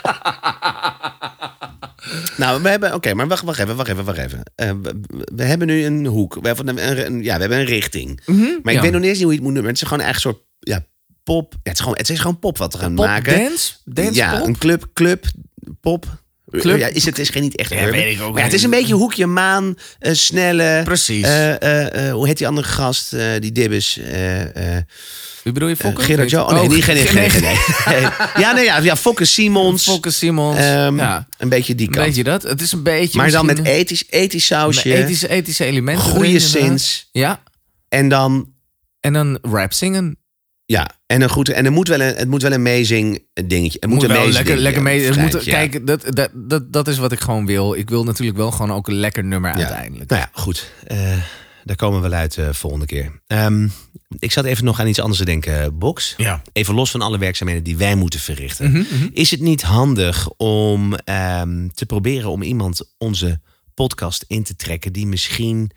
Nou, 2.36 2.62
we 2.62 2.68
hebben. 2.68 2.94
Oké, 2.94 3.14
maar 3.14 3.28
wacht, 3.28 3.42
wacht 3.44 3.58
even, 3.58 3.76
wacht 3.76 3.88
even, 3.88 4.04
wacht 4.04 4.18
even. 4.18 4.42
Eh, 4.54 4.70
we, 4.82 5.00
we 5.34 5.42
hebben 5.42 5.66
nu 5.66 5.84
een 5.84 6.06
hoek. 6.06 6.34
We 6.34 6.46
hebben 6.46 6.68
een, 6.68 7.06
een- 7.06 7.22
ja, 7.22 7.34
we 7.34 7.40
hebben 7.40 7.58
een 7.58 7.64
richting. 7.64 8.20
Maar 8.26 8.36
ik 8.36 8.40
Mhm. 8.62 8.70
Ja. 8.70 8.80
weet 8.80 8.92
nog 8.92 9.00
niet 9.00 9.10
eens 9.10 9.18
hoe 9.22 9.28
je 9.28 9.34
het 9.34 9.42
moet 9.44 9.52
noemen. 9.52 9.72
Het 9.72 9.82
is 9.82 9.88
gewoon 9.88 10.04
echt 10.04 10.14
een 10.14 10.20
soort 10.20 10.40
ja, 10.58 10.86
pop. 11.22 11.52
Ja, 11.52 11.58
het, 11.62 11.72
is 11.72 11.80
gewoon, 11.80 11.96
het 11.96 12.10
is 12.10 12.18
gewoon 12.18 12.38
pop 12.38 12.58
wat 12.58 12.72
we 12.72 12.78
gaan 12.78 12.94
Pop, 12.94 13.04
maken. 13.06 13.38
dance? 13.38 13.72
Dance 13.84 14.14
ja, 14.14 14.38
pop? 14.38 14.46
een 14.46 14.58
club, 14.58 14.86
club, 14.92 15.24
pop. 15.80 16.06
Club? 16.50 16.78
Ja, 16.78 16.86
is 16.86 17.04
het 17.04 17.18
is 17.18 17.28
geen 17.28 17.42
niet 17.42 17.56
echt 17.56 17.70
Ja, 17.70 17.90
weet 17.90 18.14
ik 18.14 18.22
ook 18.22 18.30
Maar 18.30 18.38
ja, 18.38 18.44
het 18.44 18.54
is 18.54 18.62
een 18.62 18.70
beetje 18.70 18.94
hoekje 18.94 19.26
maan, 19.26 19.74
eh, 19.98 20.12
snelle. 20.14 20.80
Precies. 20.84 21.24
eh, 21.24 22.08
eh, 22.08 22.12
hoe 22.14 22.26
heet 22.26 22.38
die 22.38 22.46
andere 22.46 22.66
gast? 22.66 23.14
die 23.40 23.52
dibbes. 23.52 23.98
Wie 25.42 25.52
bedoel 25.52 25.68
je, 25.68 25.74
eh, 25.74 25.80
Fokke? 25.80 26.02
Gerard 26.02 26.30
Jo. 26.30 26.42
Oh, 26.42 26.52
nee, 26.52 26.68
niet, 26.68 26.84
geen, 26.84 26.96
geen, 26.96 27.30
geen, 27.30 27.30
geen, 27.30 27.42
nee. 28.02 28.02
Ja, 28.36 28.52
nee, 28.52 28.64
ja, 28.64 28.78
ja 28.78 28.96
Fokke 28.96 29.24
Simons. 29.24 29.82
Fokke 29.84 30.10
Simons. 30.10 30.58
Ehm, 30.58 30.96
ja, 30.98 31.26
Een 31.38 31.48
beetje 31.48 31.74
die 31.74 31.88
kant. 31.88 32.06
beetje 32.06 32.24
dat. 32.24 32.42
Het 32.42 32.60
is 32.60 32.72
een 32.72 32.82
beetje 32.82 33.18
maar 33.18 33.30
dan 33.30 33.46
met 33.46 33.64
ethisch, 33.64 34.04
ethisch 34.10 34.46
sausje. 34.46 34.90
een 34.94 35.02
ethische, 35.02 35.28
ethische 35.28 35.64
elementen. 35.64 36.04
goede 36.04 36.38
synths. 36.38 37.08
Ja, 37.12 37.42
En 37.88 38.08
dan, 38.08 38.52
en 39.00 39.12
dan 39.12 39.38
rap 39.42 39.72
zingen. 39.72 40.18
Ja, 40.70 40.90
en 41.06 41.22
een 41.22 41.28
goed, 41.28 41.48
en 41.48 41.64
er 41.64 41.72
moet 41.72 41.88
wel 41.88 42.00
een, 42.00 42.14
het 42.14 42.28
moet 42.28 42.42
wel 42.42 42.52
een 42.52 42.66
amazing 42.66 43.24
dingetje. 43.46 43.78
Het 43.80 43.88
moet, 43.90 43.98
Moet 44.00 44.08
een 44.08 44.16
wel 44.16 44.28
lekker, 44.28 44.56
lekker 44.56 44.82
mee. 44.82 45.04
het 45.04 45.16
moet, 45.16 45.44
ja. 45.44 45.52
Kijk, 45.52 45.86
dat, 45.86 46.04
dat, 46.08 46.30
dat, 46.34 46.72
dat 46.72 46.88
is 46.88 46.98
wat 46.98 47.12
ik 47.12 47.20
gewoon 47.20 47.46
wil. 47.46 47.74
Ik 47.74 47.88
wil 47.90 48.04
natuurlijk 48.04 48.36
wel 48.38 48.50
gewoon 48.50 48.72
ook 48.72 48.88
een 48.88 48.94
lekker 48.94 49.24
nummer 49.24 49.50
Ja. 49.50 49.56
uiteindelijk. 49.56 50.10
Nou 50.10 50.22
ja, 50.22 50.30
goed. 50.32 50.72
Eh, 50.86 51.16
daar 51.64 51.76
komen 51.76 52.02
we 52.02 52.08
wel 52.08 52.18
uit 52.18 52.34
de 52.34 52.54
volgende 52.54 52.86
keer. 52.86 53.20
Ehm, 53.26 53.68
ik 54.18 54.32
zat 54.32 54.44
even 54.44 54.64
nog 54.64 54.80
aan 54.80 54.86
iets 54.86 55.00
anders 55.00 55.18
te 55.18 55.24
denken, 55.24 55.78
Box. 55.78 56.14
Ja. 56.16 56.42
Even 56.52 56.74
los 56.74 56.90
van 56.90 57.00
alle 57.00 57.18
werkzaamheden 57.18 57.62
die 57.64 57.76
wij 57.76 57.94
moeten 57.94 58.20
verrichten. 58.20 58.70
Mhm, 58.70 59.08
Is 59.12 59.30
het 59.30 59.40
niet 59.40 59.62
handig 59.62 60.28
om 60.36 60.94
ehm, 60.94 61.68
te 61.74 61.86
proberen 61.86 62.30
om 62.30 62.42
iemand 62.42 62.94
onze 62.98 63.40
podcast 63.74 64.24
in 64.28 64.42
te 64.42 64.56
trekken... 64.56 64.92
die 64.92 65.06
misschien 65.06 65.70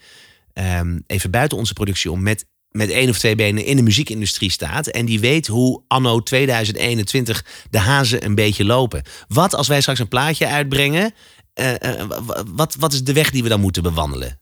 ehm, 0.53 0.99
even 1.07 1.31
buiten 1.31 1.57
onze 1.57 1.73
productie 1.73 2.11
om 2.11 2.21
met, 2.23 2.45
met 2.73 2.89
één 2.89 3.09
of 3.09 3.17
twee 3.17 3.35
benen 3.35 3.65
in 3.65 3.75
de 3.75 3.81
muziekindustrie 3.81 4.51
staat... 4.51 4.87
en 4.87 5.05
die 5.05 5.19
weet 5.19 5.47
hoe 5.47 5.81
anno 5.87 6.19
2021 6.19 7.45
de 7.69 7.79
hazen 7.79 8.25
een 8.25 8.35
beetje 8.35 8.65
lopen. 8.65 9.03
Wat 9.27 9.55
als 9.55 9.67
wij 9.67 9.81
straks 9.81 9.99
een 9.99 10.07
plaatje 10.07 10.47
uitbrengen... 10.47 11.13
eh, 11.53 11.73
eh, 11.99 12.07
wa- 12.07 12.23
wa- 12.23 12.43
wat, 12.55 12.75
wat 12.79 12.93
is 12.93 13.03
de 13.03 13.13
weg 13.13 13.31
die 13.31 13.43
we 13.43 13.49
dan 13.49 13.59
moeten 13.59 13.83
bewandelen? 13.83 14.39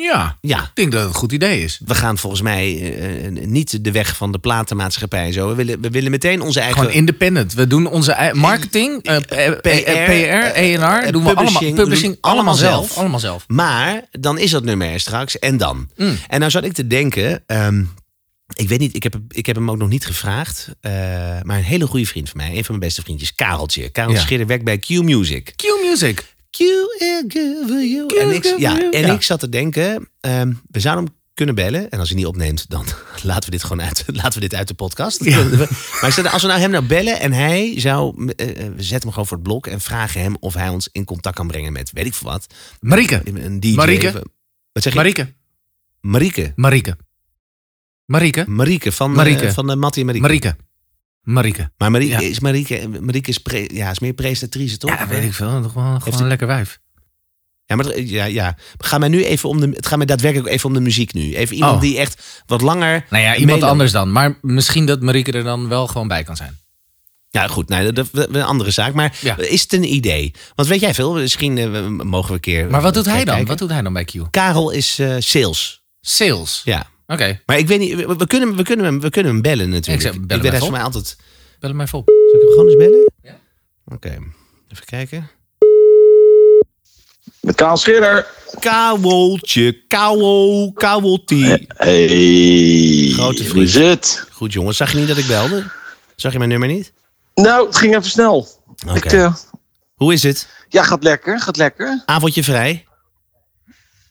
Ja, 0.00 0.38
Ja, 0.40 0.62
ik 0.62 0.70
denk 0.74 0.92
dat 0.92 1.00
het 1.00 1.10
een 1.10 1.16
goed 1.16 1.32
idee 1.32 1.62
is. 1.62 1.80
we 1.84 1.94
gaan 1.94 2.18
volgens 2.18 2.42
mij 2.42 2.94
eh, 3.22 3.46
niet 3.46 3.84
de 3.84 3.92
weg 3.92 4.16
van 4.16 4.32
de 4.32 4.38
platenmaatschappij 4.38 5.24
en 5.26 5.32
zo. 5.32 5.48
We 5.48 5.54
willen, 5.54 5.80
we 5.80 5.90
willen 5.90 6.10
meteen 6.10 6.40
onze 6.40 6.60
eigen... 6.60 6.78
Gewoon 6.78 6.94
independent. 6.94 7.54
We 7.54 7.66
doen 7.66 7.86
onze 7.86 8.12
ei- 8.12 8.32
marketing, 8.38 9.02
eh, 9.02 9.16
eh, 9.16 9.58
PR, 9.60 9.68
ENR, 9.68 10.82
eh, 10.82 11.12
doen 11.12 11.24
we 11.24 11.34
allemaal, 11.34 11.72
publishing, 11.74 12.16
allemaal 12.20 12.54
zelf. 12.54 12.96
Allemaal 12.96 13.18
zelf. 13.20 13.44
Maar 13.46 14.02
dan 14.10 14.38
is 14.38 14.50
dat 14.50 14.64
nummer 14.64 14.88
er 14.92 15.00
straks 15.00 15.38
en 15.38 15.56
dan. 15.56 15.88
Mm. 15.96 16.18
En 16.28 16.38
nou 16.38 16.50
zat 16.50 16.64
ik 16.64 16.72
te 16.72 16.86
denken... 16.86 17.42
ehm, 17.46 17.84
ik 18.54 18.68
weet 18.68 18.78
niet, 18.78 18.94
ik 18.96 19.02
heb, 19.02 19.14
ik 19.28 19.46
heb 19.46 19.56
hem 19.56 19.70
ook 19.70 19.76
nog 19.76 19.88
niet 19.88 20.06
gevraagd. 20.06 20.68
maar 21.42 21.56
een 21.56 21.62
hele 21.62 21.86
goede 21.86 22.06
vriend 22.06 22.28
van 22.28 22.36
mij, 22.36 22.48
een 22.48 22.54
van 22.64 22.64
mijn 22.66 22.80
beste 22.80 23.02
vriendjes, 23.02 23.34
Kareltje. 23.34 23.88
Karel 23.88 24.12
Ja. 24.28 24.46
Werkt 24.46 24.64
bij 24.64 24.78
Q 24.78 24.88
Music. 24.88 25.52
Q 25.56 25.62
Music. 25.82 26.36
You. 26.58 28.06
En 28.20 28.30
ik, 28.34 28.54
ja, 28.58 28.90
en 28.90 29.00
Ja. 29.06 29.12
ik 29.14 29.22
zat 29.22 29.40
te 29.40 29.48
denken, 29.48 30.08
ehm, 30.20 30.52
we 30.70 30.80
zouden 30.80 31.04
hem 31.04 31.14
kunnen 31.34 31.54
bellen. 31.54 31.90
En 31.90 31.98
als 31.98 32.08
hij 32.08 32.18
niet 32.18 32.26
opneemt, 32.26 32.70
dan 32.70 32.84
laten 33.22 33.44
we 33.44 33.50
dit 33.50 33.62
gewoon 33.64 33.82
uit, 33.82 34.04
laten 34.22 34.32
we 34.32 34.48
dit 34.48 34.54
uit 34.54 34.68
de 34.68 34.74
podcast. 34.74 35.20
Maar 36.00 36.06
ik 36.08 36.12
zei, 36.12 36.26
als 36.28 36.42
we 36.42 36.48
nou 36.48 36.60
hem 36.60 36.70
nou 36.70 36.84
bellen 36.84 37.20
en 37.20 37.32
hij 37.32 37.80
zou, 37.80 38.32
eh, 38.36 38.48
eh, 38.50 38.56
we 38.56 38.82
zetten 38.82 39.00
hem 39.00 39.10
gewoon 39.10 39.26
voor 39.26 39.36
het 39.36 39.46
blok 39.46 39.66
en 39.66 39.80
vragen 39.80 40.20
hem 40.20 40.36
of 40.40 40.54
hij 40.54 40.68
ons 40.68 40.88
in 40.92 41.04
contact 41.04 41.36
kan 41.36 41.46
brengen 41.46 41.72
met, 41.72 41.90
weet 41.92 42.06
ik 42.06 42.14
veel 42.14 42.28
wat, 42.30 42.46
Marieke. 42.80 43.20
een 43.24 43.60
DJ. 43.60 43.74
Marieke. 43.74 44.12
Wat 44.72 44.82
zeg 44.82 44.92
je? 44.92 44.98
Marieke. 44.98 45.34
Marieke. 46.00 46.52
Marieke. 46.56 46.96
Marieke. 48.04 48.44
Marieke 48.48 48.92
van, 48.92 49.12
Marieke. 49.12 49.46
eh, 49.46 49.52
van 49.52 49.66
de 49.66 49.76
Mattie 49.76 50.00
en 50.00 50.06
Marieke. 50.06 50.26
Marieke. 50.26 50.56
Marieke. 51.32 51.70
Maar 51.76 51.90
Marieke 51.90 52.12
Ja. 52.22 52.28
is, 52.28 52.40
Marieke, 52.40 52.88
Marieke 53.00 53.30
is, 53.30 53.38
pre- 53.38 53.66
ja, 53.72 53.90
is 53.90 53.98
meer 53.98 54.12
prestatrice, 54.12 54.76
toch? 54.76 54.90
Ja, 54.90 55.06
weet 55.08 55.24
ik 55.24 55.34
veel. 55.34 55.62
Toch 55.62 55.72
wel 55.72 55.82
gewoon 55.84 56.00
Heeft 56.04 56.20
een 56.20 56.26
lekker 56.26 56.46
wijf. 56.46 56.78
Ja, 57.64 57.76
maar 57.76 58.00
ja, 58.00 58.24
ja. 58.24 58.56
Gaat 58.78 59.00
mij 59.00 59.08
nu 59.08 59.24
even 59.24 59.48
om 59.48 59.60
de, 59.60 59.68
het 59.68 59.86
gaat 59.86 59.96
mij 59.96 60.06
daadwerkelijk 60.06 60.48
ook 60.48 60.54
even 60.54 60.68
om 60.68 60.74
de 60.74 60.80
muziek 60.80 61.12
nu. 61.12 61.34
Even 61.36 61.54
iemand 61.56 61.74
Oh. 61.74 61.80
die 61.80 61.98
echt 61.98 62.42
wat 62.46 62.60
langer. 62.60 63.06
Nou 63.10 63.22
ja, 63.22 63.36
iemand 63.36 63.62
anders 63.62 63.92
dan. 63.92 64.12
Maar 64.12 64.38
misschien 64.42 64.86
dat 64.86 65.00
Marieke 65.00 65.32
er 65.32 65.44
dan 65.44 65.68
wel 65.68 65.86
gewoon 65.86 66.08
bij 66.08 66.24
kan 66.24 66.36
zijn. 66.36 66.58
Ja, 67.30 67.46
goed, 67.46 67.68
nee, 67.68 67.92
dat 67.92 68.08
is 68.12 68.26
een 68.28 68.42
andere 68.42 68.70
zaak. 68.70 68.94
Maar 68.94 69.16
Ja. 69.20 69.36
is 69.38 69.62
het 69.62 69.72
een 69.72 69.94
idee? 69.94 70.32
Want 70.54 70.68
weet 70.68 70.80
jij 70.80 70.94
veel? 70.94 71.12
Misschien 71.14 71.58
eh, 71.58 71.86
mogen 71.88 72.28
we 72.28 72.34
een 72.34 72.40
keer. 72.40 72.70
Maar 72.70 72.82
wat 72.82 72.94
doet 72.94 73.04
hij 73.06 73.16
dan? 73.16 73.24
kijken. 73.24 73.46
Wat 73.46 73.58
doet 73.58 73.70
hij 73.70 73.82
dan 73.82 73.92
bij 73.92 74.04
Q? 74.04 74.12
Karel 74.30 74.70
is 74.70 74.98
eh, 74.98 75.14
sales. 75.18 75.82
Sales. 76.00 76.60
Ja. 76.64 76.86
Oké, 77.12 77.40
Maar 77.46 77.58
ik 77.58 77.66
weet 77.68 77.78
niet, 77.78 77.94
we, 77.94 78.16
we 78.16 78.26
kunnen, 78.26 78.56
we, 78.56 78.62
kunnen 78.62 78.84
hem, 78.86 79.00
we 79.00 79.10
kunnen 79.10 79.32
hem 79.32 79.42
bellen 79.42 79.68
natuurlijk. 79.70 80.06
Ik 80.06 80.12
zeg, 80.12 80.12
bel 80.12 80.20
hem 80.20 80.28
weet 80.28 80.38
hij 80.40 80.46
even 80.48 80.58
voor 80.58 80.66
op. 80.68 80.72
mij 80.74 80.82
altijd. 80.82 81.16
bel 81.60 81.70
hem 81.70 81.80
even 81.80 81.98
op. 81.98 82.08
Zal 82.08 82.40
ik 82.40 82.40
hem 82.40 82.50
gewoon 82.50 82.66
eens 82.66 82.76
bellen? 82.76 83.12
Ja. 83.22 83.38
Oké, 83.94 84.08
even 84.72 84.84
kijken. 84.84 85.30
Met 87.40 87.54
Kaal 87.54 87.76
Schiller. 87.76 88.26
Kouweltje, 88.58 89.86
kauwel, 89.86 90.72
kauweltie. 90.74 91.66
Hey, 91.68 93.10
Grote 93.12 93.42
hoe 93.42 93.50
vriend. 93.50 93.68
is 93.68 93.74
het? 93.74 94.26
Goed 94.30 94.52
jongens, 94.52 94.76
zag 94.76 94.92
je 94.92 94.98
niet 94.98 95.08
dat 95.08 95.16
ik 95.16 95.26
belde? 95.26 95.64
Zag 96.16 96.32
je 96.32 96.38
mijn 96.38 96.50
nummer 96.50 96.68
niet? 96.68 96.92
Nou, 97.34 97.66
het 97.66 97.76
ging 97.76 97.96
even 97.96 98.10
snel. 98.10 98.48
Oké. 98.86 98.96
Ik, 98.96 99.04
eh, 99.12 99.34
Hoe 99.94 100.12
is 100.12 100.22
het? 100.22 100.48
ja, 100.68 100.82
gaat 100.82 101.02
lekker, 101.02 101.40
gaat 101.40 101.56
lekker. 101.56 102.02
Avondje 102.06 102.42
vrij? 102.44 102.86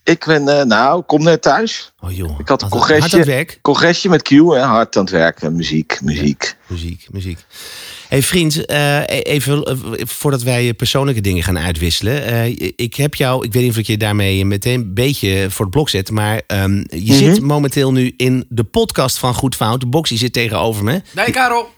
Ik 0.07 0.25
ben, 0.25 0.47
eh, 0.59 0.65
nou, 0.65 1.01
kom 1.03 1.23
net 1.23 1.41
thuis. 1.41 1.91
Oh 1.99 2.11
joh. 2.15 2.39
Ik 2.39 2.47
had 2.47 2.61
een 2.61 2.69
congresje. 2.69 2.99
Hard 3.01 3.13
aan 3.13 3.19
het 3.19 3.27
werk? 3.27 3.59
Congresje 3.61 4.09
met 4.09 4.21
Q, 4.21 4.29
hè, 4.29 4.59
hard 4.59 4.95
aan 4.97 5.03
het 5.03 5.11
werken. 5.11 5.55
Muziek, 5.55 5.99
muziek. 6.03 6.55
Muziek, 6.67 7.07
muziek. 7.11 7.39
hey 8.09 8.21
vriend, 8.23 8.65
eh, 8.65 8.99
even 9.07 9.63
eh, 9.63 9.75
voordat 10.05 10.43
wij 10.43 10.73
persoonlijke 10.73 11.21
dingen 11.21 11.43
gaan 11.43 11.57
uitwisselen. 11.59 12.23
eh, 12.25 12.71
ik 12.75 12.95
heb 12.95 13.15
jou, 13.15 13.45
ik 13.45 13.53
weet 13.53 13.61
niet 13.63 13.71
of 13.71 13.77
ik 13.77 13.87
je 13.87 13.97
daarmee 13.97 14.45
meteen 14.45 14.79
een 14.79 14.93
beetje 14.93 15.45
voor 15.49 15.65
het 15.65 15.73
blok 15.73 15.89
zet. 15.89 16.11
Maar 16.11 16.41
ehm, 16.47 16.75
je 16.89 17.13
Mhm. 17.13 17.13
zit 17.13 17.41
momenteel 17.41 17.91
nu 17.91 18.13
in 18.17 18.45
de 18.49 18.63
podcast 18.63 19.17
van 19.17 19.33
Goed 19.33 19.55
Fout. 19.55 19.89
Boxy 19.89 20.17
zit 20.17 20.33
tegenover 20.33 20.83
me. 20.83 21.01
Nee, 21.15 21.31
Karel. 21.31 21.69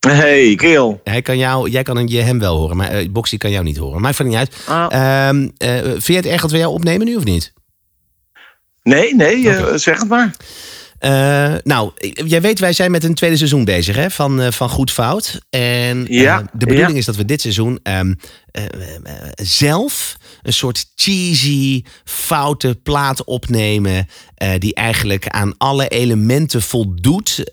Hey, 0.00 0.54
Keel. 0.54 1.00
Hij 1.04 1.22
kan 1.22 1.38
jou, 1.38 1.70
jij 1.70 1.82
kan 1.82 2.06
je 2.08 2.20
hem 2.20 2.38
wel 2.38 2.56
horen, 2.56 2.76
maar 2.76 2.88
eh, 2.90 3.08
Boxy 3.10 3.36
kan 3.36 3.50
jou 3.50 3.64
niet 3.64 3.76
horen. 3.76 4.00
Maakt 4.00 4.16
van 4.16 4.26
niet 4.26 4.36
uit. 4.36 4.56
Ah. 4.66 4.86
Ehm, 5.28 5.48
eh, 5.56 5.74
vind 5.82 6.04
je 6.06 6.14
het 6.14 6.26
erg 6.26 6.40
dat 6.40 6.50
we 6.50 6.58
jou 6.58 6.72
opnemen 6.72 7.06
nu 7.06 7.16
of 7.16 7.24
niet? 7.24 7.52
Nee, 8.82 9.14
nee, 9.14 9.50
eh, 9.50 9.74
zeg 9.74 9.98
het 9.98 10.08
maar. 10.08 10.34
Eh, 10.98 11.54
nou, 11.62 11.92
jij 12.26 12.40
weet, 12.40 12.58
wij 12.58 12.72
zijn 12.72 12.90
met 12.90 13.04
een 13.04 13.14
tweede 13.14 13.36
seizoen 13.36 13.64
bezig 13.64 13.96
hè, 13.96 14.10
van, 14.10 14.40
eh, 14.40 14.50
van 14.50 14.68
Goed 14.68 14.90
Fout. 14.90 15.40
En 15.50 16.04
de 16.04 16.48
bedoeling 16.52 16.90
ja. 16.90 16.96
is 16.96 17.04
dat 17.04 17.16
we 17.16 17.24
dit 17.24 17.40
seizoen 17.40 17.78
ehm, 17.82 18.12
eh, 18.52 18.64
eh, 18.64 18.94
eh, 19.04 19.30
zelf 19.34 20.16
een 20.42 20.52
soort 20.52 20.92
cheesy, 20.94 21.84
foute 22.04 22.78
plaat 22.82 23.24
opnemen. 23.24 24.06
die 24.58 24.74
eigenlijk 24.74 25.28
aan 25.28 25.54
alle 25.58 25.88
elementen 25.88 26.62
voldoet. 26.62 27.44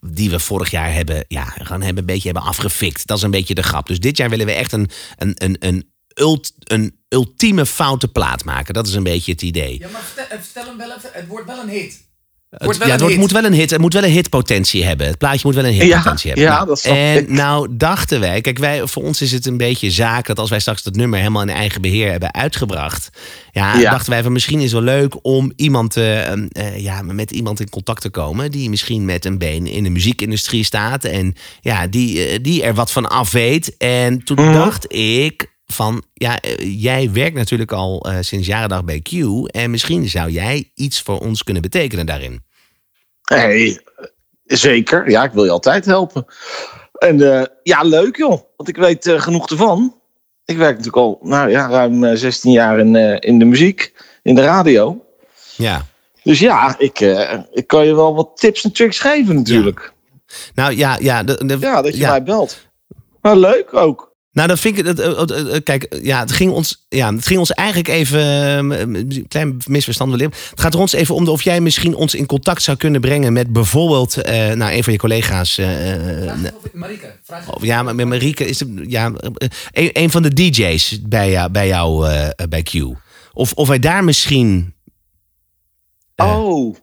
die 0.00 0.30
we 0.30 0.38
vorig 0.38 0.70
jaar 0.70 0.92
hebben, 0.92 1.24
ja, 1.28 1.44
gewoon 1.44 1.82
hebben, 1.82 1.98
een 1.98 2.06
beetje 2.06 2.30
hebben 2.30 2.48
afgefikt. 2.48 3.06
Dat 3.06 3.16
is 3.16 3.22
een 3.22 3.30
beetje 3.30 3.54
de 3.54 3.62
grap. 3.62 3.86
Dus 3.86 4.00
dit 4.00 4.16
jaar 4.16 4.30
willen 4.30 4.46
we 4.46 4.52
echt 4.52 4.72
een, 4.72 4.88
een, 5.16 5.34
een, 5.34 5.56
een, 5.58 5.90
ult, 6.20 6.52
een 6.64 6.94
ultieme 7.08 7.66
foute 7.66 8.08
plaat 8.08 8.44
maken. 8.44 8.74
Dat 8.74 8.86
is 8.86 8.94
een 8.94 9.02
beetje 9.02 9.32
het 9.32 9.42
idee. 9.42 9.78
Ja, 9.78 9.88
maar 9.92 10.02
vertel, 10.42 10.64
hem 10.66 10.76
wel 10.78 10.88
even. 10.96 11.10
Het 11.12 11.26
wordt 11.26 11.46
wel 11.46 11.58
een 11.58 11.68
hit. 11.68 12.04
Het, 12.50 12.76
ja, 12.76 12.86
het 12.90 13.00
wordt- 13.00 13.16
moet 13.16 13.30
wel 13.32 13.44
een 13.44 13.52
hit. 13.52 13.70
Het 13.70 13.80
moet 13.80 13.92
wel 13.92 14.02
een 14.04 14.10
hitpotentie 14.10 14.84
hebben. 14.84 15.06
Het 15.06 15.18
plaatje 15.18 15.40
moet 15.44 15.54
wel 15.54 15.64
een 15.64 15.74
Ja, 15.74 15.82
hitpotentie 15.84 16.30
hebben. 16.30 16.48
ja, 16.48 16.54
Nou, 16.54 16.66
dat 16.66 16.78
snap 16.80 16.94
en 16.96 17.16
ik. 17.16 17.28
nou 17.28 17.68
dachten 17.76 18.20
wij, 18.20 18.40
kijk, 18.40 18.58
wij, 18.58 18.86
voor 18.86 19.02
ons 19.02 19.20
is 19.22 19.32
het 19.32 19.46
een 19.46 19.56
beetje 19.56 19.90
zaak 19.90 20.26
dat 20.26 20.38
als 20.38 20.50
wij 20.50 20.60
straks 20.60 20.82
dat 20.82 20.94
nummer 20.96 21.18
helemaal 21.18 21.42
in 21.42 21.48
eigen 21.48 21.80
beheer 21.82 22.10
hebben 22.10 22.34
uitgebracht, 22.34 23.10
ja, 23.52 23.78
Ja. 23.78 23.90
dachten 23.90 24.10
wij 24.10 24.22
van 24.22 24.32
misschien 24.32 24.58
is 24.58 24.72
het 24.72 24.72
wel 24.72 24.82
leuk 24.82 25.14
om 25.22 25.52
iemand, 25.56 25.96
eh, 25.96 26.32
eh, 26.32 26.38
eh, 26.52 26.78
ja, 26.82 27.02
met 27.02 27.30
iemand 27.30 27.60
in 27.60 27.68
contact 27.68 28.00
te 28.00 28.10
komen 28.10 28.50
die 28.50 28.70
misschien 28.70 29.04
met 29.04 29.24
een 29.24 29.38
been 29.38 29.66
in 29.66 29.82
de 29.82 29.90
muziekindustrie 29.90 30.64
staat 30.64 31.04
en 31.04 31.34
ja, 31.60 31.86
die, 31.86 32.26
eh, 32.26 32.38
die 32.42 32.62
er 32.62 32.74
wat 32.74 32.92
van 32.92 33.08
af 33.08 33.30
weet. 33.32 33.76
En 33.76 34.24
toen 34.24 34.40
Mhm. 34.44 34.52
dacht 34.52 34.92
ik 34.94 35.54
van, 35.66 36.02
ja, 36.14 36.40
eh, 36.40 36.82
jij 36.82 37.12
werkt 37.12 37.36
natuurlijk 37.36 37.72
al 37.72 38.00
eh, 38.00 38.16
sinds 38.20 38.46
jaren 38.46 38.68
dag 38.68 38.84
bij 38.84 39.00
Q 39.00 39.12
en 39.46 39.70
misschien 39.70 40.08
zou 40.08 40.30
jij 40.30 40.70
iets 40.74 41.02
voor 41.02 41.18
ons 41.18 41.42
kunnen 41.44 41.62
betekenen 41.62 42.06
daarin. 42.06 42.44
Hey, 43.22 43.80
zeker. 44.44 45.10
Ja, 45.10 45.24
ik 45.24 45.32
wil 45.32 45.44
je 45.44 45.50
altijd 45.50 45.84
helpen. 45.84 46.26
En 46.98 47.32
eh, 47.38 47.44
ja, 47.62 47.82
leuk 47.82 48.16
joh. 48.16 48.40
Want 48.56 48.68
ik 48.68 48.76
weet 48.76 49.06
eh, 49.06 49.20
genoeg 49.20 49.48
ervan. 49.48 50.00
Ik 50.44 50.56
werk 50.56 50.70
natuurlijk 50.70 50.96
al 50.96 51.18
nou, 51.22 51.50
ja, 51.50 51.68
ruim 51.68 52.04
eh, 52.04 52.16
16 52.16 52.52
jaar 52.52 52.78
in, 52.78 52.96
eh, 52.96 53.16
in 53.30 53.38
de 53.38 53.44
muziek, 53.44 53.92
in 54.22 54.34
de 54.34 54.42
radio. 54.42 55.04
Ja. 55.56 55.86
Dus 56.22 56.38
ja, 56.38 56.74
ik, 56.78 57.00
eh, 57.00 57.38
ik 57.52 57.66
kan 57.66 57.86
je 57.86 57.94
wel 57.94 58.14
wat 58.14 58.30
tips 58.34 58.64
en 58.64 58.72
tricks 58.72 58.98
geven 58.98 59.34
natuurlijk. 59.34 59.92
Nou 60.54 60.76
ja, 60.76 60.96
ja, 61.00 61.22
de, 61.22 61.46
de- 61.46 61.56
Ja, 61.60 61.82
dat 61.82 61.92
je 61.92 61.98
ja. 62.00 62.10
mij 62.10 62.22
belt. 62.22 62.58
Maar 63.20 63.36
leuk 63.36 63.74
ook. 63.74 64.14
Nou, 64.36 64.48
dat 64.48 64.60
vind 64.60 64.78
ik. 64.78 64.84
Dat, 64.84 64.98
eh, 64.98 65.38
eh, 65.38 65.54
eh, 65.54 65.62
kijk, 65.62 65.98
ja, 66.02 66.18
het 66.20 66.32
ging 66.32 66.50
ons, 66.52 66.86
ja, 66.88 67.14
het 67.14 67.26
ging 67.26 67.38
ons 67.38 67.52
eigenlijk 67.52 67.88
even. 67.88 68.20
een 68.80 69.24
klein 69.28 69.56
misverstand 69.66 70.10
wellicht. 70.10 70.50
Het 70.50 70.60
gaat 70.60 70.74
er 70.74 70.80
ons 70.80 70.92
even 70.92 71.14
om 71.14 71.24
de- 71.24 71.30
of 71.30 71.42
jij 71.42 71.60
misschien 71.60 71.94
ons 71.94 72.14
in 72.14 72.26
contact 72.26 72.62
zou 72.62 72.76
kunnen 72.76 73.00
brengen 73.00 73.32
met 73.32 73.52
bijvoorbeeld. 73.52 74.16
eh, 74.22 74.52
nou, 74.52 74.72
een 74.72 74.84
van 74.84 74.92
je 74.92 74.98
collega's. 74.98 75.58
eh, 75.58 76.28
eh, 76.28 76.34
Marike, 76.72 77.12
vraag 77.24 77.54
of 77.54 77.62
ja, 77.64 77.82
maar 77.82 77.94
met 77.94 78.06
Marieke 78.06 78.44
is 78.46 78.60
het. 78.60 78.68
Ja, 78.86 79.12
een, 79.72 79.90
een 79.92 80.10
van 80.10 80.22
de 80.22 80.32
DJ's 80.32 81.00
bij, 81.02 81.30
jou- 81.30 81.50
bij 81.50 81.66
jou 81.66 82.08
eh, 82.08 82.28
bij 82.48 82.62
Q. 82.62 82.74
Of, 83.32 83.52
of 83.52 83.68
wij 83.68 83.78
daar 83.78 84.04
misschien. 84.04 84.74
Oh, 86.16 86.76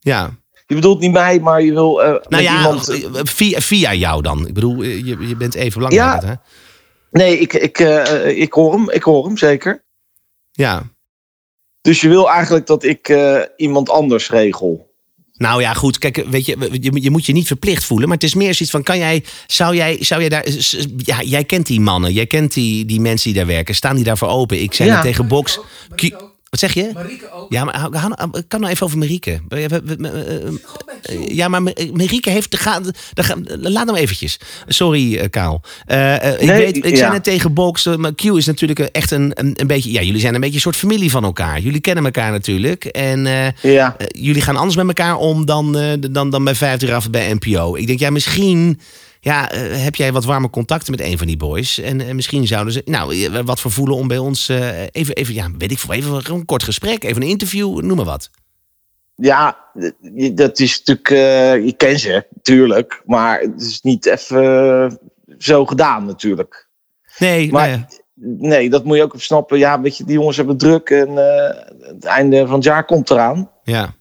Ja. 0.00 0.30
je 0.66 0.74
bedoelt 0.74 1.00
niet 1.00 1.12
mij, 1.12 1.40
maar 1.40 1.62
je 1.62 1.72
wil 1.72 2.02
eh, 2.02 2.08
Nou 2.08 2.20
met 2.28 2.40
ja, 2.40 2.56
iemand... 2.56 2.98
via, 3.30 3.60
via 3.60 3.94
jou 3.94 4.22
dan. 4.22 4.46
Ik 4.46 4.54
bedoel, 4.54 4.82
je, 4.82 5.26
je 5.28 5.36
bent 5.36 5.54
even 5.54 5.82
Ja. 5.82 5.88
belangrijk. 5.88 6.22
Hè? 6.22 6.34
Nee, 7.10 7.38
ik, 7.38 7.52
ik, 7.52 7.78
eh, 7.78 8.38
ik 8.38 8.52
hoor 8.52 8.72
hem. 8.72 8.90
Ik 8.90 9.02
hoor 9.02 9.24
hem, 9.24 9.36
zeker. 9.36 9.84
Ja. 10.50 10.82
Dus 11.80 12.00
je 12.00 12.08
wil 12.08 12.30
eigenlijk 12.30 12.66
dat 12.66 12.84
ik 12.84 13.08
eh, 13.08 13.40
iemand 13.56 13.90
anders 13.90 14.30
regel. 14.30 14.88
Nou 15.32 15.60
ja, 15.60 15.74
goed. 15.74 15.98
Kijk, 15.98 16.24
weet 16.30 16.46
je, 16.46 16.68
je, 16.80 17.02
je 17.02 17.10
moet 17.10 17.26
je 17.26 17.32
niet 17.32 17.46
verplicht 17.46 17.84
voelen. 17.84 18.08
Maar 18.08 18.16
het 18.16 18.26
is 18.26 18.34
meer 18.34 18.54
zoiets 18.54 18.70
van: 18.70 18.82
kan 18.82 18.98
jij, 18.98 19.24
zou 19.46 19.74
jij, 19.74 19.96
zou 20.00 20.20
jij 20.20 20.28
daar. 20.28 20.46
Ja, 20.96 21.22
jij 21.22 21.44
kent 21.44 21.66
die 21.66 21.80
mannen, 21.80 22.12
jij 22.12 22.26
kent 22.26 22.54
die, 22.54 22.84
die 22.84 23.00
mensen 23.00 23.30
die 23.30 23.38
daar 23.38 23.48
werken. 23.50 23.74
Staan 23.74 23.94
die 23.94 24.04
daarvoor 24.04 24.28
open? 24.28 24.62
Ik 24.62 24.74
zei 24.74 24.88
Ja. 24.88 25.00
tegen 25.02 25.28
Box. 25.28 25.60
Wat 26.50 26.60
zeg 26.60 26.74
je? 26.74 26.90
Marieke 26.94 27.32
ook. 27.32 27.52
Ja, 27.52 27.64
maar 27.64 27.78
hou- 27.78 28.28
ik 28.32 28.44
kan 28.48 28.60
nou 28.60 28.72
even 28.72 28.86
over 28.86 28.98
Marieke. 28.98 29.40
We- 29.48 29.66
we- 29.68 29.82
we- 29.84 30.08
eh, 30.08 31.16
eh, 31.16 31.28
Ja, 31.28 31.48
maar 31.48 31.62
Ma- 31.62 31.72
Marieke 31.92 32.30
heeft... 32.30 32.56
Ga, 32.56 32.80
ga, 33.14 33.22
ga- 33.22 33.36
laat 33.60 33.86
hem 33.86 33.96
eventjes. 33.96 34.38
Sorry, 34.66 35.16
eh, 35.16 35.30
Kaal. 35.30 35.60
Eh, 35.86 36.14
eh, 36.24 36.32
ik 36.40 36.46
Nee, 36.46 36.56
weet, 36.58 36.76
ik 36.76 36.84
ja. 36.90 36.96
zei 36.96 37.10
net 37.12 37.24
tegen 37.24 37.54
Box... 37.54 37.86
eh, 37.86 37.96
maar 37.96 38.14
Q 38.14 38.24
is 38.24 38.46
natuurlijk 38.46 38.78
echt 38.78 39.10
een, 39.10 39.30
een, 39.34 39.52
een 39.60 39.66
beetje... 39.66 39.92
Ja, 39.92 40.02
jullie 40.02 40.20
zijn 40.20 40.34
een 40.34 40.40
beetje 40.40 40.54
een 40.54 40.60
soort 40.62 40.76
familie 40.76 41.10
van 41.10 41.24
elkaar. 41.24 41.60
Jullie 41.60 41.80
kennen 41.80 42.04
elkaar 42.04 42.30
natuurlijk. 42.30 42.84
En 42.84 43.26
eh, 43.26 43.72
Ja. 43.72 43.94
eh, 43.98 44.06
jullie 44.22 44.42
gaan 44.42 44.56
anders 44.56 44.76
met 44.76 44.86
elkaar 44.86 45.16
om 45.16 45.46
dan, 45.46 45.78
eh, 45.78 45.92
dan, 46.10 46.30
dan 46.30 46.44
bij 46.44 46.54
5 46.54 46.82
uur 46.82 46.94
af 46.94 47.10
bij 47.10 47.32
NPO. 47.34 47.76
Ik 47.76 47.86
denk, 47.86 47.98
ja, 47.98 48.10
misschien... 48.10 48.80
Ja, 49.20 49.50
eh, 49.50 49.82
heb 49.84 49.94
jij 49.94 50.12
wat 50.12 50.24
warme 50.24 50.50
contacten 50.50 50.90
met 50.90 51.00
een 51.00 51.18
van 51.18 51.26
die 51.26 51.36
boys? 51.36 51.78
En 51.78 52.00
eh, 52.00 52.14
misschien 52.14 52.46
zouden 52.46 52.72
ze, 52.72 52.82
nou, 52.84 53.24
eh, 53.24 53.40
wat 53.44 53.60
voor 53.60 53.70
voelen 53.70 53.96
om 53.96 54.08
bij 54.08 54.18
ons 54.18 54.48
eh, 54.48 54.82
even, 54.90 55.14
even, 55.14 55.34
ja, 55.34 55.50
weet 55.58 55.70
ik 55.70 55.78
veel, 55.78 55.94
even 55.94 56.34
een 56.34 56.44
kort 56.44 56.62
gesprek, 56.62 57.04
even 57.04 57.22
een 57.22 57.28
interview, 57.28 57.80
noem 57.80 57.96
maar 57.96 58.04
wat. 58.04 58.30
Ja, 59.14 59.58
dat 60.32 60.58
is 60.58 60.82
natuurlijk... 60.84 61.08
je 61.64 61.74
kent 61.76 62.00
ze, 62.00 62.26
tuurlijk. 62.42 63.02
Maar 63.06 63.40
het 63.40 63.60
is 63.60 63.80
niet 63.80 64.06
even 64.06 64.98
zo 65.38 65.66
gedaan, 65.66 66.06
natuurlijk. 66.06 66.68
Nee, 67.18 67.52
Maar-. 67.52 67.88
Nee, 68.22 68.70
dat 68.70 68.84
moet 68.84 68.96
je 68.96 69.02
ook 69.02 69.14
op 69.14 69.22
snappen. 69.22 69.58
Ja, 69.58 69.80
weet 69.80 69.96
je, 69.96 70.04
die 70.04 70.14
jongens 70.14 70.36
hebben 70.36 70.56
druk 70.56 70.90
en 70.90 71.16
het 71.80 72.04
einde 72.04 72.46
van 72.46 72.54
het 72.54 72.64
jaar 72.64 72.84
komt 72.84 73.10
eraan. 73.10 73.50
ja. 73.64 73.94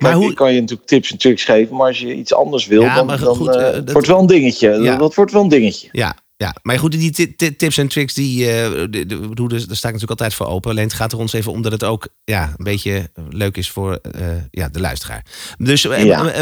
Maar 0.00 0.12
hoe-. 0.14 0.30
Ik 0.30 0.36
kan 0.36 0.52
je 0.54 0.60
natuurlijk 0.60 0.88
tips 0.88 1.10
en 1.10 1.18
tricks 1.18 1.44
geven, 1.44 1.76
maar 1.76 1.86
als 1.86 1.98
je 1.98 2.14
iets 2.14 2.34
anders 2.34 2.66
wil, 2.66 2.82
Ja, 2.82 2.94
dan, 2.94 3.06
dan 3.06 3.18
goed, 3.18 3.56
eh, 3.56 3.68
eh, 3.68 3.72
dat- 3.74 3.92
wordt 3.92 3.94
het 3.94 4.06
wel 4.06 4.18
een 4.18 4.26
dingetje. 4.26 4.70
Ja. 4.70 4.96
Dat 4.96 5.14
wordt 5.14 5.32
wel 5.32 5.42
een 5.42 5.48
dingetje. 5.48 5.88
Ja, 5.92 6.14
ja, 6.40 6.54
maar 6.62 6.78
goed, 6.78 6.92
die 6.92 7.10
ti- 7.10 7.36
ti- 7.36 7.56
tips 7.56 7.78
en 7.78 7.88
tricks, 7.88 8.14
die, 8.14 8.46
eh, 8.50 8.70
de, 8.90 9.06
dus, 9.46 9.66
daar 9.66 9.76
sta 9.76 9.88
ik 9.88 9.94
natuurlijk 9.94 10.10
altijd 10.10 10.34
voor 10.34 10.46
open. 10.46 10.70
Alleen 10.70 10.84
het 10.84 10.92
gaat 10.94 11.12
er 11.12 11.18
ons 11.18 11.32
even 11.32 11.52
om 11.52 11.62
dat 11.62 11.72
het 11.72 11.84
ook 11.84 12.08
ja, 12.24 12.42
een 12.56 12.64
beetje 12.64 13.10
leuk 13.30 13.56
is 13.56 13.70
voor 13.70 13.94
eh, 14.12 14.26
ja, 14.50 14.68
de 14.68 14.80
luisteraar. 14.80 15.24
Dus 15.58 15.86
eh, 15.86 16.04
Ja. 16.04 16.32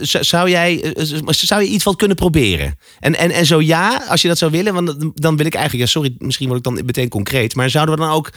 zou- 0.00 0.50
jij, 0.50 0.94
zou 1.30 1.62
je 1.62 1.68
iets 1.68 1.84
wat 1.84 1.96
kunnen 1.96 2.16
proberen? 2.16 2.78
En, 3.00 3.16
en, 3.16 3.30
en 3.30 3.46
zo 3.46 3.60
ja, 3.60 4.02
als 4.08 4.22
je 4.22 4.28
dat 4.28 4.38
zou 4.38 4.50
willen, 4.50 4.74
want 4.74 4.86
dan- 5.14 5.36
wil 5.36 5.46
ik 5.46 5.54
eigenlijk, 5.54 5.84
ja, 5.84 5.90
sorry, 6.00 6.14
misschien 6.18 6.46
word 6.46 6.58
ik 6.58 6.64
dan 6.64 6.84
meteen 6.84 7.08
concreet, 7.08 7.54
maar 7.54 7.70
zouden 7.70 7.94
we 7.94 8.00
dan 8.00 8.10
ook, 8.10 8.30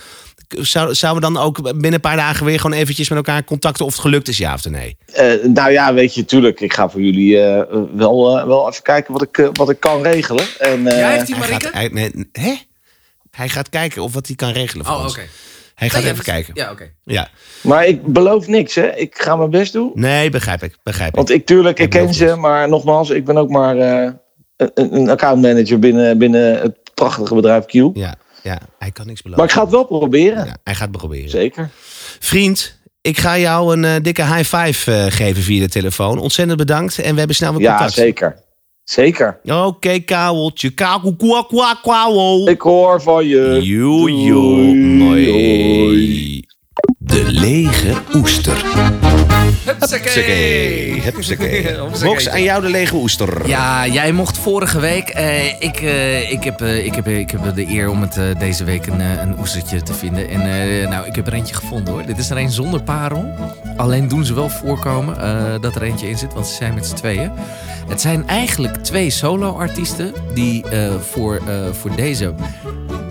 zou, 0.48 0.96
zouden 0.96 1.28
we 1.28 1.34
dan 1.34 1.44
ook 1.44 1.62
binnen 1.64 1.94
een 1.94 2.00
paar 2.00 2.16
dagen 2.16 2.46
weer 2.46 2.60
gewoon 2.60 2.78
eventjes 2.78 3.10
met 3.10 3.18
elkaar 3.18 3.44
contacten 3.44 3.86
of 3.86 3.92
het 3.92 4.02
gelukt 4.02 4.28
is, 4.28 4.38
ja 4.38 4.54
of 4.54 4.70
nee? 4.70 4.98
Nou 5.44 5.72
ja, 5.72 5.94
weet 5.94 6.14
je, 6.14 6.26
tuurlijk. 6.26 6.60
Ik 6.60 6.74
ga 6.74 6.90
voor 6.90 7.02
jullie 7.02 7.38
wel, 7.96 8.46
wel 8.48 8.70
even 8.70 8.84
kijken 8.84 9.14
wat 9.14 9.22
ik, 9.22 9.50
wat 9.54 9.70
ik 9.70 9.80
kan 9.80 10.02
regelen. 10.02 10.46
En, 10.60 10.88
eh, 10.88 11.00
Heeft 11.12 11.26
die 11.26 11.36
Hij 11.36 11.48
gaat, 11.48 11.74
hij, 11.74 11.88
nee, 11.88 12.30
hè? 12.32 12.56
hij 13.32 13.50
gaat 13.50 13.70
kijken 13.70 14.02
of 14.04 14.14
wat 14.14 14.28
hij 14.28 14.36
kan 14.36 14.52
regelen 14.52 14.86
voor 14.86 14.96
Oh, 14.96 15.04
ons. 15.04 15.12
oké. 15.14 15.26
Hij 15.76 15.90
gaat 15.90 16.02
Nee, 16.04 16.12
even 16.12 16.24
ja, 16.26 16.32
kijken. 16.32 16.54
Ja, 16.56 16.72
oké. 16.72 16.92
Ja. 17.04 17.30
Maar 17.62 17.86
ik 17.86 18.06
beloof 18.06 18.48
niks, 18.48 18.76
hè. 18.76 18.96
Ik 18.96 19.16
ga 19.22 19.36
mijn 19.36 19.50
best 19.50 19.74
doen. 19.74 19.92
Nee, 19.94 20.30
begrijp 20.30 20.64
ik. 20.64 20.76
Begrijp 20.84 21.10
ik. 21.10 21.16
Want 21.16 21.30
ik, 21.30 21.46
tuurlijk, 21.46 21.80
ik 21.80 21.90
ken 21.90 22.14
ze, 22.14 22.26
niks. 22.26 22.38
maar 22.38 22.70
nogmaals, 22.70 23.10
ik 23.10 23.26
ben 23.26 23.38
ook 23.38 23.50
maar 23.50 23.78
eh, 23.78 24.12
een, 24.56 24.96
een 24.96 25.10
accountmanager 25.10 25.80
binnen, 25.80 26.18
binnen 26.18 26.62
het 26.62 26.78
prachtige 26.94 27.36
bedrijf 27.36 27.66
Q. 27.66 27.72
Ja, 27.74 28.16
ja, 28.44 28.60
hij 28.80 28.92
kan 28.92 29.06
niks 29.08 29.24
Maar 29.24 29.32
beloven. 29.32 29.44
ik 29.44 29.52
ga 29.52 29.62
het 29.62 29.72
wel 29.72 29.84
proberen. 29.84 30.46
Ja, 30.46 30.58
hij 30.64 30.76
gaat 30.76 30.92
proberen. 30.92 31.30
Zeker. 31.30 31.70
Vriend, 32.20 32.78
ik 33.02 33.18
ga 33.18 33.38
jou 33.38 33.74
een 33.78 33.86
eh, 33.86 33.96
dikke 34.02 34.24
high 34.26 34.56
five 34.56 34.92
eh, 34.94 35.06
geven 35.12 35.44
via 35.44 35.60
de 35.60 35.70
telefoon. 35.70 36.20
Ontzettend 36.20 36.58
bedankt 36.58 37.00
en 37.00 37.12
we 37.12 37.18
hebben 37.18 37.36
snel 37.36 37.52
weer 37.52 37.62
Ja, 37.62 37.70
contact. 37.72 37.94
zeker. 37.94 38.44
Zeker. 38.90 39.40
Oké, 39.46 40.00
kauweltje. 40.00 40.70
Kauwel, 40.74 41.16
kwa, 41.16 41.44
kwa, 41.44 41.76
kwauwel. 41.76 42.48
Ik 42.50 42.62
hoor 42.62 43.02
van 43.02 43.28
je. 43.28 43.60
Joe, 43.62 44.12
joe. 44.12 44.74
De 47.10 47.24
lege 47.32 47.94
oester. 48.16 48.66
Hupsakee. 49.66 51.02
Hupsakee. 51.02 51.02
Hupsakee. 51.02 51.78
Box 52.10 52.30
aan 52.30 52.44
jou 52.44 52.62
de 52.62 52.70
lege 52.70 52.96
oester. 52.96 53.48
Ja, 53.48 53.88
jij 53.88 54.12
mocht 54.12 54.38
vorige 54.38 54.80
week. 54.80 55.10
eh, 55.10 55.48
ik, 55.62 55.82
eh, 55.82 56.32
ik, 56.32 56.44
heb, 56.44 56.62
eh, 56.62 56.86
ik, 56.86 56.96
heb, 56.96 57.08
ik 57.08 57.32
heb 57.32 57.56
de 57.56 57.68
eer 57.70 57.90
om 57.90 58.02
het 58.02 58.18
eh, 58.18 58.24
deze 58.40 58.64
week 58.64 58.86
een, 58.88 59.00
een 59.00 59.40
oestertje 59.40 59.82
te 59.84 59.94
vinden. 59.94 60.30
En 60.30 60.42
eh, 60.42 60.90
nou, 60.90 61.06
ik 61.08 61.16
heb 61.16 61.28
er 61.28 61.34
eentje 61.34 61.56
gevonden 61.56 61.94
hoor. 61.94 62.06
Dit 62.06 62.18
is 62.18 62.30
er 62.30 62.38
een 62.38 62.52
zonder 62.52 62.82
parel. 62.84 63.34
Alleen 63.78 64.08
doen 64.08 64.26
ze 64.26 64.34
wel 64.34 64.50
voorkomen 64.50 65.22
eh, 65.22 65.62
dat 65.62 65.76
er 65.76 65.82
eentje 65.82 66.10
in 66.10 66.18
zit, 66.18 66.34
want 66.34 66.48
ze 66.48 66.54
zijn 66.56 66.74
met 66.74 66.86
z'n 66.86 66.96
tweeën. 66.96 67.32
Het 67.88 68.02
zijn 68.02 68.28
eigenlijk 68.28 68.76
twee 68.84 69.10
solo-artiesten 69.10 70.14
die 70.34 70.64
eh, 70.70 70.90
voor, 71.12 71.36
eh, 71.48 71.54
voor 71.82 71.96
deze 71.96 72.34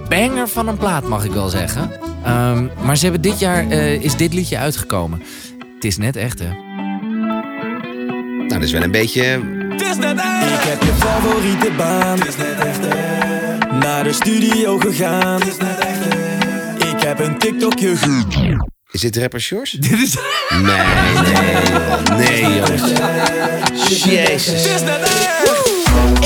banger 0.08 0.48
van 0.48 0.68
een 0.68 0.76
plaat, 0.76 1.04
mag 1.04 1.24
ik 1.24 1.32
wel 1.32 1.48
zeggen. 1.48 1.90
Ehm, 2.28 2.66
maar 2.84 2.96
ze 2.96 3.02
hebben 3.02 3.22
dit 3.22 3.38
jaar 3.38 3.68
eh, 3.68 4.02
is 4.02 4.16
dit 4.16 4.34
liedje 4.34 4.58
uitgekomen. 4.58 5.22
Het 5.74 5.84
is 5.84 5.96
net 5.96 6.16
echt, 6.16 6.38
hè? 6.38 6.48
Nou, 8.38 8.48
dat 8.48 8.62
is 8.62 8.72
wel 8.72 8.82
een 8.82 8.90
beetje... 8.90 9.22
Ik 9.22 10.64
heb 10.64 10.82
je 10.82 10.92
favoriete 10.98 11.70
baan. 11.76 12.18
Naar 13.80 14.04
de 14.04 14.12
studio 14.12 14.78
gegaan. 14.78 15.40
Ik 16.78 17.02
heb 17.02 17.18
een 17.18 17.38
TikTokje 17.38 17.96
ge... 17.96 18.56
Is 18.90 19.00
dit 19.00 19.16
rapper 19.16 19.40
Shores? 19.40 19.70
Dit 19.80 19.92
is... 19.92 20.16
Nee, 20.48 20.62
nee, 20.62 20.74
joh. 21.72 22.16
nee, 22.16 22.42
jongens. 22.42 22.92
Jezus. 24.04 24.66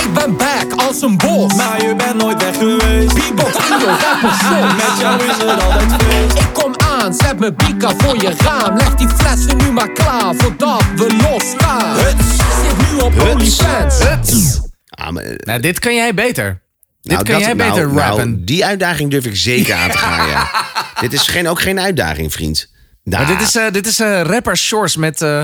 Ik 0.02 0.12
ben 0.14 0.36
back 0.36 0.72
als 0.86 1.02
een 1.02 1.16
bos. 1.16 1.54
Maar 1.54 1.82
je 1.86 1.94
bent 1.96 2.14
nooit 2.16 2.42
weg 2.42 2.56
geweest. 2.56 3.14
Beatbox, 3.14 3.56
Udo, 3.66 3.86
rapper, 3.86 4.32
soul. 4.48 4.62
Met 4.74 4.98
jou 5.00 5.22
is 5.24 5.36
het 5.36 5.62
altijd 5.62 6.02
feest. 6.02 6.38
Ik 6.38 6.52
kom 6.52 6.74
aan, 6.78 7.14
zet 7.14 7.38
mijn 7.38 7.54
bika 7.56 7.92
voor 7.98 8.16
je 8.16 8.34
raam. 8.38 8.76
Leg 8.76 8.94
die 8.94 9.08
flessen 9.08 9.56
nu 9.56 9.70
maar 9.72 9.92
klaar, 9.92 10.34
voordat 10.34 10.82
we 10.96 11.16
losgaan. 11.30 11.94
Huts. 11.98 12.36
Zit 12.62 12.90
nu 12.92 13.00
op 13.00 13.12
Huts. 13.12 13.30
OnlyFans. 13.32 14.60
Ah, 14.88 15.08
maar, 15.10 15.22
eh, 15.22 15.36
Nou, 15.36 15.60
dit 15.60 15.78
kan 15.78 15.94
jij 15.94 16.14
beter. 16.14 16.62
Dit 17.02 17.12
nou, 17.12 17.24
kan 17.24 17.34
dat- 17.34 17.44
jij 17.44 17.54
nou, 17.54 17.70
beter 17.70 17.86
nou, 17.88 17.98
rappen. 17.98 18.44
die 18.44 18.64
uitdaging 18.64 19.10
durf 19.10 19.24
ik 19.24 19.36
zeker 19.36 19.74
aan 19.74 19.90
te 19.90 19.98
gaan, 19.98 20.28
ja. 20.28 20.50
dit 21.00 21.12
is 21.12 21.28
geen, 21.28 21.48
ook 21.48 21.60
geen 21.60 21.80
uitdaging, 21.80 22.32
vriend. 22.32 22.70
Nou, 23.04 23.24
Maar 23.26 23.36
dit 23.36 23.46
is, 23.48 23.56
eh, 23.56 23.70
dit 23.72 23.86
is 23.86 24.00
eh, 24.00 24.20
rapper 24.20 24.56
Shores 24.56 24.96
met 24.96 25.22
eh, 25.22 25.42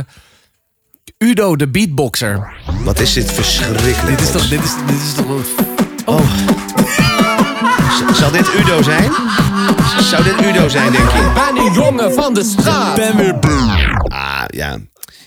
Udo 1.18 1.56
de 1.56 1.68
beatboxer. 1.68 2.52
Wat 2.84 3.00
is 3.00 3.12
dit 3.12 3.32
verschrikkelijk. 3.32 4.18
Dit 4.18 4.20
is 4.20 4.30
toch... 4.30 4.48
Dit 4.48 4.64
is, 4.64 4.70
dit 4.86 4.96
is 5.02 5.12
toch 5.14 5.44
Z- 7.96 8.18
Zal 8.18 8.30
dit 8.30 8.54
Udo 8.54 8.82
zijn? 8.82 9.10
Zou 10.00 10.22
dit 10.22 10.40
Udo 10.46 10.68
zijn, 10.68 10.92
denk 10.92 11.10
je? 11.10 11.32
Ben 11.34 11.64
een 11.66 11.72
jongen 11.72 12.12
van 12.14 12.34
de 12.34 12.44
straat. 12.44 12.96
Ben 12.96 13.16
weer 13.16 13.38
Ah, 14.08 14.42
ja. 14.46 14.78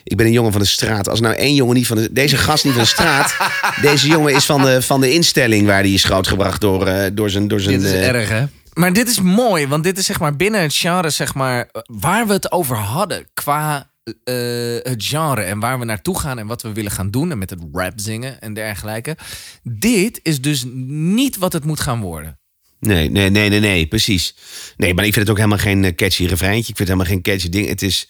Ik 0.04 0.18
ben 0.18 0.26
een 0.26 0.32
jongen 0.32 0.52
van 0.52 0.62
de 0.62 0.68
straat. 0.68 1.10
Als 1.10 1.20
nou 1.20 1.36
één 1.36 1.56
jongen 1.56 1.76
niet 1.76 1.88
van 1.88 1.98
de... 1.98 2.12
Deze 2.12 2.38
gast 2.38 2.64
niet 2.64 2.74
van 2.74 2.82
de 2.82 2.88
straat. 2.88 3.36
Deze 3.82 4.08
jongen 4.08 4.34
is 4.36 4.46
van 4.46 4.62
de, 4.62 4.82
van 4.82 5.02
de 5.02 5.14
instelling 5.14 5.66
waar 5.66 5.80
hij 5.82 5.92
is 5.92 6.04
grootgebracht 6.04 6.62
door, 6.62 6.88
eh, 6.88 7.10
door 7.14 7.30
zijn... 7.30 7.48
Door 7.48 7.60
zijn 7.60 7.80
Dit 7.80 7.88
is 7.88 7.94
eh, 7.94 8.08
erg, 8.08 8.30
hè? 8.30 8.44
Maar 8.74 8.94
dit 8.94 9.10
is 9.10 9.22
mooi, 9.22 9.68
want 9.68 9.84
dit 9.84 9.98
is 9.98 10.06
zeg 10.06 10.20
maar 10.20 10.36
binnen 10.36 10.62
het 10.62 10.76
genre, 10.76 11.10
zeg 11.10 11.34
maar, 11.34 11.70
waar 11.86 12.28
we 12.28 12.34
het 12.34 12.52
over 12.52 12.76
hadden 12.78 13.28
qua 13.34 13.90
eh, 14.04 14.92
het 14.92 15.06
genre 15.06 15.42
en 15.42 15.60
waar 15.60 15.80
we 15.80 15.86
naartoe 15.86 16.20
gaan 16.20 16.40
en 16.40 16.48
wat 16.48 16.62
we 16.62 16.74
willen 16.74 16.92
gaan 16.92 17.12
doen 17.12 17.32
en 17.32 17.38
met 17.38 17.50
het 17.50 17.60
rap 17.72 17.94
zingen 17.96 18.42
en 18.42 18.54
dergelijke. 18.54 19.18
Dit 19.64 20.20
is 20.24 20.42
dus 20.42 20.64
niet 20.88 21.38
wat 21.38 21.54
het 21.54 21.66
moet 21.66 21.80
gaan 21.80 22.02
worden. 22.02 22.40
Nee, 22.80 23.10
nee, 23.10 23.30
nee, 23.30 23.50
nee, 23.50 23.60
nee, 23.60 23.88
precies. 23.88 24.36
Nee, 24.78 24.94
maar 24.94 25.06
ik 25.06 25.14
vind 25.14 25.28
het 25.28 25.30
ook 25.30 25.44
helemaal 25.44 25.66
geen 25.66 25.84
eh, 25.84 25.96
catchy 25.96 26.26
refreintje. 26.26 26.72
Ik 26.72 26.78
vind 26.78 26.78
het 26.78 26.88
helemaal 26.88 27.14
geen 27.14 27.22
catchy 27.22 27.50
ding. 27.50 27.68
Het 27.68 27.82
is... 27.82 28.10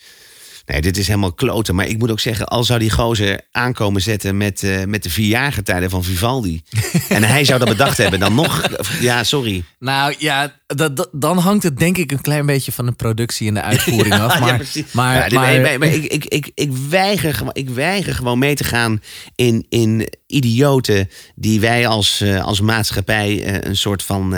Nee, 0.72 0.82
dit 0.82 0.98
is 0.98 1.08
helemaal 1.08 1.34
kloten. 1.34 1.76
Maar 1.76 1.88
ik 1.88 1.98
moet 1.98 2.12
ook 2.12 2.20
zeggen, 2.20 2.46
al 2.48 2.64
zou 2.64 2.80
die 2.80 2.90
gozer 2.92 3.42
aankomen 3.52 4.02
zetten 4.02 4.38
met, 4.38 4.64
eh, 4.64 4.84
met 4.84 5.04
de 5.04 5.10
vierjaargetijden 5.10 5.90
van 5.90 6.04
Vivaldi. 6.04 6.62
en 7.10 7.24
hij 7.24 7.44
zou 7.46 7.60
dat 7.60 7.68
bedacht 7.68 7.98
hebben, 7.98 8.20
dan 8.20 8.36
nog. 8.36 8.68
Ja, 9.00 9.24
sorry. 9.24 9.64
Nou 9.80 10.16
ja, 10.18 10.54
dat, 10.68 10.96
dat- 10.98 11.10
dan 11.12 11.38
hangt 11.38 11.64
het 11.64 11.78
denk 11.78 11.98
ik 11.98 12.12
een 12.12 12.22
klein 12.22 12.46
beetje 12.46 12.72
van 12.72 12.86
de 12.86 12.92
productie 12.92 13.48
en 13.48 13.54
de 13.54 13.62
uitvoering 13.62 14.14
af. 14.20 14.40
Maar, 14.40 14.50
ja, 14.74 14.84
maar, 14.92 15.16
Ja, 15.16 15.24
dit- 15.24 15.34
maar- 15.34 15.62
maar- 15.62 15.80
maar 15.80 15.88
ik, 15.88 16.04
ik, 16.04 16.26
ik, 16.26 16.52
ik, 16.56 16.72
weiger, 16.90 17.34
gewoon- 17.34 17.54
ik 17.56 17.70
weiger 17.70 18.16
gewoon 18.16 18.40
mee 18.40 18.56
te 18.56 18.64
gaan 18.64 19.02
in, 19.36 19.66
in 19.70 20.08
idioten 20.28 21.10
die 21.36 21.60
wij 21.60 21.88
als, 21.88 22.22
eh, 22.22 22.44
als 22.44 22.62
maatschappij 22.62 23.44
eh, 23.44 23.70
een 23.70 23.78
soort 23.78 24.04
van. 24.04 24.36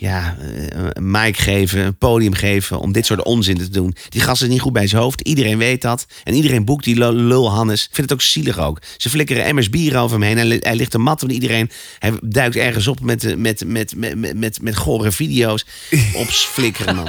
Ja, 0.00 0.36
eh, 0.40 0.86
een 0.92 1.10
mic 1.10 1.36
geven, 1.36 1.80
een 1.84 1.96
podium 1.98 2.32
geven 2.34 2.80
om 2.80 2.92
dit 2.92 3.06
soort 3.06 3.22
onzin 3.24 3.56
te 3.58 3.68
doen. 3.68 3.94
Die 4.08 4.20
gast 4.20 4.42
is 4.42 4.48
niet 4.48 4.60
goed 4.60 4.72
bij 4.72 4.86
zijn 4.86 5.02
hoofd. 5.02 5.20
Iedereen 5.20 5.58
weet 5.58 5.82
dat. 5.82 6.06
En 6.24 6.34
iedereen 6.34 6.64
boekt 6.64 6.84
die 6.84 6.96
lul- 6.98 7.50
Hannes. 7.50 7.82
Ik 7.82 7.88
vind 7.94 8.10
het 8.10 8.12
ook 8.18 8.24
zielig 8.24 8.58
ook. 8.58 8.80
Ze 8.96 9.10
flikkeren 9.10 9.44
emmers 9.44 9.70
bier 9.70 9.96
over 9.98 10.18
hem 10.18 10.26
heen. 10.26 10.36
Hij, 10.36 10.46
li- 10.46 10.58
hij 10.60 10.76
ligt 10.76 10.94
een 10.94 11.00
mat 11.02 11.20
van 11.20 11.30
iedereen. 11.30 11.70
Hij 11.98 12.12
duikt 12.22 12.56
ergens 12.56 12.86
op 12.86 13.00
met, 13.00 13.24
eh, 13.24 13.36
met, 13.36 13.64
met, 13.66 13.94
met, 13.96 14.16
met, 14.16 14.36
met, 14.36 14.62
met 14.62 14.76
gore 14.76 15.12
video's. 15.12 15.64
Op 16.14 16.26
flikkeren, 16.28 16.96
man. 16.96 17.08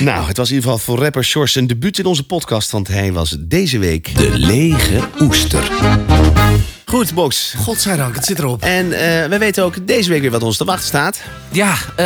nou, 0.00 0.26
het 0.26 0.36
was 0.36 0.48
in 0.50 0.54
ieder 0.54 0.70
geval 0.70 0.84
voor 0.84 1.02
rapper 1.04 1.24
Sjors 1.24 1.54
een 1.54 1.66
debuut 1.66 1.98
in 1.98 2.04
onze 2.06 2.26
podcast. 2.26 2.70
Want 2.70 2.88
hij 2.88 3.12
was 3.12 3.36
deze 3.40 3.78
week 3.78 4.16
de 4.16 4.38
lege 4.38 5.08
oester. 5.20 5.70
Goed, 6.90 7.14
Box. 7.14 7.54
Godzijdank, 7.58 8.14
het 8.14 8.24
zit 8.24 8.38
erop. 8.38 8.62
En 8.62 8.92
eh 8.92 9.26
we 9.28 9.38
weten 9.38 9.64
ook 9.64 9.86
deze 9.86 10.08
week 10.10 10.20
weer 10.20 10.30
wat 10.30 10.42
ons 10.42 10.56
te 10.56 10.64
wachten 10.64 10.86
staat. 10.86 11.20
Ja, 11.50 11.74
eh, 11.96 12.04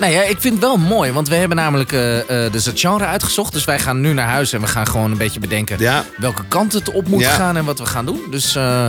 nou 0.00 0.12
ja, 0.12 0.22
ik 0.22 0.40
vind 0.40 0.54
het 0.54 0.62
wel 0.62 0.76
mooi. 0.76 1.12
Want 1.12 1.28
we 1.28 1.34
hebben 1.34 1.56
namelijk 1.56 1.92
eh, 1.92 2.44
eh, 2.46 2.52
dus 2.52 2.66
het 2.66 2.80
genre 2.80 3.04
uitgezocht. 3.04 3.52
Dus 3.52 3.64
wij 3.64 3.78
gaan 3.78 4.00
nu 4.00 4.12
naar 4.12 4.28
huis 4.28 4.52
en 4.52 4.60
we 4.60 4.66
gaan 4.66 4.86
gewoon 4.86 5.10
een 5.10 5.16
beetje 5.18 5.40
bedenken 5.40 5.78
Ja. 5.78 6.04
welke 6.16 6.44
kant 6.48 6.72
het 6.72 6.90
op 6.90 7.08
moet 7.08 7.20
Ja. 7.20 7.30
gaan 7.30 7.56
en 7.56 7.64
wat 7.64 7.78
we 7.78 7.86
gaan 7.86 8.06
doen. 8.06 8.20
Dus 8.30 8.54
eh, 8.56 8.86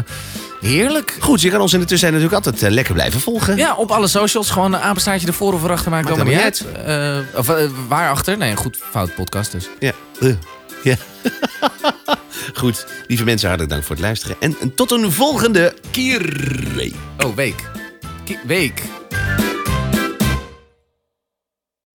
heerlijk. 0.61 1.15
Goed, 1.19 1.41
je 1.41 1.49
kan 1.49 1.61
ons 1.61 1.73
in 1.73 1.79
de 1.79 1.85
tussentijd 1.85 2.21
natuurlijk 2.23 2.45
altijd 2.45 2.73
lekker 2.73 2.93
blijven 2.93 3.19
volgen. 3.19 3.57
Ja, 3.57 3.75
op 3.75 3.91
alle 3.91 4.07
socials. 4.07 4.49
Gewoon 4.49 4.73
een 4.73 4.81
apenstaartje 4.81 5.27
ervoor 5.27 5.53
of 5.53 5.63
erachter 5.63 5.91
maakt 5.91 6.07
allemaal 6.07 6.25
niet 6.25 6.41
uit. 6.41 6.65
Eh, 6.85 7.17
of 7.39 7.51
waarachter? 7.87 8.37
Nee, 8.37 8.55
goed, 8.55 8.77
fout 8.91 9.15
podcast 9.15 9.51
dus. 9.51 9.67
Ja. 9.79 9.91
Ja. 10.83 10.95
Goed, 12.53 12.87
lieve 13.07 13.23
mensen, 13.23 13.47
hartelijk 13.47 13.73
dank 13.73 13.85
voor 13.85 13.95
het 13.95 14.05
luisteren. 14.05 14.35
En, 14.39 14.75
tot 14.75 14.91
een 14.91 15.11
volgende 15.11 15.73
keer. 15.91 16.91
Oh, 17.17 17.35
week. 17.35 17.69
Week. 18.45 18.83